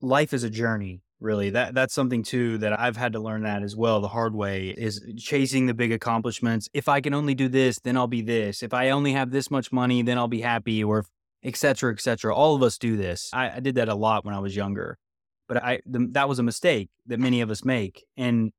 life 0.00 0.32
is 0.32 0.44
a 0.44 0.50
journey 0.50 1.02
really 1.20 1.50
that 1.50 1.74
that's 1.74 1.94
something 1.94 2.22
too 2.22 2.58
that 2.58 2.78
i've 2.78 2.96
had 2.96 3.12
to 3.12 3.18
learn 3.18 3.42
that 3.42 3.62
as 3.62 3.74
well 3.74 4.00
the 4.00 4.08
hard 4.08 4.34
way 4.34 4.68
is 4.68 5.04
chasing 5.16 5.66
the 5.66 5.74
big 5.74 5.92
accomplishments. 5.92 6.68
If 6.72 6.88
i 6.88 7.00
can 7.00 7.14
only 7.14 7.34
do 7.34 7.48
this 7.48 7.78
then 7.80 7.96
i'll 7.96 8.06
be 8.06 8.22
this. 8.22 8.62
If 8.62 8.72
i 8.72 8.90
only 8.90 9.12
have 9.12 9.30
this 9.30 9.50
much 9.50 9.72
money 9.72 10.02
then 10.02 10.18
i'll 10.18 10.28
be 10.28 10.40
happy 10.40 10.84
or 10.84 11.04
et 11.42 11.56
cetera 11.56 11.92
et 11.92 12.00
cetera. 12.00 12.34
All 12.34 12.54
of 12.54 12.62
us 12.62 12.78
do 12.78 12.96
this. 12.96 13.30
I, 13.32 13.56
I 13.56 13.60
did 13.60 13.74
that 13.76 13.88
a 13.88 13.94
lot 13.94 14.24
when 14.24 14.34
i 14.34 14.38
was 14.38 14.54
younger 14.54 14.98
but 15.48 15.62
i 15.62 15.80
the, 15.86 16.08
that 16.12 16.28
was 16.28 16.38
a 16.38 16.42
mistake 16.42 16.88
that 17.06 17.18
many 17.18 17.40
of 17.40 17.50
us 17.50 17.64
make 17.64 18.04
and 18.16 18.52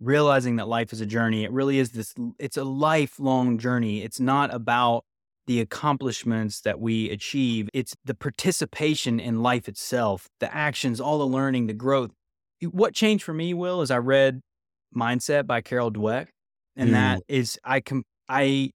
realizing 0.00 0.56
that 0.56 0.68
life 0.68 0.92
is 0.92 1.00
a 1.00 1.06
journey 1.06 1.44
it 1.44 1.52
really 1.52 1.78
is 1.78 1.90
this 1.90 2.14
it's 2.38 2.56
a 2.56 2.64
lifelong 2.64 3.58
journey. 3.58 4.02
It's 4.02 4.20
not 4.20 4.52
about 4.52 5.04
the 5.46 5.60
accomplishments 5.60 6.60
that 6.62 6.80
we 6.80 7.10
achieve. 7.10 7.68
It's 7.74 7.94
the 8.04 8.14
participation 8.14 9.20
in 9.20 9.42
life 9.42 9.68
itself, 9.68 10.28
the 10.40 10.54
actions, 10.54 11.00
all 11.00 11.18
the 11.18 11.26
learning, 11.26 11.66
the 11.66 11.74
growth. 11.74 12.10
What 12.62 12.94
changed 12.94 13.24
for 13.24 13.34
me, 13.34 13.52
Will, 13.54 13.82
is 13.82 13.90
I 13.90 13.98
read 13.98 14.40
Mindset 14.96 15.46
by 15.46 15.60
Carol 15.60 15.92
Dweck. 15.92 16.28
And 16.76 16.90
mm. 16.90 16.92
that 16.92 17.22
is, 17.28 17.58
I 17.64 17.80
com- 17.80 18.04
I 18.28 18.70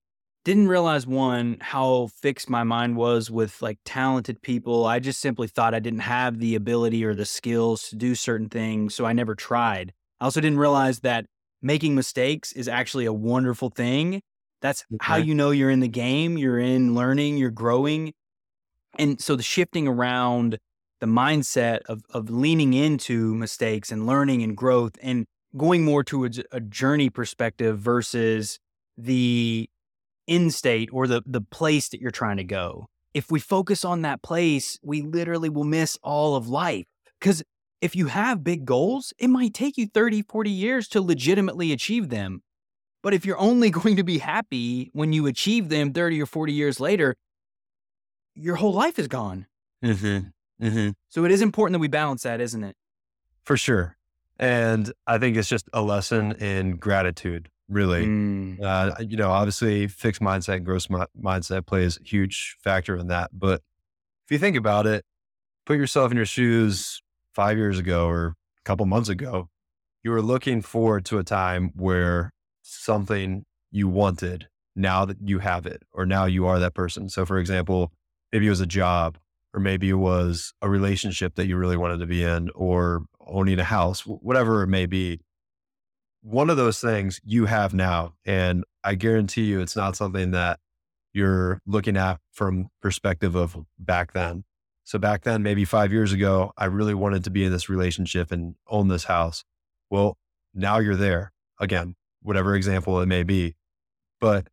didn't 0.45 0.67
realize 0.67 1.05
one, 1.05 1.57
how 1.59 2.09
fixed 2.21 2.49
my 2.49 2.63
mind 2.63 2.95
was 2.95 3.29
with 3.29 3.61
like 3.61 3.77
talented 3.83 4.41
people. 4.41 4.85
I 4.85 4.99
just 4.99 5.19
simply 5.19 5.47
thought 5.47 5.73
I 5.73 5.79
didn't 5.79 5.99
have 5.99 6.39
the 6.39 6.55
ability 6.55 7.03
or 7.03 7.13
the 7.13 7.25
skills 7.25 7.89
to 7.89 7.95
do 7.95 8.15
certain 8.15 8.49
things. 8.49 8.95
So 8.95 9.05
I 9.05 9.13
never 9.13 9.35
tried. 9.35 9.93
I 10.19 10.25
also 10.25 10.39
didn't 10.39 10.59
realize 10.59 10.99
that 11.01 11.25
making 11.61 11.95
mistakes 11.95 12.51
is 12.53 12.67
actually 12.67 13.05
a 13.05 13.13
wonderful 13.13 13.69
thing 13.69 14.21
that's 14.61 14.85
okay. 14.93 14.97
how 15.01 15.15
you 15.17 15.35
know 15.35 15.51
you're 15.51 15.69
in 15.69 15.79
the 15.79 15.87
game, 15.87 16.37
you're 16.37 16.59
in 16.59 16.95
learning, 16.95 17.37
you're 17.37 17.51
growing. 17.51 18.13
And 18.97 19.21
so 19.21 19.35
the 19.35 19.43
shifting 19.43 19.87
around 19.87 20.57
the 20.99 21.07
mindset 21.07 21.79
of, 21.87 22.01
of 22.09 22.29
leaning 22.29 22.73
into 22.73 23.33
mistakes 23.35 23.91
and 23.91 24.05
learning 24.05 24.43
and 24.43 24.55
growth 24.55 24.93
and 25.01 25.25
going 25.55 25.83
more 25.83 26.03
to 26.05 26.25
a, 26.25 26.29
a 26.51 26.59
journey 26.59 27.09
perspective 27.09 27.79
versus 27.79 28.59
the 28.97 29.69
end 30.27 30.53
state 30.53 30.89
or 30.91 31.07
the, 31.07 31.21
the 31.25 31.41
place 31.41 31.89
that 31.89 32.01
you're 32.01 32.11
trying 32.11 32.37
to 32.37 32.43
go. 32.43 32.87
If 33.13 33.31
we 33.31 33.39
focus 33.39 33.83
on 33.83 34.03
that 34.03 34.21
place, 34.21 34.77
we 34.83 35.01
literally 35.01 35.49
will 35.49 35.63
miss 35.63 35.97
all 36.03 36.35
of 36.35 36.47
life. 36.47 36.85
Because 37.19 37.43
if 37.81 37.95
you 37.95 38.07
have 38.07 38.43
big 38.43 38.65
goals, 38.65 39.13
it 39.17 39.29
might 39.29 39.53
take 39.53 39.77
you 39.77 39.87
30, 39.87 40.23
40 40.23 40.49
years 40.49 40.87
to 40.89 41.01
legitimately 41.01 41.71
achieve 41.71 42.09
them. 42.09 42.41
But 43.01 43.13
if 43.13 43.25
you're 43.25 43.39
only 43.39 43.69
going 43.71 43.95
to 43.97 44.03
be 44.03 44.19
happy 44.19 44.89
when 44.93 45.13
you 45.13 45.27
achieve 45.27 45.69
them 45.69 45.93
30 45.93 46.21
or 46.21 46.25
40 46.25 46.53
years 46.53 46.79
later, 46.79 47.15
your 48.35 48.55
whole 48.55 48.73
life 48.73 48.99
is 48.99 49.07
gone. 49.07 49.47
Mm-hmm. 49.83 50.65
Mm-hmm. 50.65 50.89
So 51.09 51.25
it 51.25 51.31
is 51.31 51.41
important 51.41 51.73
that 51.73 51.79
we 51.79 51.87
balance 51.87 52.23
that, 52.23 52.41
isn't 52.41 52.63
it? 52.63 52.75
For 53.43 53.57
sure. 53.57 53.97
And 54.37 54.91
I 55.05 55.17
think 55.17 55.35
it's 55.35 55.49
just 55.49 55.69
a 55.73 55.81
lesson 55.81 56.33
in 56.33 56.77
gratitude, 56.77 57.49
really. 57.67 58.05
Mm. 58.05 58.61
Uh, 58.61 58.95
you 58.99 59.17
know, 59.17 59.31
obviously, 59.31 59.87
fixed 59.87 60.21
mindset, 60.21 60.57
and 60.57 60.65
growth 60.65 60.87
mindset 60.87 61.65
plays 61.65 61.99
a 61.99 62.03
huge 62.03 62.57
factor 62.61 62.95
in 62.95 63.07
that. 63.07 63.31
But 63.33 63.61
if 64.25 64.31
you 64.31 64.37
think 64.37 64.55
about 64.55 64.85
it, 64.85 65.03
put 65.65 65.77
yourself 65.77 66.11
in 66.11 66.17
your 66.17 66.25
shoes 66.25 67.01
five 67.33 67.57
years 67.57 67.79
ago 67.79 68.07
or 68.07 68.27
a 68.27 68.63
couple 68.63 68.85
months 68.85 69.09
ago, 69.09 69.49
you 70.03 70.11
were 70.11 70.21
looking 70.21 70.61
forward 70.61 71.05
to 71.05 71.17
a 71.17 71.23
time 71.23 71.71
where 71.75 72.31
something 72.69 73.45
you 73.71 73.87
wanted 73.87 74.47
now 74.75 75.05
that 75.05 75.17
you 75.23 75.39
have 75.39 75.65
it, 75.65 75.83
or 75.91 76.05
now 76.05 76.25
you 76.25 76.45
are 76.45 76.59
that 76.59 76.73
person. 76.73 77.09
So, 77.09 77.25
for 77.25 77.37
example, 77.37 77.91
maybe 78.31 78.47
it 78.47 78.51
was 78.51 78.61
a 78.61 78.65
job, 78.65 79.17
or 79.53 79.59
maybe 79.59 79.89
it 79.89 79.95
was 79.95 80.53
a 80.61 80.69
relationship 80.69 81.35
that 81.35 81.47
you 81.47 81.57
really 81.57 81.77
wanted 81.77 81.99
to 81.99 82.05
be 82.05 82.23
in, 82.23 82.49
or 82.55 83.03
owning 83.25 83.59
a 83.59 83.63
house, 83.63 84.01
whatever 84.01 84.63
it 84.63 84.67
may 84.67 84.85
be. 84.85 85.19
One 86.21 86.49
of 86.49 86.57
those 86.57 86.79
things 86.79 87.19
you 87.23 87.45
have 87.45 87.73
now. 87.73 88.13
And 88.25 88.63
I 88.83 88.95
guarantee 88.95 89.45
you 89.45 89.61
it's 89.61 89.75
not 89.75 89.95
something 89.95 90.31
that 90.31 90.59
you're 91.13 91.59
looking 91.65 91.97
at 91.97 92.19
from 92.31 92.67
perspective 92.81 93.35
of 93.35 93.57
back 93.77 94.13
then. 94.13 94.43
So 94.83 94.99
back 94.99 95.23
then, 95.23 95.43
maybe 95.43 95.65
five 95.65 95.93
years 95.93 96.11
ago, 96.11 96.51
I 96.57 96.65
really 96.65 96.93
wanted 96.93 97.23
to 97.25 97.29
be 97.29 97.45
in 97.45 97.51
this 97.51 97.69
relationship 97.69 98.31
and 98.31 98.55
own 98.67 98.87
this 98.87 99.05
house. 99.05 99.43
Well, 99.89 100.17
now 100.53 100.79
you're 100.79 100.95
there 100.95 101.31
again 101.59 101.95
whatever 102.21 102.55
example 102.55 102.99
it 103.01 103.07
may 103.07 103.23
be. 103.23 103.55
But 104.19 104.47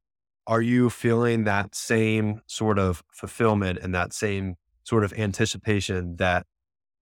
are 0.46 0.62
you 0.62 0.90
feeling 0.90 1.44
that 1.44 1.74
same 1.74 2.40
sort 2.46 2.78
of 2.78 3.02
fulfillment 3.12 3.78
and 3.82 3.94
that 3.94 4.12
same 4.12 4.56
sort 4.84 5.02
of 5.02 5.12
anticipation 5.14 6.16
that 6.16 6.46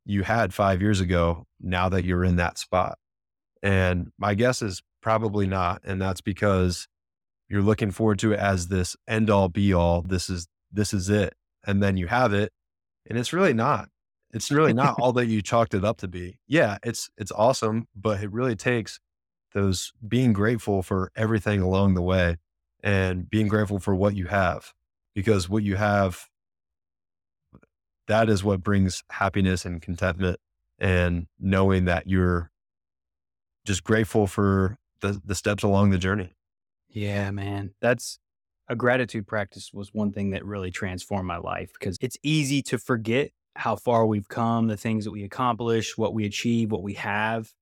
you 0.07 0.23
had 0.23 0.55
five 0.55 0.81
years 0.81 1.01
ago 1.01 1.47
now 1.61 1.89
that 1.89 2.05
you're 2.05 2.25
in 2.25 2.37
that 2.37 2.59
spot? 2.59 2.99
And 3.63 4.11
my 4.19 4.35
guess 4.35 4.63
is 4.63 4.83
probably 5.03 5.47
not. 5.47 5.83
And 5.85 6.01
that's 6.01 6.21
because 6.23 6.89
you're 7.49 7.63
looking 7.63 7.91
forward 7.91 8.19
to 8.21 8.33
it 8.33 8.39
as 8.39 8.69
this 8.69 8.97
end 9.07 9.29
all 9.29 9.49
be 9.49 9.75
all. 9.75 10.03
This 10.03 10.31
is, 10.31 10.49
this 10.73 10.95
is 10.95 11.11
it. 11.11 11.35
And 11.67 11.83
then 11.83 11.97
you 11.97 12.07
have 12.07 12.33
it 12.33 12.53
and 13.07 13.19
it's 13.19 13.33
really 13.33 13.55
not. 13.55 13.89
It's 14.33 14.51
really 14.51 14.73
not 14.73 14.99
all 14.99 15.13
that 15.13 15.27
you 15.27 15.43
chalked 15.43 15.75
it 15.75 15.85
up 15.85 15.99
to 15.99 16.09
be. 16.09 16.39
Yeah, 16.49 16.79
it's, 16.83 17.09
it's 17.17 17.31
awesome, 17.31 17.87
but 17.95 18.23
it 18.23 18.33
really 18.33 18.57
takes 18.57 18.99
those 19.55 19.93
being 20.07 20.33
grateful 20.33 20.83
for 20.83 21.11
everything 21.17 21.61
along 21.61 21.95
the 21.95 22.03
way 22.03 22.37
and 22.83 23.31
being 23.31 23.49
grateful 23.49 23.79
for 23.79 23.95
what 23.95 24.15
you 24.15 24.27
have 24.27 24.75
because 25.15 25.49
what 25.49 25.63
you 25.63 25.77
have 25.77 26.29
that 28.07 28.29
is 28.29 28.45
what 28.45 28.63
brings 28.63 29.03
happiness 29.11 29.65
and 29.65 29.81
contentment 29.81 30.39
and 30.79 31.27
knowing 31.39 31.87
that 31.87 32.07
you're 32.07 32.51
just 33.65 33.85
grateful 33.85 34.27
for 34.27 34.77
the, 35.01 35.21
the 35.25 35.35
steps 35.35 35.63
along 35.63 35.91
the 35.91 35.99
journey. 35.99 36.35
Yeah, 36.89 37.31
man. 37.31 37.75
That's 37.81 38.19
a 38.69 38.77
gratitude 38.77 39.27
practice 39.27 39.73
was 39.73 39.93
one 39.93 40.13
thing 40.13 40.31
that 40.31 40.45
really 40.45 40.71
transformed 40.71 41.27
my 41.27 41.39
life 41.39 41.73
because 41.79 41.97
it's 42.01 42.17
easy 42.23 42.63
to 42.63 42.79
forget 42.79 43.31
how 43.57 43.77
far 43.77 44.07
we've 44.07 44.29
come, 44.29 44.67
the 44.67 44.77
things 44.77 45.05
that 45.05 45.11
we 45.11 45.23
accomplish, 45.23 45.97
what 45.97 46.15
we 46.15 46.25
achieve, 46.25 46.73
what 46.73 46.83
we 46.83 46.95
have, 46.95 47.53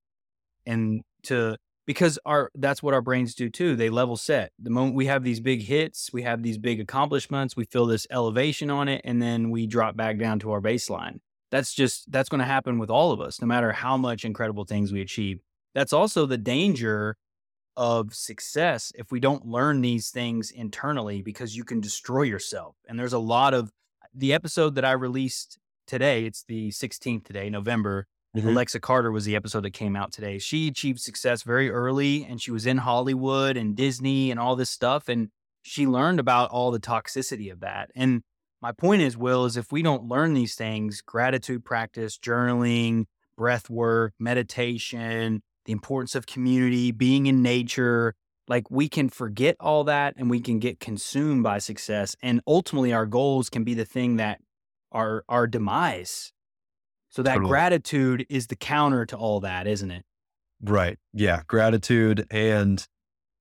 and 0.65 1.01
to 1.23 1.57
because 1.85 2.19
our 2.25 2.51
that's 2.55 2.81
what 2.81 2.93
our 2.93 3.01
brains 3.01 3.35
do 3.35 3.49
too. 3.49 3.75
They 3.75 3.89
level 3.89 4.17
set. 4.17 4.51
The 4.59 4.69
moment 4.69 4.95
we 4.95 5.07
have 5.07 5.23
these 5.23 5.39
big 5.39 5.63
hits, 5.63 6.11
we 6.13 6.23
have 6.23 6.43
these 6.43 6.57
big 6.57 6.79
accomplishments, 6.79 7.55
we 7.55 7.65
feel 7.65 7.85
this 7.85 8.07
elevation 8.09 8.69
on 8.69 8.87
it, 8.87 9.01
and 9.03 9.21
then 9.21 9.49
we 9.49 9.67
drop 9.67 9.95
back 9.95 10.17
down 10.17 10.39
to 10.39 10.51
our 10.51 10.61
baseline. 10.61 11.19
That's 11.51 11.71
just, 11.71 12.11
that's 12.11 12.29
going 12.29 12.39
to 12.39 12.45
happen 12.45 12.79
with 12.79 12.89
all 12.89 13.11
of 13.11 13.21
us, 13.21 13.39
no 13.39 13.45
matter 13.45 13.71
how 13.71 13.95
much 13.95 14.25
incredible 14.25 14.65
things 14.65 14.91
we 14.91 15.01
achieve. 15.01 15.39
That's 15.75 15.93
also 15.93 16.25
the 16.25 16.37
danger 16.37 17.15
of 17.77 18.15
success 18.15 18.91
if 18.95 19.11
we 19.11 19.19
don't 19.19 19.45
learn 19.45 19.81
these 19.81 20.09
things 20.09 20.49
internally 20.49 21.21
because 21.21 21.55
you 21.55 21.63
can 21.63 21.79
destroy 21.79 22.23
yourself. 22.23 22.75
And 22.87 22.97
there's 22.97 23.13
a 23.13 23.19
lot 23.19 23.53
of 23.53 23.71
the 24.15 24.33
episode 24.33 24.73
that 24.75 24.85
I 24.85 24.93
released 24.93 25.59
today, 25.85 26.25
it's 26.25 26.43
the 26.43 26.69
16th 26.69 27.25
today, 27.25 27.49
November. 27.49 28.07
Mm-hmm. 28.35 28.49
Alexa 28.49 28.79
Carter 28.79 29.11
was 29.11 29.25
the 29.25 29.35
episode 29.35 29.63
that 29.63 29.73
came 29.73 29.95
out 29.95 30.11
today. 30.11 30.39
She 30.39 30.67
achieved 30.67 30.99
success 30.99 31.43
very 31.43 31.69
early 31.69 32.25
and 32.25 32.41
she 32.41 32.51
was 32.51 32.65
in 32.65 32.79
Hollywood 32.79 33.57
and 33.57 33.75
Disney 33.75 34.31
and 34.31 34.39
all 34.39 34.55
this 34.55 34.71
stuff. 34.71 35.07
And 35.07 35.29
she 35.61 35.85
learned 35.85 36.19
about 36.19 36.49
all 36.49 36.71
the 36.71 36.79
toxicity 36.79 37.51
of 37.51 37.59
that. 37.59 37.91
And 37.95 38.23
my 38.59 38.71
point 38.71 39.01
is, 39.01 39.15
Will, 39.15 39.45
is 39.45 39.55
if 39.55 39.71
we 39.71 39.83
don't 39.83 40.07
learn 40.07 40.33
these 40.33 40.55
things, 40.55 41.01
gratitude 41.01 41.63
practice, 41.63 42.17
journaling, 42.17 43.05
breath 43.37 43.69
work, 43.69 44.13
meditation, 44.19 45.43
the 45.65 45.71
importance 45.71 46.15
of 46.15 46.25
community, 46.25 46.91
being 46.91 47.27
in 47.27 47.41
nature, 47.41 48.15
like 48.47 48.69
we 48.71 48.89
can 48.89 49.09
forget 49.09 49.55
all 49.59 49.83
that 49.83 50.15
and 50.17 50.29
we 50.29 50.39
can 50.39 50.59
get 50.59 50.79
consumed 50.79 51.43
by 51.43 51.59
success. 51.59 52.15
And 52.21 52.41
ultimately 52.47 52.93
our 52.93 53.05
goals 53.05 53.49
can 53.49 53.63
be 53.63 53.73
the 53.73 53.85
thing 53.85 54.17
that 54.17 54.39
are 54.91 55.23
our 55.29 55.45
demise. 55.47 56.31
So 57.13 57.21
that 57.21 57.35
totally. 57.35 57.49
gratitude 57.49 58.25
is 58.27 58.47
the 58.47 58.55
counter 58.55 59.05
to 59.05 59.15
all 59.15 59.41
that, 59.41 59.67
isn't 59.67 59.91
it? 59.91 60.03
Right. 60.63 60.97
Yeah. 61.13 61.43
Gratitude. 61.45 62.25
And 62.31 62.85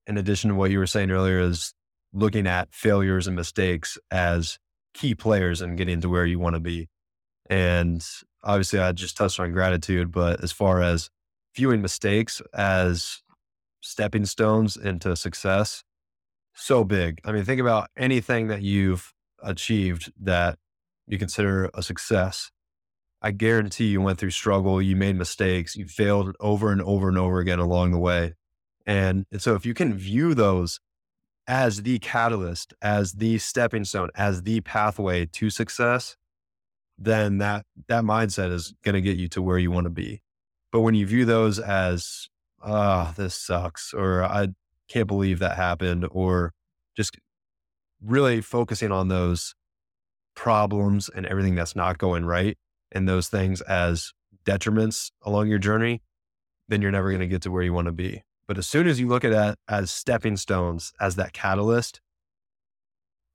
in 0.06 0.18
addition 0.18 0.50
to 0.50 0.56
what 0.56 0.70
you 0.70 0.78
were 0.78 0.86
saying 0.86 1.10
earlier, 1.10 1.40
is 1.40 1.72
looking 2.12 2.46
at 2.46 2.68
failures 2.74 3.26
and 3.26 3.34
mistakes 3.34 3.96
as 4.10 4.58
key 4.92 5.14
players 5.14 5.62
and 5.62 5.78
getting 5.78 6.02
to 6.02 6.10
where 6.10 6.26
you 6.26 6.38
want 6.38 6.54
to 6.54 6.60
be. 6.60 6.90
And 7.48 8.06
obviously, 8.44 8.78
I 8.78 8.92
just 8.92 9.16
touched 9.16 9.40
on 9.40 9.52
gratitude, 9.52 10.12
but 10.12 10.44
as 10.44 10.52
far 10.52 10.82
as 10.82 11.08
viewing 11.56 11.80
mistakes 11.80 12.42
as 12.52 13.22
stepping 13.80 14.26
stones 14.26 14.76
into 14.76 15.16
success, 15.16 15.82
so 16.54 16.84
big. 16.84 17.22
I 17.24 17.32
mean, 17.32 17.44
think 17.46 17.60
about 17.60 17.88
anything 17.96 18.48
that 18.48 18.60
you've 18.60 19.14
achieved 19.42 20.12
that 20.20 20.58
you 21.06 21.16
consider 21.16 21.70
a 21.72 21.82
success. 21.82 22.50
I 23.24 23.30
guarantee 23.30 23.86
you 23.86 24.00
went 24.00 24.18
through 24.18 24.30
struggle, 24.30 24.82
you 24.82 24.96
made 24.96 25.14
mistakes, 25.14 25.76
you 25.76 25.86
failed 25.86 26.34
over 26.40 26.72
and 26.72 26.82
over 26.82 27.08
and 27.08 27.16
over 27.16 27.38
again 27.38 27.60
along 27.60 27.92
the 27.92 27.98
way. 27.98 28.34
And, 28.84 29.26
and 29.30 29.40
so 29.40 29.54
if 29.54 29.64
you 29.64 29.74
can 29.74 29.94
view 29.94 30.34
those 30.34 30.80
as 31.46 31.82
the 31.82 32.00
catalyst, 32.00 32.74
as 32.82 33.12
the 33.12 33.38
stepping 33.38 33.84
stone, 33.84 34.10
as 34.16 34.42
the 34.42 34.60
pathway 34.62 35.26
to 35.26 35.50
success, 35.50 36.16
then 36.98 37.38
that 37.38 37.64
that 37.86 38.02
mindset 38.02 38.52
is 38.52 38.74
going 38.84 38.94
to 38.94 39.00
get 39.00 39.16
you 39.16 39.28
to 39.28 39.40
where 39.40 39.58
you 39.58 39.70
want 39.70 39.84
to 39.84 39.90
be. 39.90 40.20
But 40.72 40.80
when 40.80 40.94
you 40.94 41.06
view 41.06 41.24
those 41.24 41.60
as, 41.60 42.28
ah, 42.60 43.10
oh, 43.10 43.14
this 43.16 43.36
sucks, 43.36 43.94
or 43.94 44.24
I 44.24 44.48
can't 44.88 45.06
believe 45.06 45.38
that 45.38 45.56
happened, 45.56 46.08
or 46.10 46.52
just 46.96 47.16
really 48.04 48.40
focusing 48.40 48.90
on 48.90 49.08
those 49.08 49.54
problems 50.34 51.08
and 51.08 51.26
everything 51.26 51.54
that's 51.54 51.76
not 51.76 51.98
going 51.98 52.24
right 52.24 52.56
and 52.93 53.09
those 53.09 53.28
things 53.28 53.61
as 53.62 54.12
detriments 54.45 55.11
along 55.22 55.49
your 55.49 55.59
journey, 55.59 56.03
then 56.68 56.82
you're 56.82 56.90
never 56.90 57.11
going 57.11 57.20
to 57.20 57.26
get 57.26 57.43
to 57.43 57.51
where 57.51 57.62
you 57.62 57.72
want 57.72 57.86
to 57.86 57.93
be. 57.93 58.22
But 58.47 58.59
as 58.59 58.66
soon 58.66 58.86
as 58.86 59.01
you 59.01 59.09
look 59.09 59.24
at 59.24 59.32
that 59.32 59.59
as 59.68 59.90
stepping 59.90 60.36
stones, 60.36 60.93
as 61.01 61.16
that 61.16 61.32
catalyst, 61.32 62.01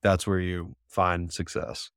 that's 0.03 0.27
where 0.27 0.39
you 0.39 0.75
find 0.87 1.31
success. 1.31 1.89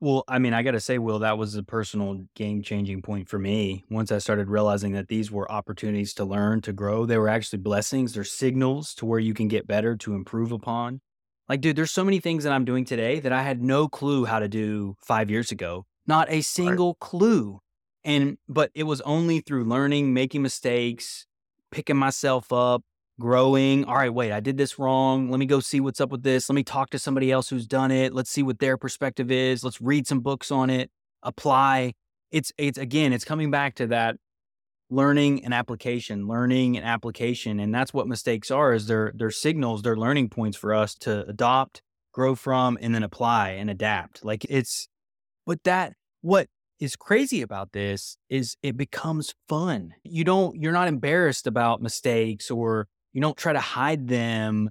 Well, 0.00 0.24
I 0.28 0.38
mean, 0.38 0.52
I 0.52 0.62
got 0.62 0.72
to 0.72 0.80
say, 0.80 0.98
Will, 0.98 1.20
that 1.20 1.38
was 1.38 1.54
a 1.54 1.62
personal 1.62 2.26
game 2.34 2.62
changing 2.62 3.00
point 3.00 3.28
for 3.28 3.38
me. 3.38 3.84
Once 3.90 4.12
I 4.12 4.18
started 4.18 4.48
realizing 4.48 4.92
that 4.92 5.08
these 5.08 5.30
were 5.30 5.50
opportunities 5.50 6.12
to 6.14 6.24
learn, 6.24 6.60
to 6.62 6.72
grow, 6.72 7.06
they 7.06 7.16
were 7.16 7.28
actually 7.28 7.60
blessings. 7.60 8.12
They're 8.12 8.24
signals 8.24 8.92
to 8.96 9.06
where 9.06 9.20
you 9.20 9.32
can 9.32 9.48
get 9.48 9.66
better, 9.66 9.96
to 9.96 10.14
improve 10.14 10.52
upon. 10.52 11.00
Like, 11.48 11.60
dude, 11.60 11.76
there's 11.76 11.90
so 11.90 12.04
many 12.04 12.20
things 12.20 12.44
that 12.44 12.52
I'm 12.52 12.64
doing 12.64 12.84
today 12.84 13.20
that 13.20 13.32
I 13.32 13.42
had 13.42 13.62
no 13.62 13.88
clue 13.88 14.24
how 14.24 14.40
to 14.40 14.48
do 14.48 14.96
five 15.02 15.30
years 15.30 15.50
ago. 15.50 15.86
Not 16.06 16.30
a 16.30 16.42
single 16.42 16.90
right. 16.90 17.00
clue. 17.00 17.60
And, 18.04 18.36
but 18.48 18.70
it 18.74 18.82
was 18.82 19.00
only 19.02 19.40
through 19.40 19.64
learning, 19.64 20.12
making 20.12 20.42
mistakes, 20.42 21.26
picking 21.70 21.96
myself 21.96 22.52
up, 22.52 22.82
growing. 23.18 23.84
All 23.84 23.94
right, 23.94 24.12
wait, 24.12 24.32
I 24.32 24.40
did 24.40 24.56
this 24.56 24.78
wrong. 24.78 25.30
Let 25.30 25.38
me 25.38 25.46
go 25.46 25.60
see 25.60 25.80
what's 25.80 26.00
up 26.00 26.10
with 26.10 26.22
this. 26.22 26.48
Let 26.48 26.54
me 26.54 26.64
talk 26.64 26.90
to 26.90 26.98
somebody 26.98 27.30
else 27.30 27.48
who's 27.48 27.66
done 27.66 27.90
it. 27.90 28.12
Let's 28.12 28.30
see 28.30 28.42
what 28.42 28.58
their 28.58 28.76
perspective 28.76 29.30
is. 29.30 29.64
Let's 29.64 29.80
read 29.80 30.06
some 30.06 30.20
books 30.20 30.50
on 30.50 30.70
it, 30.70 30.90
apply. 31.22 31.94
It's, 32.30 32.52
it's 32.58 32.78
again, 32.78 33.12
it's 33.12 33.24
coming 33.24 33.50
back 33.50 33.76
to 33.76 33.86
that 33.86 34.16
learning 34.90 35.44
and 35.44 35.54
application, 35.54 36.26
learning 36.26 36.76
and 36.76 36.84
application. 36.84 37.58
And 37.58 37.74
that's 37.74 37.94
what 37.94 38.06
mistakes 38.06 38.50
are 38.50 38.74
is 38.74 38.86
they're, 38.86 39.12
they're 39.14 39.30
signals, 39.30 39.82
they're 39.82 39.96
learning 39.96 40.28
points 40.28 40.56
for 40.56 40.74
us 40.74 40.94
to 40.96 41.26
adopt, 41.26 41.80
grow 42.12 42.34
from, 42.34 42.76
and 42.80 42.94
then 42.94 43.02
apply 43.02 43.50
and 43.50 43.70
adapt. 43.70 44.24
Like 44.24 44.44
it's, 44.50 44.88
but 45.46 45.62
that, 45.64 45.94
what 46.22 46.48
is 46.80 46.96
crazy 46.96 47.42
about 47.42 47.72
this 47.72 48.16
is 48.28 48.56
it 48.62 48.76
becomes 48.76 49.34
fun. 49.48 49.94
You 50.02 50.24
don't, 50.24 50.60
you're 50.60 50.72
not 50.72 50.88
embarrassed 50.88 51.46
about 51.46 51.82
mistakes 51.82 52.50
or 52.50 52.88
you 53.12 53.20
don't 53.20 53.36
try 53.36 53.52
to 53.52 53.60
hide 53.60 54.08
them, 54.08 54.70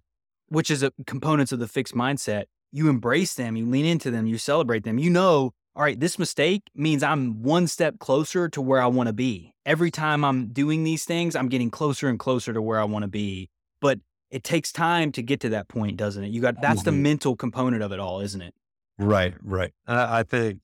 which 0.49 0.69
is 0.69 0.83
a 0.83 0.91
components 1.07 1.51
of 1.51 1.59
the 1.59 1.67
fixed 1.67 1.95
mindset. 1.95 2.45
You 2.71 2.89
embrace 2.89 3.35
them, 3.35 3.55
you 3.55 3.65
lean 3.65 3.85
into 3.85 4.11
them, 4.11 4.25
you 4.27 4.37
celebrate 4.37 4.83
them. 4.83 4.97
You 4.97 5.09
know, 5.09 5.51
all 5.75 5.83
right, 5.83 5.99
this 5.99 6.19
mistake 6.19 6.63
means 6.75 7.01
I'm 7.01 7.41
one 7.41 7.67
step 7.67 7.99
closer 7.99 8.49
to 8.49 8.61
where 8.61 8.81
I 8.81 8.87
want 8.87 9.07
to 9.07 9.13
be. 9.13 9.53
Every 9.65 9.91
time 9.91 10.23
I'm 10.23 10.47
doing 10.47 10.83
these 10.83 11.05
things, 11.05 11.35
I'm 11.35 11.49
getting 11.49 11.71
closer 11.71 12.09
and 12.09 12.19
closer 12.19 12.53
to 12.53 12.61
where 12.61 12.79
I 12.79 12.83
want 12.83 13.03
to 13.03 13.07
be. 13.07 13.49
But 13.81 13.99
it 14.29 14.43
takes 14.43 14.71
time 14.71 15.11
to 15.13 15.21
get 15.21 15.39
to 15.41 15.49
that 15.49 15.67
point, 15.67 15.97
doesn't 15.97 16.23
it? 16.23 16.31
You 16.31 16.41
got 16.41 16.61
that's 16.61 16.83
the 16.83 16.91
mental 16.91 17.35
component 17.35 17.81
of 17.81 17.91
it 17.91 17.99
all, 17.99 18.19
isn't 18.19 18.41
it? 18.41 18.53
Right, 18.97 19.33
right. 19.41 19.71
Uh, 19.87 20.07
I 20.09 20.23
think 20.23 20.59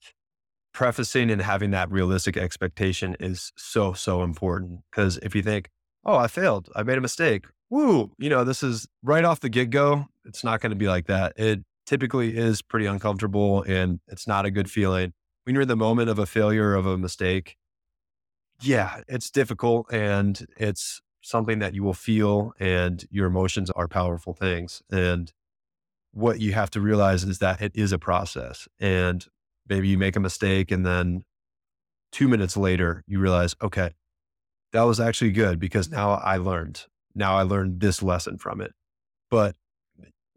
prefacing 0.73 1.31
and 1.31 1.41
having 1.41 1.71
that 1.71 1.91
realistic 1.91 2.37
expectation 2.37 3.15
is 3.19 3.51
so, 3.57 3.93
so 3.93 4.23
important. 4.23 4.81
Because 4.91 5.17
if 5.23 5.35
you 5.35 5.41
think, 5.41 5.69
oh, 6.05 6.15
I 6.15 6.27
failed, 6.27 6.69
I 6.75 6.83
made 6.83 6.97
a 6.97 7.01
mistake, 7.01 7.45
woo, 7.69 8.11
you 8.17 8.29
know, 8.29 8.43
this 8.43 8.63
is 8.63 8.87
right 9.03 9.25
off 9.25 9.39
the 9.39 9.49
get 9.49 9.69
go. 9.69 10.05
It's 10.25 10.43
not 10.43 10.61
going 10.61 10.71
to 10.71 10.75
be 10.75 10.87
like 10.87 11.07
that. 11.07 11.33
It 11.37 11.63
typically 11.85 12.37
is 12.37 12.61
pretty 12.61 12.85
uncomfortable 12.85 13.63
and 13.63 13.99
it's 14.07 14.27
not 14.27 14.45
a 14.45 14.51
good 14.51 14.69
feeling. 14.69 15.13
When 15.43 15.55
you're 15.55 15.63
in 15.63 15.67
the 15.67 15.75
moment 15.75 16.09
of 16.09 16.19
a 16.19 16.25
failure, 16.25 16.75
of 16.75 16.85
a 16.85 16.97
mistake, 16.97 17.57
yeah, 18.61 19.01
it's 19.07 19.31
difficult 19.31 19.91
and 19.91 20.45
it's 20.57 21.01
something 21.21 21.59
that 21.59 21.73
you 21.73 21.83
will 21.83 21.93
feel, 21.93 22.53
and 22.59 23.05
your 23.11 23.27
emotions 23.27 23.69
are 23.71 23.87
powerful 23.87 24.33
things. 24.33 24.81
And 24.91 25.31
what 26.11 26.39
you 26.39 26.53
have 26.53 26.71
to 26.71 26.81
realize 26.81 27.23
is 27.23 27.39
that 27.39 27.61
it 27.61 27.71
is 27.75 27.91
a 27.91 27.99
process. 27.99 28.67
And 28.79 29.25
maybe 29.67 29.87
you 29.87 29.97
make 29.97 30.15
a 30.15 30.19
mistake 30.19 30.71
and 30.71 30.85
then 30.85 31.23
two 32.11 32.27
minutes 32.27 32.57
later 32.57 33.03
you 33.07 33.19
realize, 33.19 33.55
okay, 33.61 33.91
that 34.71 34.83
was 34.83 34.99
actually 34.99 35.31
good 35.31 35.59
because 35.59 35.89
now 35.89 36.11
I 36.11 36.37
learned. 36.37 36.85
Now 37.15 37.37
I 37.37 37.43
learned 37.43 37.79
this 37.79 38.01
lesson 38.01 38.37
from 38.37 38.61
it. 38.61 38.73
But 39.29 39.55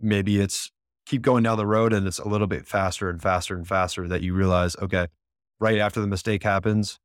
maybe 0.01 0.41
it's 0.41 0.70
keep 1.07 1.23
going 1.23 1.43
down 1.43 1.57
the 1.57 1.66
road 1.66 1.93
and 1.93 2.07
it's 2.07 2.18
a 2.18 2.29
little 2.29 2.47
bit 2.47 2.66
faster 2.66 3.09
and 3.09 3.20
faster 3.20 3.57
and 3.57 3.66
faster 3.66 4.07
that 4.09 4.23
you 4.23 4.35
realize, 4.35 4.77
okay, 4.77 5.07
right 5.61 5.79
after 5.79 6.01
the 6.01 6.07
mistake 6.07 6.43
happens, 6.43 6.99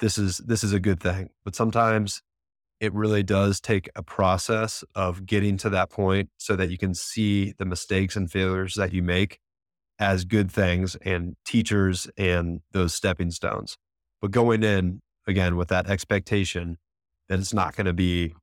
this 0.00 0.18
is 0.18 0.38
this 0.38 0.64
is 0.64 0.72
a 0.72 0.80
good 0.80 1.00
thing. 1.00 1.30
But 1.44 1.54
sometimes 1.54 2.22
it 2.80 2.92
really 2.92 3.22
does 3.22 3.60
take 3.60 3.88
a 3.94 4.02
process 4.02 4.84
of 4.94 5.26
getting 5.26 5.56
to 5.58 5.70
that 5.70 5.90
point 5.90 6.30
so 6.38 6.56
that 6.56 6.70
you 6.70 6.78
can 6.78 6.94
see 6.94 7.54
the 7.58 7.64
mistakes 7.64 8.16
and 8.16 8.30
failures 8.30 8.74
that 8.74 8.92
you 8.92 9.02
make 9.02 9.38
as 9.98 10.24
good 10.24 10.50
things 10.50 10.96
and 10.96 11.36
teachers 11.44 12.08
and 12.16 12.60
those 12.72 12.92
stepping 12.92 13.30
stones. 13.30 13.76
But 14.20 14.32
going 14.32 14.62
in 14.62 15.00
again 15.26 15.56
with 15.56 15.68
that 15.68 15.88
expectation 15.88 16.78
that 17.28 17.38
it's 17.38 17.54
not 17.54 17.76
going 17.76 17.86
to 17.86 17.92
be 17.92 18.34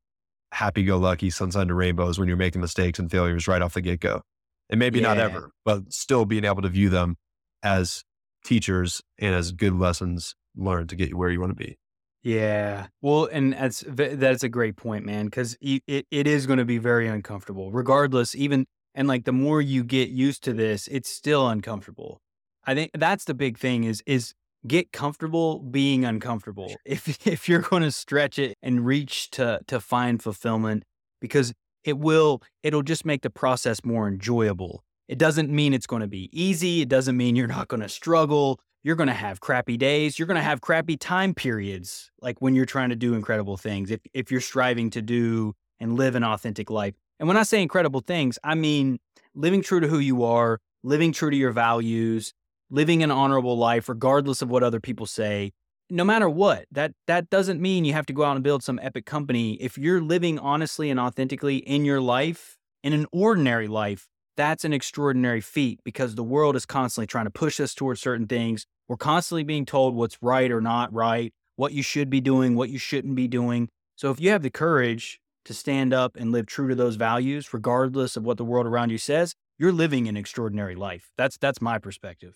happy 0.53 0.84
go 0.84 0.97
lucky, 0.97 1.29
sunshine 1.29 1.67
to 1.67 1.73
rainbows 1.73 2.19
when 2.19 2.27
you're 2.27 2.38
making 2.38 2.61
mistakes 2.61 2.99
and 2.99 3.09
failures 3.09 3.47
right 3.47 3.61
off 3.61 3.73
the 3.73 3.82
get 3.82 3.99
go. 3.99 4.21
And 4.69 4.79
maybe 4.79 4.99
yeah. 4.99 5.07
not 5.07 5.17
ever, 5.17 5.51
but 5.65 5.91
still 5.91 6.25
being 6.25 6.45
able 6.45 6.61
to 6.61 6.69
view 6.69 6.89
them 6.89 7.17
as 7.61 8.03
teachers 8.45 9.01
and 9.19 9.36
as 9.36 9.51
good 9.51 9.73
lessons 9.73 10.36
learned 10.55 10.89
to 10.89 10.95
get 10.95 11.09
you 11.09 11.17
where 11.17 11.29
you 11.29 11.39
want 11.39 11.51
to 11.51 11.55
be. 11.55 11.77
Yeah. 12.24 12.88
Well, 13.01 13.28
and 13.32 13.53
that's 13.53 13.84
that's 13.88 14.43
a 14.43 14.49
great 14.49 14.76
point, 14.76 15.05
man, 15.05 15.30
cuz 15.30 15.57
it, 15.61 16.05
it 16.11 16.28
is 16.28 16.45
going 16.45 16.59
to 16.59 16.65
be 16.65 16.78
very 16.78 17.07
uncomfortable 17.07 17.72
regardless 17.72 18.36
even 18.36 18.65
and 18.93 19.07
like 19.07 19.26
the 19.26 19.32
more 19.32 19.61
you 19.61 19.84
get 19.84 20.09
used 20.09 20.43
to 20.43 20.53
this, 20.53 20.88
it's 20.88 21.09
still 21.09 21.47
uncomfortable. 21.47 22.22
I 22.65 22.76
think 22.76 22.91
that's 22.93 23.26
the 23.26 23.34
big 23.34 23.57
thing 23.57 23.84
is 23.86 24.03
is 24.05 24.34
get 24.67 24.91
comfortable 24.91 25.59
being 25.59 26.05
uncomfortable. 26.05 26.76
If 26.86 27.26
if 27.28 27.49
you're 27.49 27.61
going 27.61 27.84
to 27.84 27.91
stretch 27.91 28.38
it 28.38 28.57
and 28.61 28.86
reach 28.86 29.32
to 29.32 29.61
to 29.67 29.80
find 29.80 30.22
fulfillment 30.22 30.84
because 31.19 31.53
it 31.84 31.97
will 31.97 32.41
it'll 32.63 32.84
just 32.84 33.05
make 33.05 33.22
the 33.24 33.30
process 33.30 33.84
more 33.84 34.07
enjoyable. 34.07 34.84
It 35.07 35.17
doesn't 35.17 35.49
mean 35.49 35.74
it's 35.74 35.88
going 35.88 36.01
to 36.01 36.07
be 36.07 36.30
easy, 36.32 36.82
it 36.82 36.89
doesn't 36.89 37.17
mean 37.17 37.36
you're 37.36 37.47
not 37.47 37.67
going 37.67 37.82
to 37.82 37.89
struggle, 37.89 38.59
you're 38.84 38.95
going 38.95 39.07
to 39.07 39.13
have 39.13 39.39
crappy 39.39 39.77
days. 39.77 40.17
You're 40.17 40.27
going 40.27 40.36
to 40.36 40.43
have 40.43 40.61
crappy 40.61 40.97
time 40.97 41.34
periods, 41.34 42.11
like 42.21 42.41
when 42.41 42.55
you're 42.55 42.65
trying 42.65 42.89
to 42.89 42.95
do 42.95 43.13
incredible 43.13 43.57
things, 43.57 43.91
if, 43.91 43.99
if 44.13 44.32
you're 44.32 44.41
striving 44.41 44.89
to 44.91 45.01
do 45.01 45.53
and 45.79 45.95
live 45.95 46.15
an 46.15 46.23
authentic 46.23 46.69
life. 46.69 46.95
And 47.19 47.27
when 47.27 47.38
I 47.38 47.43
say 47.43 47.61
incredible 47.61 48.01
things, 48.01 48.39
I 48.43 48.55
mean 48.55 48.99
living 49.36 49.61
true 49.61 49.79
to 49.79 49.88
who 49.88 49.99
you 49.99 50.23
are, 50.23 50.59
living 50.84 51.11
true 51.11 51.29
to 51.29 51.38
your 51.38 51.51
values, 51.51 52.34
living 52.69 53.03
an 53.03 53.11
honorable 53.11 53.57
life, 53.57 53.88
regardless 53.89 54.41
of 54.41 54.49
what 54.49 54.63
other 54.63 54.79
people 54.79 55.05
say. 55.05 55.51
No 55.89 56.03
matter 56.03 56.29
what, 56.29 56.65
that 56.71 56.93
that 57.07 57.29
doesn't 57.29 57.61
mean 57.61 57.84
you 57.84 57.93
have 57.93 58.05
to 58.05 58.13
go 58.13 58.23
out 58.23 58.38
and 58.38 58.43
build 58.43 58.63
some 58.63 58.79
epic 58.82 59.05
company. 59.05 59.55
If 59.55 59.77
you're 59.77 60.01
living 60.01 60.39
honestly 60.39 60.89
and 60.89 60.99
authentically 60.99 61.57
in 61.57 61.84
your 61.84 61.99
life, 61.99 62.57
in 62.82 62.93
an 62.93 63.05
ordinary 63.11 63.67
life, 63.67 64.07
that's 64.38 64.65
an 64.65 64.73
extraordinary 64.73 65.41
feat 65.41 65.79
because 65.84 66.15
the 66.15 66.23
world 66.23 66.55
is 66.55 66.65
constantly 66.65 67.07
trying 67.07 67.25
to 67.25 67.32
push 67.32 67.59
us 67.59 67.73
towards 67.73 68.01
certain 68.01 68.27
things. 68.27 68.65
We're 68.88 68.97
constantly 68.97 69.43
being 69.43 69.65
told 69.65 69.95
what's 69.95 70.17
right 70.21 70.51
or 70.51 70.61
not 70.61 70.93
right, 70.93 71.34
what 71.55 71.73
you 71.73 71.84
should 71.84 72.09
be 72.09 72.21
doing, 72.21 72.55
what 72.55 72.69
you 72.69 72.77
shouldn't 72.77 73.15
be 73.15 73.27
doing. 73.27 73.69
So 73.95 74.09
if 74.11 74.19
you 74.19 74.32
have 74.32 74.41
the 74.41 74.49
courage 74.49 75.19
to 75.45 75.53
stand 75.53 75.93
up 75.93 76.15
and 76.15 76.32
live 76.32 76.45
true 76.45 76.67
to 76.69 76.75
those 76.75 76.95
values, 76.95 77.53
regardless 77.53 78.15
of 78.15 78.23
what 78.23 78.38
the 78.38 78.45
world 78.45 78.65
around 78.65 78.89
you 78.89 78.97
says, 78.97 79.34
you're 79.57 79.71
living 79.71 80.07
an 80.07 80.17
extraordinary 80.17 80.75
life. 80.75 81.11
That's 81.17 81.38
that's 81.38 81.61
my 81.61 81.77
perspective. 81.77 82.36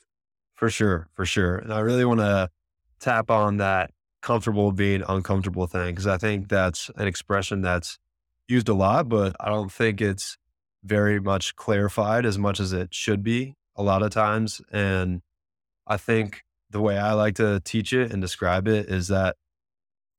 For 0.53 0.69
sure, 0.69 1.07
for 1.13 1.25
sure. 1.25 1.57
And 1.57 1.73
I 1.73 1.79
really 1.79 2.05
want 2.05 2.19
to 2.19 2.49
tap 2.99 3.29
on 3.29 3.57
that 3.57 3.91
comfortable 4.21 4.71
being 4.71 5.03
uncomfortable 5.07 5.67
thing 5.67 5.91
because 5.91 6.07
I 6.07 6.17
think 6.17 6.49
that's 6.49 6.89
an 6.95 7.07
expression 7.07 7.61
that's 7.61 7.99
used 8.47 8.69
a 8.69 8.73
lot, 8.73 9.09
but 9.09 9.35
I 9.39 9.49
don't 9.49 9.71
think 9.71 10.01
it's 10.01 10.37
very 10.85 11.19
much 11.19 11.55
clarified 11.55 12.25
as 12.25 12.37
much 12.37 12.59
as 12.59 12.71
it 12.71 12.93
should 12.93 13.23
be 13.23 13.55
a 13.75 13.83
lot 13.83 14.03
of 14.03 14.11
times. 14.11 14.61
And 14.71 15.21
I 15.87 15.97
think 15.97 16.43
the 16.69 16.81
way 16.81 16.97
I 16.97 17.13
like 17.13 17.35
to 17.35 17.59
teach 17.63 17.93
it 17.93 18.11
and 18.11 18.21
describe 18.21 18.67
it 18.67 18.87
is 18.87 19.07
that 19.07 19.35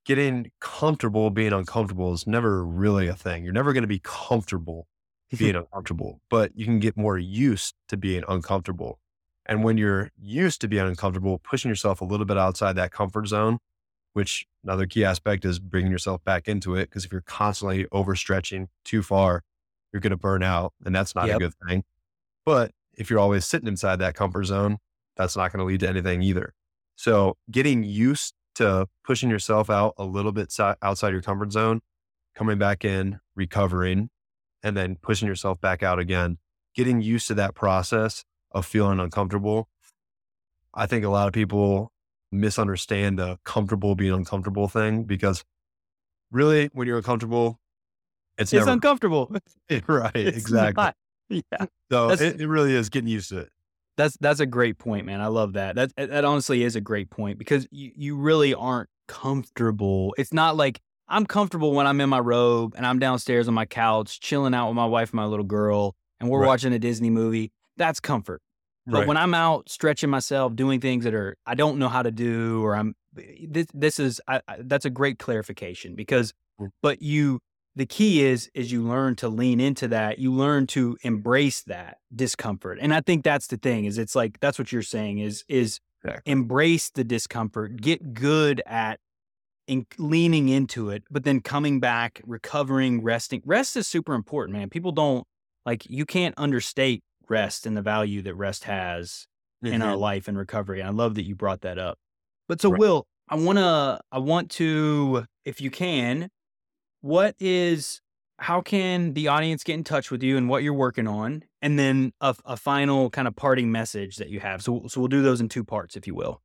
getting 0.05 0.51
comfortable 0.61 1.31
being 1.31 1.53
uncomfortable 1.53 2.13
is 2.13 2.27
never 2.27 2.65
really 2.65 3.09
a 3.09 3.15
thing. 3.15 3.45
You're 3.45 3.53
never 3.53 3.73
going 3.73 3.83
to 3.83 3.89
be 3.89 4.01
comfortable 4.03 4.87
being 5.39 5.57
uncomfortable, 5.57 6.21
but 6.31 6.53
you 6.55 6.65
can 6.65 6.79
get 6.79 6.97
more 6.97 7.19
used 7.19 7.75
to 7.89 7.97
being 7.97 8.23
uncomfortable. 8.29 8.99
And 9.47 9.63
when 9.63 9.77
you're 9.77 10.11
used 10.21 10.61
to 10.61 10.69
being 10.69 10.87
uncomfortable, 10.87 11.39
pushing 11.39 11.69
yourself 11.69 12.01
a 12.01 12.05
little 12.05 12.27
bit 12.27 12.39
outside 12.39 12.75
that 12.75 12.91
comfort 12.91 13.29
zone, 13.29 13.59
which 14.13 14.47
another 14.65 14.87
key 14.87 15.05
aspect 15.05 15.45
is 15.45 15.59
bringing 15.59 15.93
yourself 15.93 16.25
back 16.25 16.49
into 16.49 16.75
it. 16.75 16.89
Because 16.89 17.05
if 17.05 17.13
you're 17.13 17.21
constantly 17.21 17.85
overstretching 17.87 18.67
too 18.85 19.03
far, 19.03 19.43
you're 19.93 20.01
going 20.01 20.11
to 20.11 20.17
burn 20.17 20.43
out, 20.43 20.73
and 20.85 20.95
that's 20.95 21.15
not 21.15 21.27
yep. 21.27 21.37
a 21.37 21.41
good 21.41 21.55
thing. 21.67 21.85
But 22.45 22.73
if 22.95 23.11
you're 23.11 23.19
always 23.19 23.45
sitting 23.45 23.69
inside 23.69 23.97
that 23.97 24.15
comfort 24.15 24.45
zone, 24.45 24.79
that's 25.17 25.37
not 25.37 25.53
going 25.53 25.61
to 25.61 25.65
lead 25.65 25.81
to 25.81 25.89
anything 25.89 26.23
either. 26.23 26.55
So 26.97 27.37
getting 27.51 27.83
used 27.83 28.35
to 28.57 28.89
pushing 29.05 29.31
yourself 29.31 29.69
out 29.69 29.95
a 29.99 30.05
little 30.05 30.33
bit 30.33 30.55
outside 30.83 31.13
your 31.13 31.23
comfort 31.23 31.53
zone, 31.53 31.81
coming 32.35 32.59
back 32.59 32.85
in, 32.85 33.21
recovering, 33.35 34.11
and 34.63 34.77
then 34.77 34.97
pushing 34.97 35.29
yourself 35.29 35.61
back 35.61 35.83
out 35.83 35.99
again, 35.99 36.39
getting 36.75 37.01
used 37.01 37.27
to 37.29 37.35
that 37.35 37.55
process 37.55 38.25
of 38.51 38.65
feeling 38.65 38.99
uncomfortable. 38.99 39.69
I 40.73 40.87
think 40.87 41.05
a 41.05 41.09
lot 41.09 41.27
of 41.27 41.35
people 41.35 41.93
misunderstand 42.33 43.19
the 43.19 43.39
comfortable 43.45 43.95
being 43.95 44.13
uncomfortable 44.13 44.69
thing 44.69 45.05
because 45.05 45.45
really 46.31 46.69
when 46.73 46.87
you're 46.87 46.99
uncomfortable, 46.99 47.61
it's, 48.39 48.53
it's 48.53 48.61
never, 48.61 48.71
uncomfortable. 48.71 49.35
right. 49.87 50.15
It's 50.15 50.37
exactly. 50.37 50.83
Not. 50.83 50.97
Yeah. 51.29 51.67
So 51.91 52.11
it, 52.11 52.41
it 52.41 52.47
really 52.47 52.75
is 52.75 52.89
getting 52.89 53.09
used 53.09 53.31
to 53.31 53.39
it. 53.39 53.49
That's 53.97 54.17
that's 54.21 54.41
a 54.41 54.47
great 54.47 54.79
point, 54.79 55.07
man. 55.07 55.21
I 55.21 55.29
love 55.29 55.55
that. 55.55 55.75
That 55.77 55.93
that 55.97 56.25
honestly 56.25 56.63
is 56.63 56.77
a 56.77 56.81
great 56.81 57.11
point 57.11 57.39
because 57.39 57.67
you, 57.71 57.93
you 57.97 58.17
really 58.17 58.53
aren't 58.55 58.91
comfortable. 59.09 60.15
It's 60.19 60.33
not 60.33 60.57
like 60.57 60.81
I'm 61.09 61.25
comfortable 61.25 61.73
when 61.73 61.87
I'm 61.87 62.01
in 62.01 62.11
my 62.11 62.19
robe 62.19 62.75
and 62.77 62.87
I'm 62.87 62.99
downstairs 62.99 63.49
on 63.49 63.55
my 63.55 63.65
couch 63.65 64.21
chilling 64.21 64.55
out 64.55 64.69
with 64.69 64.77
my 64.77 64.87
wife 64.87 65.11
and 65.11 65.17
my 65.17 65.25
little 65.25 65.45
girl 65.45 65.95
and 66.21 66.29
we're 66.29 66.41
right. 66.41 66.47
watching 66.47 66.73
a 66.73 66.79
Disney 66.79 67.11
movie. 67.11 67.53
That's 67.77 68.01
comfort. 68.01 68.43
But 68.87 69.01
right. 69.01 69.09
when 69.09 69.17
I'm 69.17 69.35
out 69.35 69.69
stretching 69.69 70.11
myself, 70.11 70.55
doing 70.55 70.81
things 70.81 71.05
that 71.05 71.15
are 71.15 71.37
I 71.47 71.55
don't 71.55 71.79
know 71.79 71.89
how 71.89 72.03
to 72.03 72.11
do, 72.11 72.65
or 72.65 72.77
I'm 72.77 72.95
this 73.15 73.67
this 73.75 73.99
is 73.99 74.21
I, 74.29 74.41
I, 74.47 74.59
that's 74.61 74.85
a 74.85 74.91
great 74.91 75.19
clarification 75.19 75.97
because, 75.97 76.33
mm. 76.61 76.69
but 76.83 77.03
you 77.03 77.41
the 77.77 77.87
key 77.87 78.25
is 78.25 78.51
is 78.55 78.73
you 78.73 78.83
learn 78.83 79.15
to 79.15 79.29
lean 79.29 79.61
into 79.61 79.87
that 79.87 80.19
you 80.19 80.33
learn 80.33 80.67
to 80.67 80.97
embrace 81.03 81.63
that 81.63 81.99
discomfort 82.15 82.79
and 82.81 82.93
i 82.93 83.01
think 83.01 83.23
that's 83.23 83.47
the 83.47 83.59
thing 83.59 83.85
is 83.85 83.99
it's 83.99 84.17
like 84.17 84.41
that's 84.41 84.59
what 84.59 84.73
you're 84.73 84.83
saying 84.83 85.19
is 85.19 85.45
is 85.49 85.79
exactly. 86.03 86.33
embrace 86.33 86.91
the 86.91 87.05
discomfort 87.05 87.77
get 87.81 88.15
good 88.15 88.63
at 88.67 88.99
in 89.69 89.87
leaning 89.99 90.49
into 90.49 90.91
it 90.91 91.05
but 91.11 91.25
then 91.25 91.41
coming 91.41 91.79
back 91.79 92.21
recovering 92.25 93.03
resting 93.03 93.43
rest 93.45 93.77
is 93.77 93.87
super 93.87 94.15
important 94.15 94.57
man 94.57 94.71
people 94.71 94.93
don't 94.93 95.27
like 95.65 95.89
you 95.89 96.07
can't 96.07 96.35
understate 96.39 97.03
rest 97.29 97.67
and 97.67 97.77
the 97.77 97.83
value 97.83 98.23
that 98.23 98.35
rest 98.35 98.65
has 98.65 99.27
mm-hmm. 99.65 99.75
in 99.75 99.83
our 99.83 99.93
mm-hmm. 99.93 100.01
life 100.01 100.29
and 100.29 100.39
recovery 100.39 100.81
and 100.81 100.89
i 100.89 100.93
love 100.93 101.15
that 101.17 101.25
you 101.25 101.35
brought 101.35 101.63
that 101.63 101.79
up 101.79 101.99
but 102.49 102.61
so 102.61 102.71
right. 102.71 102.79
will 102.79 103.07
i 103.29 103.35
want 103.35 103.59
to 103.59 103.99
i 104.13 104.19
want 104.19 104.51
to 104.53 105.25
if 105.45 105.61
you 105.61 105.71
can 105.71 106.31
what 107.07 107.37
is 107.39 108.01
how 108.39 108.61
can 108.61 109.15
the 109.15 109.29
audience 109.29 109.63
get 109.63 109.75
in 109.75 109.85
touch 109.85 110.11
with 110.11 110.25
you 110.25 110.37
and 110.37 110.49
what 110.49 110.65
you're 110.65 110.75
working 110.75 111.07
on? 111.07 111.45
And 111.63 111.79
then 111.79 112.13
a, 112.21 112.35
a, 112.45 112.57
final 112.57 113.11
kind 113.11 113.29
of 113.29 113.37
parting 113.37 113.71
message 113.71 114.17
that 114.17 114.29
you 114.29 114.41
have. 114.41 114.61
So, 114.61 114.83
so 114.89 115.01
we'll 115.01 115.09
do 115.09 115.23
those 115.23 115.41
in 115.41 115.49
two 115.49 115.65
parts 115.65 115.97
if 115.97 116.07
you 116.07 116.15
will. 116.17 116.43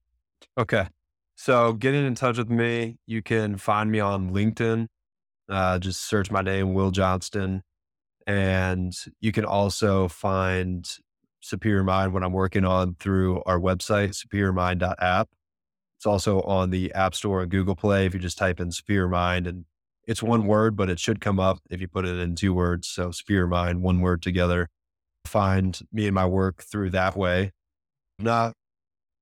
Okay. 0.58 0.88
So 1.36 1.74
getting 1.74 2.06
in 2.06 2.14
touch 2.14 2.38
with 2.38 2.50
me 2.50 3.00
you 3.08 3.24
can 3.24 3.58
find 3.58 3.92
me 3.92 4.00
on 4.00 4.32
linkedin. 4.32 4.88
Uh, 5.50 5.80
just 5.80 6.06
search 6.06 6.30
my 6.30 6.42
name 6.42 6.76
will 6.76 6.92
johnston. 6.92 7.64
And 8.28 8.94
you 9.20 9.32
can 9.32 9.46
also 9.46 10.08
find 10.08 10.88
superior 11.42 11.84
mind 11.84 12.14
when 12.14 12.22
i'm 12.22 12.34
working 12.34 12.66
on 12.66 12.96
through 13.00 13.42
our 13.48 13.60
website 13.60 14.14
superiormind.app 14.14 15.28
it's 15.98 16.06
also 16.06 16.42
on 16.42 16.70
the 16.70 16.92
app 16.94 17.16
store 17.16 17.42
and 17.42 17.50
google 17.50 17.76
play. 17.76 18.06
If 18.06 18.14
you 18.14 18.20
just 18.20 18.38
type 18.38 18.60
in 18.60 18.72
superior 18.72 19.08
mind 19.08 19.48
and 19.48 19.66
it's 20.12 20.22
one 20.22 20.46
word, 20.46 20.76
but 20.76 20.90
it 20.90 21.00
should 21.00 21.22
come 21.22 21.40
up 21.40 21.60
if 21.70 21.80
you 21.80 21.88
put 21.88 22.06
it 22.06 22.20
in 22.20 22.36
two 22.36 22.54
words. 22.54 22.90
So 22.90 23.12
Superior 23.12 23.48
Mind, 23.48 23.82
one 23.82 24.02
word 24.02 24.22
together. 24.22 24.68
Find 25.26 25.80
me 25.94 26.06
and 26.06 26.14
my 26.14 26.26
work 26.26 26.64
through 26.64 26.90
that 26.90 27.16
way. 27.16 27.54
Not 28.20 28.54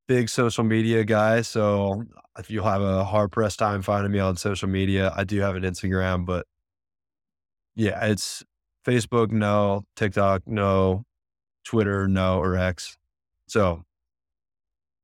big 0.08 0.30
social 0.30 0.64
media 0.64 1.04
guy, 1.04 1.42
so 1.42 2.06
if 2.40 2.50
you'll 2.50 2.66
have 2.66 2.82
a 2.82 3.04
hard 3.04 3.32
pressed 3.32 3.60
time 3.60 3.84
finding 3.84 4.12
me 4.12 4.18
on 4.18 4.36
social 4.36 4.68
media, 4.68 5.14
I 5.16 5.26
do 5.26 5.40
have 5.42 5.56
an 5.56 5.62
Instagram, 5.62 6.26
but 6.26 6.48
yeah, 7.76 8.08
it's 8.08 8.44
Facebook, 8.84 9.32
no, 9.32 9.86
TikTok, 9.96 10.48
no, 10.48 11.06
Twitter, 11.64 12.08
no, 12.08 12.40
or 12.40 12.58
X. 12.58 12.98
So 13.46 13.84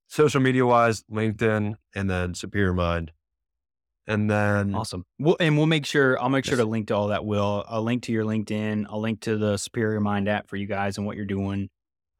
social 0.08 0.42
media 0.42 0.66
wise, 0.66 1.04
LinkedIn 1.12 1.76
and 1.94 2.10
then 2.10 2.34
Superior 2.34 2.74
Mind. 2.74 3.12
And 4.08 4.30
then 4.30 4.76
awesome. 4.76 5.03
Well, 5.18 5.36
and 5.39 5.58
we'll 5.58 5.66
make 5.66 5.86
sure 5.86 6.22
I'll 6.22 6.30
make 6.30 6.45
sure 6.45 6.58
to 6.58 6.66
link 6.66 6.88
to 6.88 6.95
all 6.95 7.08
that. 7.08 7.26
Will 7.26 7.66
I'll 7.68 7.82
link 7.82 8.03
to 8.03 8.12
your 8.12 8.24
LinkedIn. 8.24 8.86
I'll 8.89 9.01
link 9.01 9.22
to 9.22 9.38
the 9.38 9.58
Superior 9.58 9.99
Mind 9.99 10.28
app 10.28 10.47
for 10.47 10.58
you 10.58 10.68
guys 10.68 10.97
and 10.97 11.08
what 11.08 11.18
you're 11.18 11.26
doing. 11.26 11.70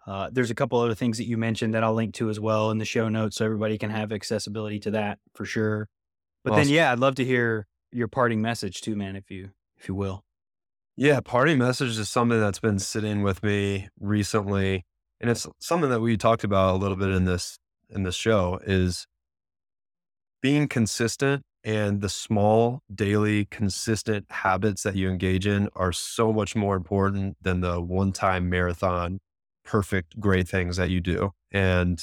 Uh, 0.07 0.29
there's 0.31 0.51
a 0.51 0.55
couple 0.55 0.79
other 0.79 0.95
things 0.95 1.17
that 1.17 1.25
you 1.25 1.38
mentioned 1.38 1.73
that 1.73 1.83
I'll 1.83 1.93
link 1.93 2.13
to 2.15 2.29
as 2.29 2.39
well 2.39 2.71
in 2.71 2.77
the 2.77 2.86
show 2.86 3.09
notes, 3.09 3.38
so 3.38 3.45
everybody 3.45 3.77
can 3.77 3.89
have 3.89 4.11
accessibility 4.11 4.79
to 4.81 4.91
that 4.91 5.19
for 5.33 5.45
sure. 5.45 5.88
But 6.43 6.53
awesome. 6.53 6.65
then, 6.65 6.73
yeah, 6.73 6.91
I'd 6.91 6.99
love 6.99 7.15
to 7.15 7.25
hear 7.25 7.67
your 7.91 8.07
parting 8.07 8.41
message 8.41 8.81
too, 8.81 8.95
man, 8.95 9.15
if 9.15 9.29
you 9.29 9.51
if 9.77 9.88
you 9.88 9.95
will. 9.95 10.23
Yeah, 10.95 11.19
parting 11.19 11.57
message 11.57 11.97
is 11.97 12.09
something 12.09 12.39
that's 12.39 12.59
been 12.59 12.79
sitting 12.79 13.21
with 13.21 13.43
me 13.43 13.89
recently, 13.99 14.86
and 15.19 15.29
it's 15.29 15.47
something 15.59 15.89
that 15.89 16.01
we 16.01 16.17
talked 16.17 16.43
about 16.43 16.75
a 16.75 16.77
little 16.77 16.97
bit 16.97 17.09
in 17.09 17.25
this 17.25 17.59
in 17.89 18.03
this 18.03 18.15
show 18.15 18.59
is 18.65 19.05
being 20.41 20.67
consistent 20.67 21.43
and 21.66 21.99
the 21.99 22.09
small, 22.09 22.84
daily, 22.93 23.45
consistent 23.45 24.28
habits 24.30 24.84
that 24.84 24.95
you 24.95 25.09
engage 25.09 25.47
in 25.47 25.68
are 25.76 25.91
so 25.91 26.32
much 26.32 26.55
more 26.55 26.76
important 26.76 27.38
than 27.41 27.61
the 27.61 27.82
one 27.82 28.11
time 28.11 28.47
marathon, 28.49 29.20
perfect, 29.66 30.20
great 30.20 30.47
things 30.47 30.78
that 30.78 30.91
you 30.91 31.01
do. 31.01 31.32
And 31.51 31.99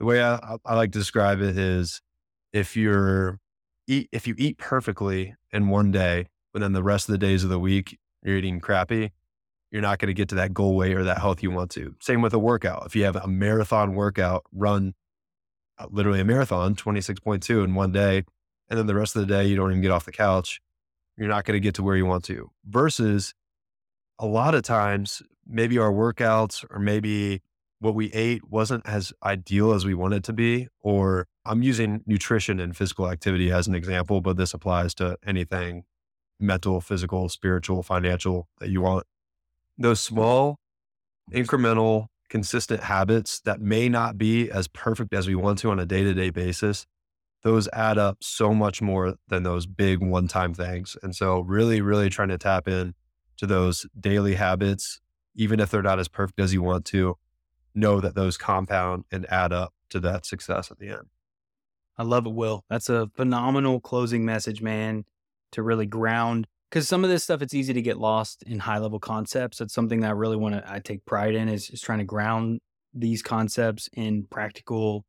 the 0.00 0.06
way 0.06 0.24
I, 0.24 0.56
I 0.64 0.74
like 0.74 0.92
to 0.92 0.98
describe 0.98 1.42
it 1.42 1.58
is 1.58 2.00
if 2.54 2.74
you're 2.74 3.38
eat, 3.86 4.08
if 4.12 4.26
you 4.26 4.34
eat 4.38 4.56
perfectly 4.56 5.34
in 5.52 5.68
one 5.68 5.92
day, 5.92 6.28
but 6.54 6.60
then 6.60 6.72
the 6.72 6.82
rest 6.82 7.06
of 7.06 7.12
the 7.12 7.18
days 7.18 7.44
of 7.44 7.50
the 7.50 7.60
week, 7.60 7.98
you're 8.22 8.38
eating 8.38 8.60
crappy, 8.60 9.12
you're 9.70 9.82
not 9.82 9.98
going 9.98 10.08
to 10.08 10.14
get 10.14 10.30
to 10.30 10.36
that 10.36 10.54
goal 10.54 10.74
weight 10.74 10.96
or 10.96 11.04
that 11.04 11.18
health 11.18 11.42
you 11.42 11.50
want 11.50 11.70
to. 11.72 11.94
Same 12.00 12.22
with 12.22 12.32
a 12.32 12.38
workout. 12.38 12.86
If 12.86 12.96
you 12.96 13.04
have 13.04 13.16
a 13.16 13.26
marathon 13.26 13.94
workout, 13.94 14.44
run 14.52 14.94
uh, 15.78 15.86
literally 15.90 16.20
a 16.20 16.24
marathon, 16.24 16.74
26.2 16.74 17.62
in 17.62 17.74
one 17.74 17.92
day, 17.92 18.24
and 18.68 18.78
then 18.78 18.86
the 18.86 18.94
rest 18.94 19.16
of 19.16 19.20
the 19.20 19.26
day 19.26 19.46
you 19.46 19.56
don't 19.56 19.70
even 19.70 19.82
get 19.82 19.90
off 19.90 20.04
the 20.04 20.12
couch, 20.12 20.60
you're 21.16 21.28
not 21.28 21.44
going 21.44 21.56
to 21.56 21.60
get 21.60 21.74
to 21.76 21.82
where 21.82 21.96
you 21.96 22.06
want 22.06 22.24
to. 22.24 22.50
Versus 22.64 23.34
a 24.18 24.26
lot 24.26 24.54
of 24.54 24.62
times, 24.62 25.22
maybe 25.46 25.78
our 25.78 25.92
workouts 25.92 26.64
or 26.70 26.78
maybe 26.78 27.42
what 27.78 27.94
we 27.94 28.12
ate 28.12 28.48
wasn't 28.50 28.86
as 28.86 29.12
ideal 29.22 29.72
as 29.72 29.84
we 29.84 29.94
wanted 29.94 30.24
to 30.24 30.32
be, 30.32 30.68
or 30.80 31.26
I'm 31.44 31.62
using 31.62 32.02
nutrition 32.06 32.58
and 32.58 32.76
physical 32.76 33.10
activity 33.10 33.52
as 33.52 33.68
an 33.68 33.74
example, 33.74 34.20
but 34.20 34.36
this 34.36 34.54
applies 34.54 34.94
to 34.94 35.18
anything 35.26 35.84
mental, 36.40 36.80
physical, 36.80 37.28
spiritual, 37.28 37.82
financial 37.82 38.48
that 38.58 38.70
you 38.70 38.80
want. 38.80 39.06
Those 39.78 40.00
small, 40.00 40.58
incremental, 41.32 42.06
consistent 42.28 42.82
habits 42.82 43.40
that 43.40 43.60
may 43.60 43.88
not 43.88 44.18
be 44.18 44.50
as 44.50 44.68
perfect 44.68 45.14
as 45.14 45.26
we 45.26 45.34
want 45.34 45.58
to 45.60 45.70
on 45.70 45.78
a 45.78 45.86
day 45.86 46.02
to 46.02 46.14
day 46.14 46.30
basis, 46.30 46.86
those 47.46 47.68
add 47.72 47.96
up 47.96 48.16
so 48.24 48.52
much 48.52 48.82
more 48.82 49.14
than 49.28 49.44
those 49.44 49.66
big 49.66 50.00
one 50.00 50.26
time 50.26 50.52
things. 50.52 50.96
And 51.04 51.14
so, 51.14 51.38
really, 51.38 51.80
really 51.80 52.10
trying 52.10 52.30
to 52.30 52.38
tap 52.38 52.66
in 52.66 52.92
to 53.36 53.46
those 53.46 53.86
daily 54.00 54.34
habits, 54.34 55.00
even 55.36 55.60
if 55.60 55.70
they're 55.70 55.80
not 55.80 56.00
as 56.00 56.08
perfect 56.08 56.40
as 56.40 56.52
you 56.52 56.60
want 56.60 56.84
to, 56.86 57.16
know 57.72 58.00
that 58.00 58.16
those 58.16 58.36
compound 58.36 59.04
and 59.12 59.30
add 59.30 59.52
up 59.52 59.72
to 59.90 60.00
that 60.00 60.26
success 60.26 60.72
at 60.72 60.80
the 60.80 60.88
end. 60.88 61.06
I 61.96 62.02
love 62.02 62.26
it, 62.26 62.34
Will. 62.34 62.64
That's 62.68 62.88
a 62.88 63.08
phenomenal 63.14 63.78
closing 63.78 64.24
message, 64.24 64.60
man, 64.60 65.04
to 65.52 65.62
really 65.62 65.86
ground. 65.86 66.48
Because 66.68 66.88
some 66.88 67.04
of 67.04 67.10
this 67.10 67.22
stuff, 67.22 67.42
it's 67.42 67.54
easy 67.54 67.72
to 67.74 67.80
get 67.80 67.96
lost 67.96 68.42
in 68.42 68.58
high 68.58 68.78
level 68.78 68.98
concepts. 68.98 69.60
It's 69.60 69.72
something 69.72 70.00
that 70.00 70.08
I 70.08 70.14
really 70.14 70.36
want 70.36 70.56
to, 70.56 70.64
I 70.68 70.80
take 70.80 71.04
pride 71.04 71.36
in 71.36 71.48
is, 71.48 71.70
is 71.70 71.80
trying 71.80 72.00
to 72.00 72.04
ground 72.04 72.58
these 72.92 73.22
concepts 73.22 73.88
in 73.92 74.24
practical 74.24 75.04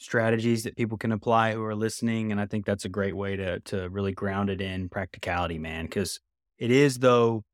strategies 0.00 0.64
that 0.64 0.76
people 0.76 0.98
can 0.98 1.12
apply 1.12 1.52
who 1.52 1.62
are 1.62 1.74
listening. 1.74 2.32
And 2.32 2.40
I 2.40 2.46
think 2.46 2.64
that's 2.64 2.84
a 2.84 2.88
great 2.88 3.14
way 3.14 3.36
to, 3.36 3.60
to 3.60 3.88
really 3.90 4.12
ground 4.12 4.50
it 4.50 4.60
in 4.60 4.88
practicality, 4.88 5.58
man. 5.58 5.84
Because 5.84 6.18
it 6.58 6.70
is, 6.70 6.98
though, 6.98 7.44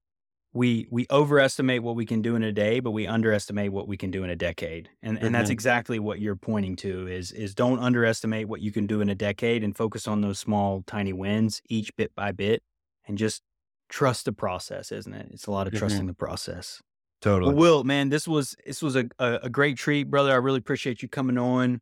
we 0.53 0.87
we 0.91 1.07
overestimate 1.11 1.83
what 1.83 1.97
we 1.97 2.07
can 2.07 2.23
do 2.23 2.35
in 2.35 2.43
a 2.43 2.51
day, 2.51 2.81
but 2.81 2.93
we 2.93 3.07
underestimate 3.07 3.73
what 3.73 3.87
we 3.87 3.99
can 3.99 4.11
do 4.11 4.25
in 4.25 4.31
a 4.31 4.37
decade. 4.37 4.89
And 5.03 5.19
and 5.19 5.35
that's 5.35 5.47
mm-hmm. 5.47 5.53
exactly 5.53 5.99
what 5.99 6.19
you're 6.19 6.37
pointing 6.37 6.77
to 6.77 7.07
is 7.07 7.31
is 7.31 7.55
don't 7.55 7.79
underestimate 7.79 8.49
what 8.49 8.63
you 8.63 8.73
can 8.73 8.87
do 8.87 9.03
in 9.03 9.11
a 9.11 9.15
decade 9.15 9.63
and 9.63 9.77
focus 9.77 10.09
on 10.09 10.23
those 10.23 10.39
small 10.39 10.83
tiny 10.87 11.13
wins 11.13 11.61
each 11.69 11.95
bit 11.97 12.15
by 12.15 12.33
bit 12.33 12.63
and 13.07 13.19
just 13.19 13.43
trust 13.91 14.25
the 14.25 14.33
process, 14.33 14.91
isn't 14.91 15.13
it? 15.13 15.29
It's 15.31 15.47
a 15.47 15.51
lot 15.51 15.67
of 15.67 15.75
mm-hmm. 15.75 15.81
trusting 15.81 16.07
the 16.07 16.15
process. 16.15 16.81
Totally. 17.21 17.55
Well, 17.55 17.61
Will, 17.61 17.85
man, 17.85 18.09
this 18.09 18.27
was 18.27 18.57
this 18.65 18.81
was 18.81 18.97
a, 18.97 19.09
a, 19.19 19.41
a 19.45 19.51
great 19.51 19.77
treat, 19.77 20.11
brother. 20.11 20.33
I 20.33 20.37
really 20.37 20.59
appreciate 20.59 21.03
you 21.03 21.09
coming 21.09 21.37
on 21.37 21.81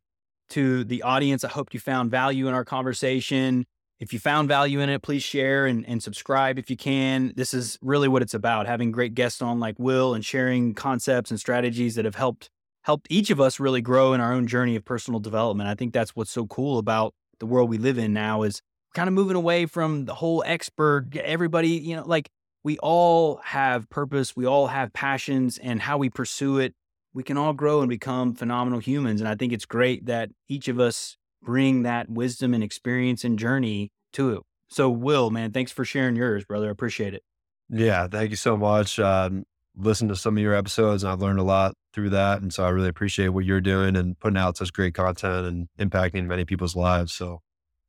to 0.49 0.83
the 0.83 1.03
audience. 1.03 1.43
I 1.43 1.49
hope 1.49 1.73
you 1.73 1.79
found 1.79 2.11
value 2.11 2.47
in 2.47 2.53
our 2.53 2.65
conversation. 2.65 3.65
If 3.99 4.11
you 4.11 4.19
found 4.19 4.47
value 4.47 4.81
in 4.81 4.89
it, 4.89 5.01
please 5.01 5.23
share 5.23 5.65
and, 5.65 5.87
and 5.87 6.03
subscribe 6.03 6.59
if 6.59 6.69
you 6.69 6.75
can. 6.75 7.33
This 7.35 7.53
is 7.53 7.79
really 7.81 8.07
what 8.07 8.21
it's 8.21 8.33
about 8.33 8.67
having 8.67 8.91
great 8.91 9.15
guests 9.15 9.41
on 9.41 9.59
like 9.59 9.75
Will 9.79 10.13
and 10.13 10.25
sharing 10.25 10.73
concepts 10.73 11.31
and 11.31 11.39
strategies 11.39 11.95
that 11.95 12.05
have 12.05 12.15
helped 12.15 12.49
helped 12.83 13.07
each 13.09 13.31
of 13.31 13.41
us 13.41 13.59
really 13.59 13.81
grow 13.81 14.13
in 14.13 14.21
our 14.21 14.31
own 14.31 14.45
journey 14.45 14.75
of 14.75 14.85
personal 14.85 15.19
development. 15.19 15.67
I 15.67 15.73
think 15.73 15.91
that's 15.91 16.15
what's 16.15 16.29
so 16.29 16.45
cool 16.45 16.77
about 16.77 17.15
the 17.39 17.47
world 17.47 17.67
we 17.69 17.79
live 17.79 17.97
in 17.97 18.13
now 18.13 18.43
is 18.43 18.61
kind 18.93 19.07
of 19.07 19.13
moving 19.13 19.35
away 19.35 19.65
from 19.65 20.05
the 20.05 20.13
whole 20.13 20.43
expert, 20.45 21.07
everybody, 21.15 21.69
you 21.69 21.95
know, 21.95 22.03
like 22.05 22.29
we 22.63 22.77
all 22.79 23.37
have 23.43 23.89
purpose, 23.89 24.35
we 24.35 24.45
all 24.45 24.67
have 24.67 24.93
passions 24.93 25.57
and 25.57 25.81
how 25.81 25.97
we 25.97 26.09
pursue 26.09 26.59
it. 26.59 26.73
We 27.15 27.23
can 27.23 27.37
all 27.37 27.53
grow 27.53 27.79
and 27.79 27.89
become 27.89 28.35
phenomenal 28.35 28.79
humans. 28.79 29.21
And 29.21 29.27
I 29.27 29.35
think 29.35 29.53
it's 29.53 29.65
great 29.65 30.05
that 30.05 30.29
each 30.49 30.67
of 30.67 30.79
us 30.79 31.15
bring 31.41 31.83
that 31.83 32.09
wisdom 32.09 32.53
and 32.53 32.61
experience 32.61 33.23
and 33.23 33.39
journey 33.39 33.91
to 34.13 34.33
it. 34.33 34.43
So, 34.69 34.89
Will, 34.89 35.29
man, 35.29 35.53
thanks 35.53 35.71
for 35.71 35.85
sharing 35.85 36.17
yours, 36.17 36.43
brother. 36.43 36.67
I 36.67 36.71
appreciate 36.71 37.13
it. 37.13 37.23
Yeah, 37.69 38.07
thank 38.07 38.31
you 38.31 38.35
so 38.35 38.57
much. 38.57 38.99
Um, 38.99 39.45
listened 39.77 40.09
to 40.09 40.15
some 40.17 40.35
of 40.35 40.43
your 40.43 40.53
episodes 40.53 41.03
and 41.03 41.11
I've 41.11 41.21
learned 41.21 41.39
a 41.39 41.43
lot 41.43 41.73
through 41.93 42.09
that. 42.11 42.41
And 42.41 42.53
so 42.53 42.65
I 42.65 42.69
really 42.69 42.89
appreciate 42.89 43.29
what 43.29 43.45
you're 43.45 43.61
doing 43.61 43.95
and 43.95 44.19
putting 44.19 44.37
out 44.37 44.57
such 44.57 44.73
great 44.73 44.93
content 44.93 45.47
and 45.47 45.67
impacting 45.79 46.25
many 46.25 46.43
people's 46.43 46.75
lives. 46.75 47.13
So 47.13 47.41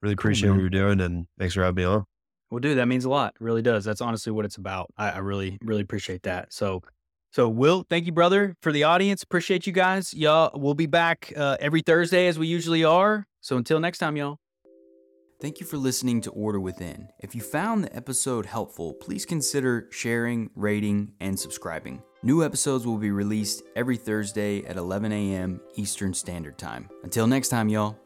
really 0.02 0.14
appreciate 0.14 0.50
what 0.50 0.60
you're 0.60 0.70
doing 0.70 1.00
and 1.00 1.26
thanks 1.38 1.54
for 1.54 1.62
having 1.62 1.76
me 1.76 1.84
on. 1.84 2.04
Well, 2.50 2.60
dude, 2.60 2.78
that 2.78 2.86
means 2.86 3.04
a 3.04 3.10
lot. 3.10 3.34
It 3.40 3.44
really 3.44 3.62
does. 3.62 3.84
That's 3.84 4.00
honestly 4.00 4.32
what 4.32 4.44
it's 4.44 4.56
about. 4.56 4.90
I, 4.96 5.10
I 5.10 5.18
really, 5.18 5.58
really 5.62 5.82
appreciate 5.82 6.22
that. 6.22 6.52
So 6.52 6.82
so, 7.36 7.50
Will, 7.50 7.84
thank 7.90 8.06
you, 8.06 8.12
brother, 8.12 8.56
for 8.62 8.72
the 8.72 8.84
audience. 8.84 9.22
Appreciate 9.22 9.66
you 9.66 9.72
guys. 9.74 10.14
Y'all, 10.14 10.58
we'll 10.58 10.72
be 10.72 10.86
back 10.86 11.34
uh, 11.36 11.58
every 11.60 11.82
Thursday 11.82 12.28
as 12.28 12.38
we 12.38 12.46
usually 12.46 12.82
are. 12.82 13.26
So, 13.42 13.58
until 13.58 13.78
next 13.78 13.98
time, 13.98 14.16
y'all. 14.16 14.38
Thank 15.42 15.60
you 15.60 15.66
for 15.66 15.76
listening 15.76 16.22
to 16.22 16.30
Order 16.30 16.60
Within. 16.60 17.08
If 17.18 17.34
you 17.34 17.42
found 17.42 17.84
the 17.84 17.94
episode 17.94 18.46
helpful, 18.46 18.94
please 18.94 19.26
consider 19.26 19.86
sharing, 19.90 20.48
rating, 20.54 21.12
and 21.20 21.38
subscribing. 21.38 22.02
New 22.22 22.42
episodes 22.42 22.86
will 22.86 22.96
be 22.96 23.10
released 23.10 23.62
every 23.76 23.98
Thursday 23.98 24.64
at 24.64 24.78
11 24.78 25.12
a.m. 25.12 25.60
Eastern 25.74 26.14
Standard 26.14 26.56
Time. 26.56 26.88
Until 27.04 27.26
next 27.26 27.50
time, 27.50 27.68
y'all. 27.68 27.98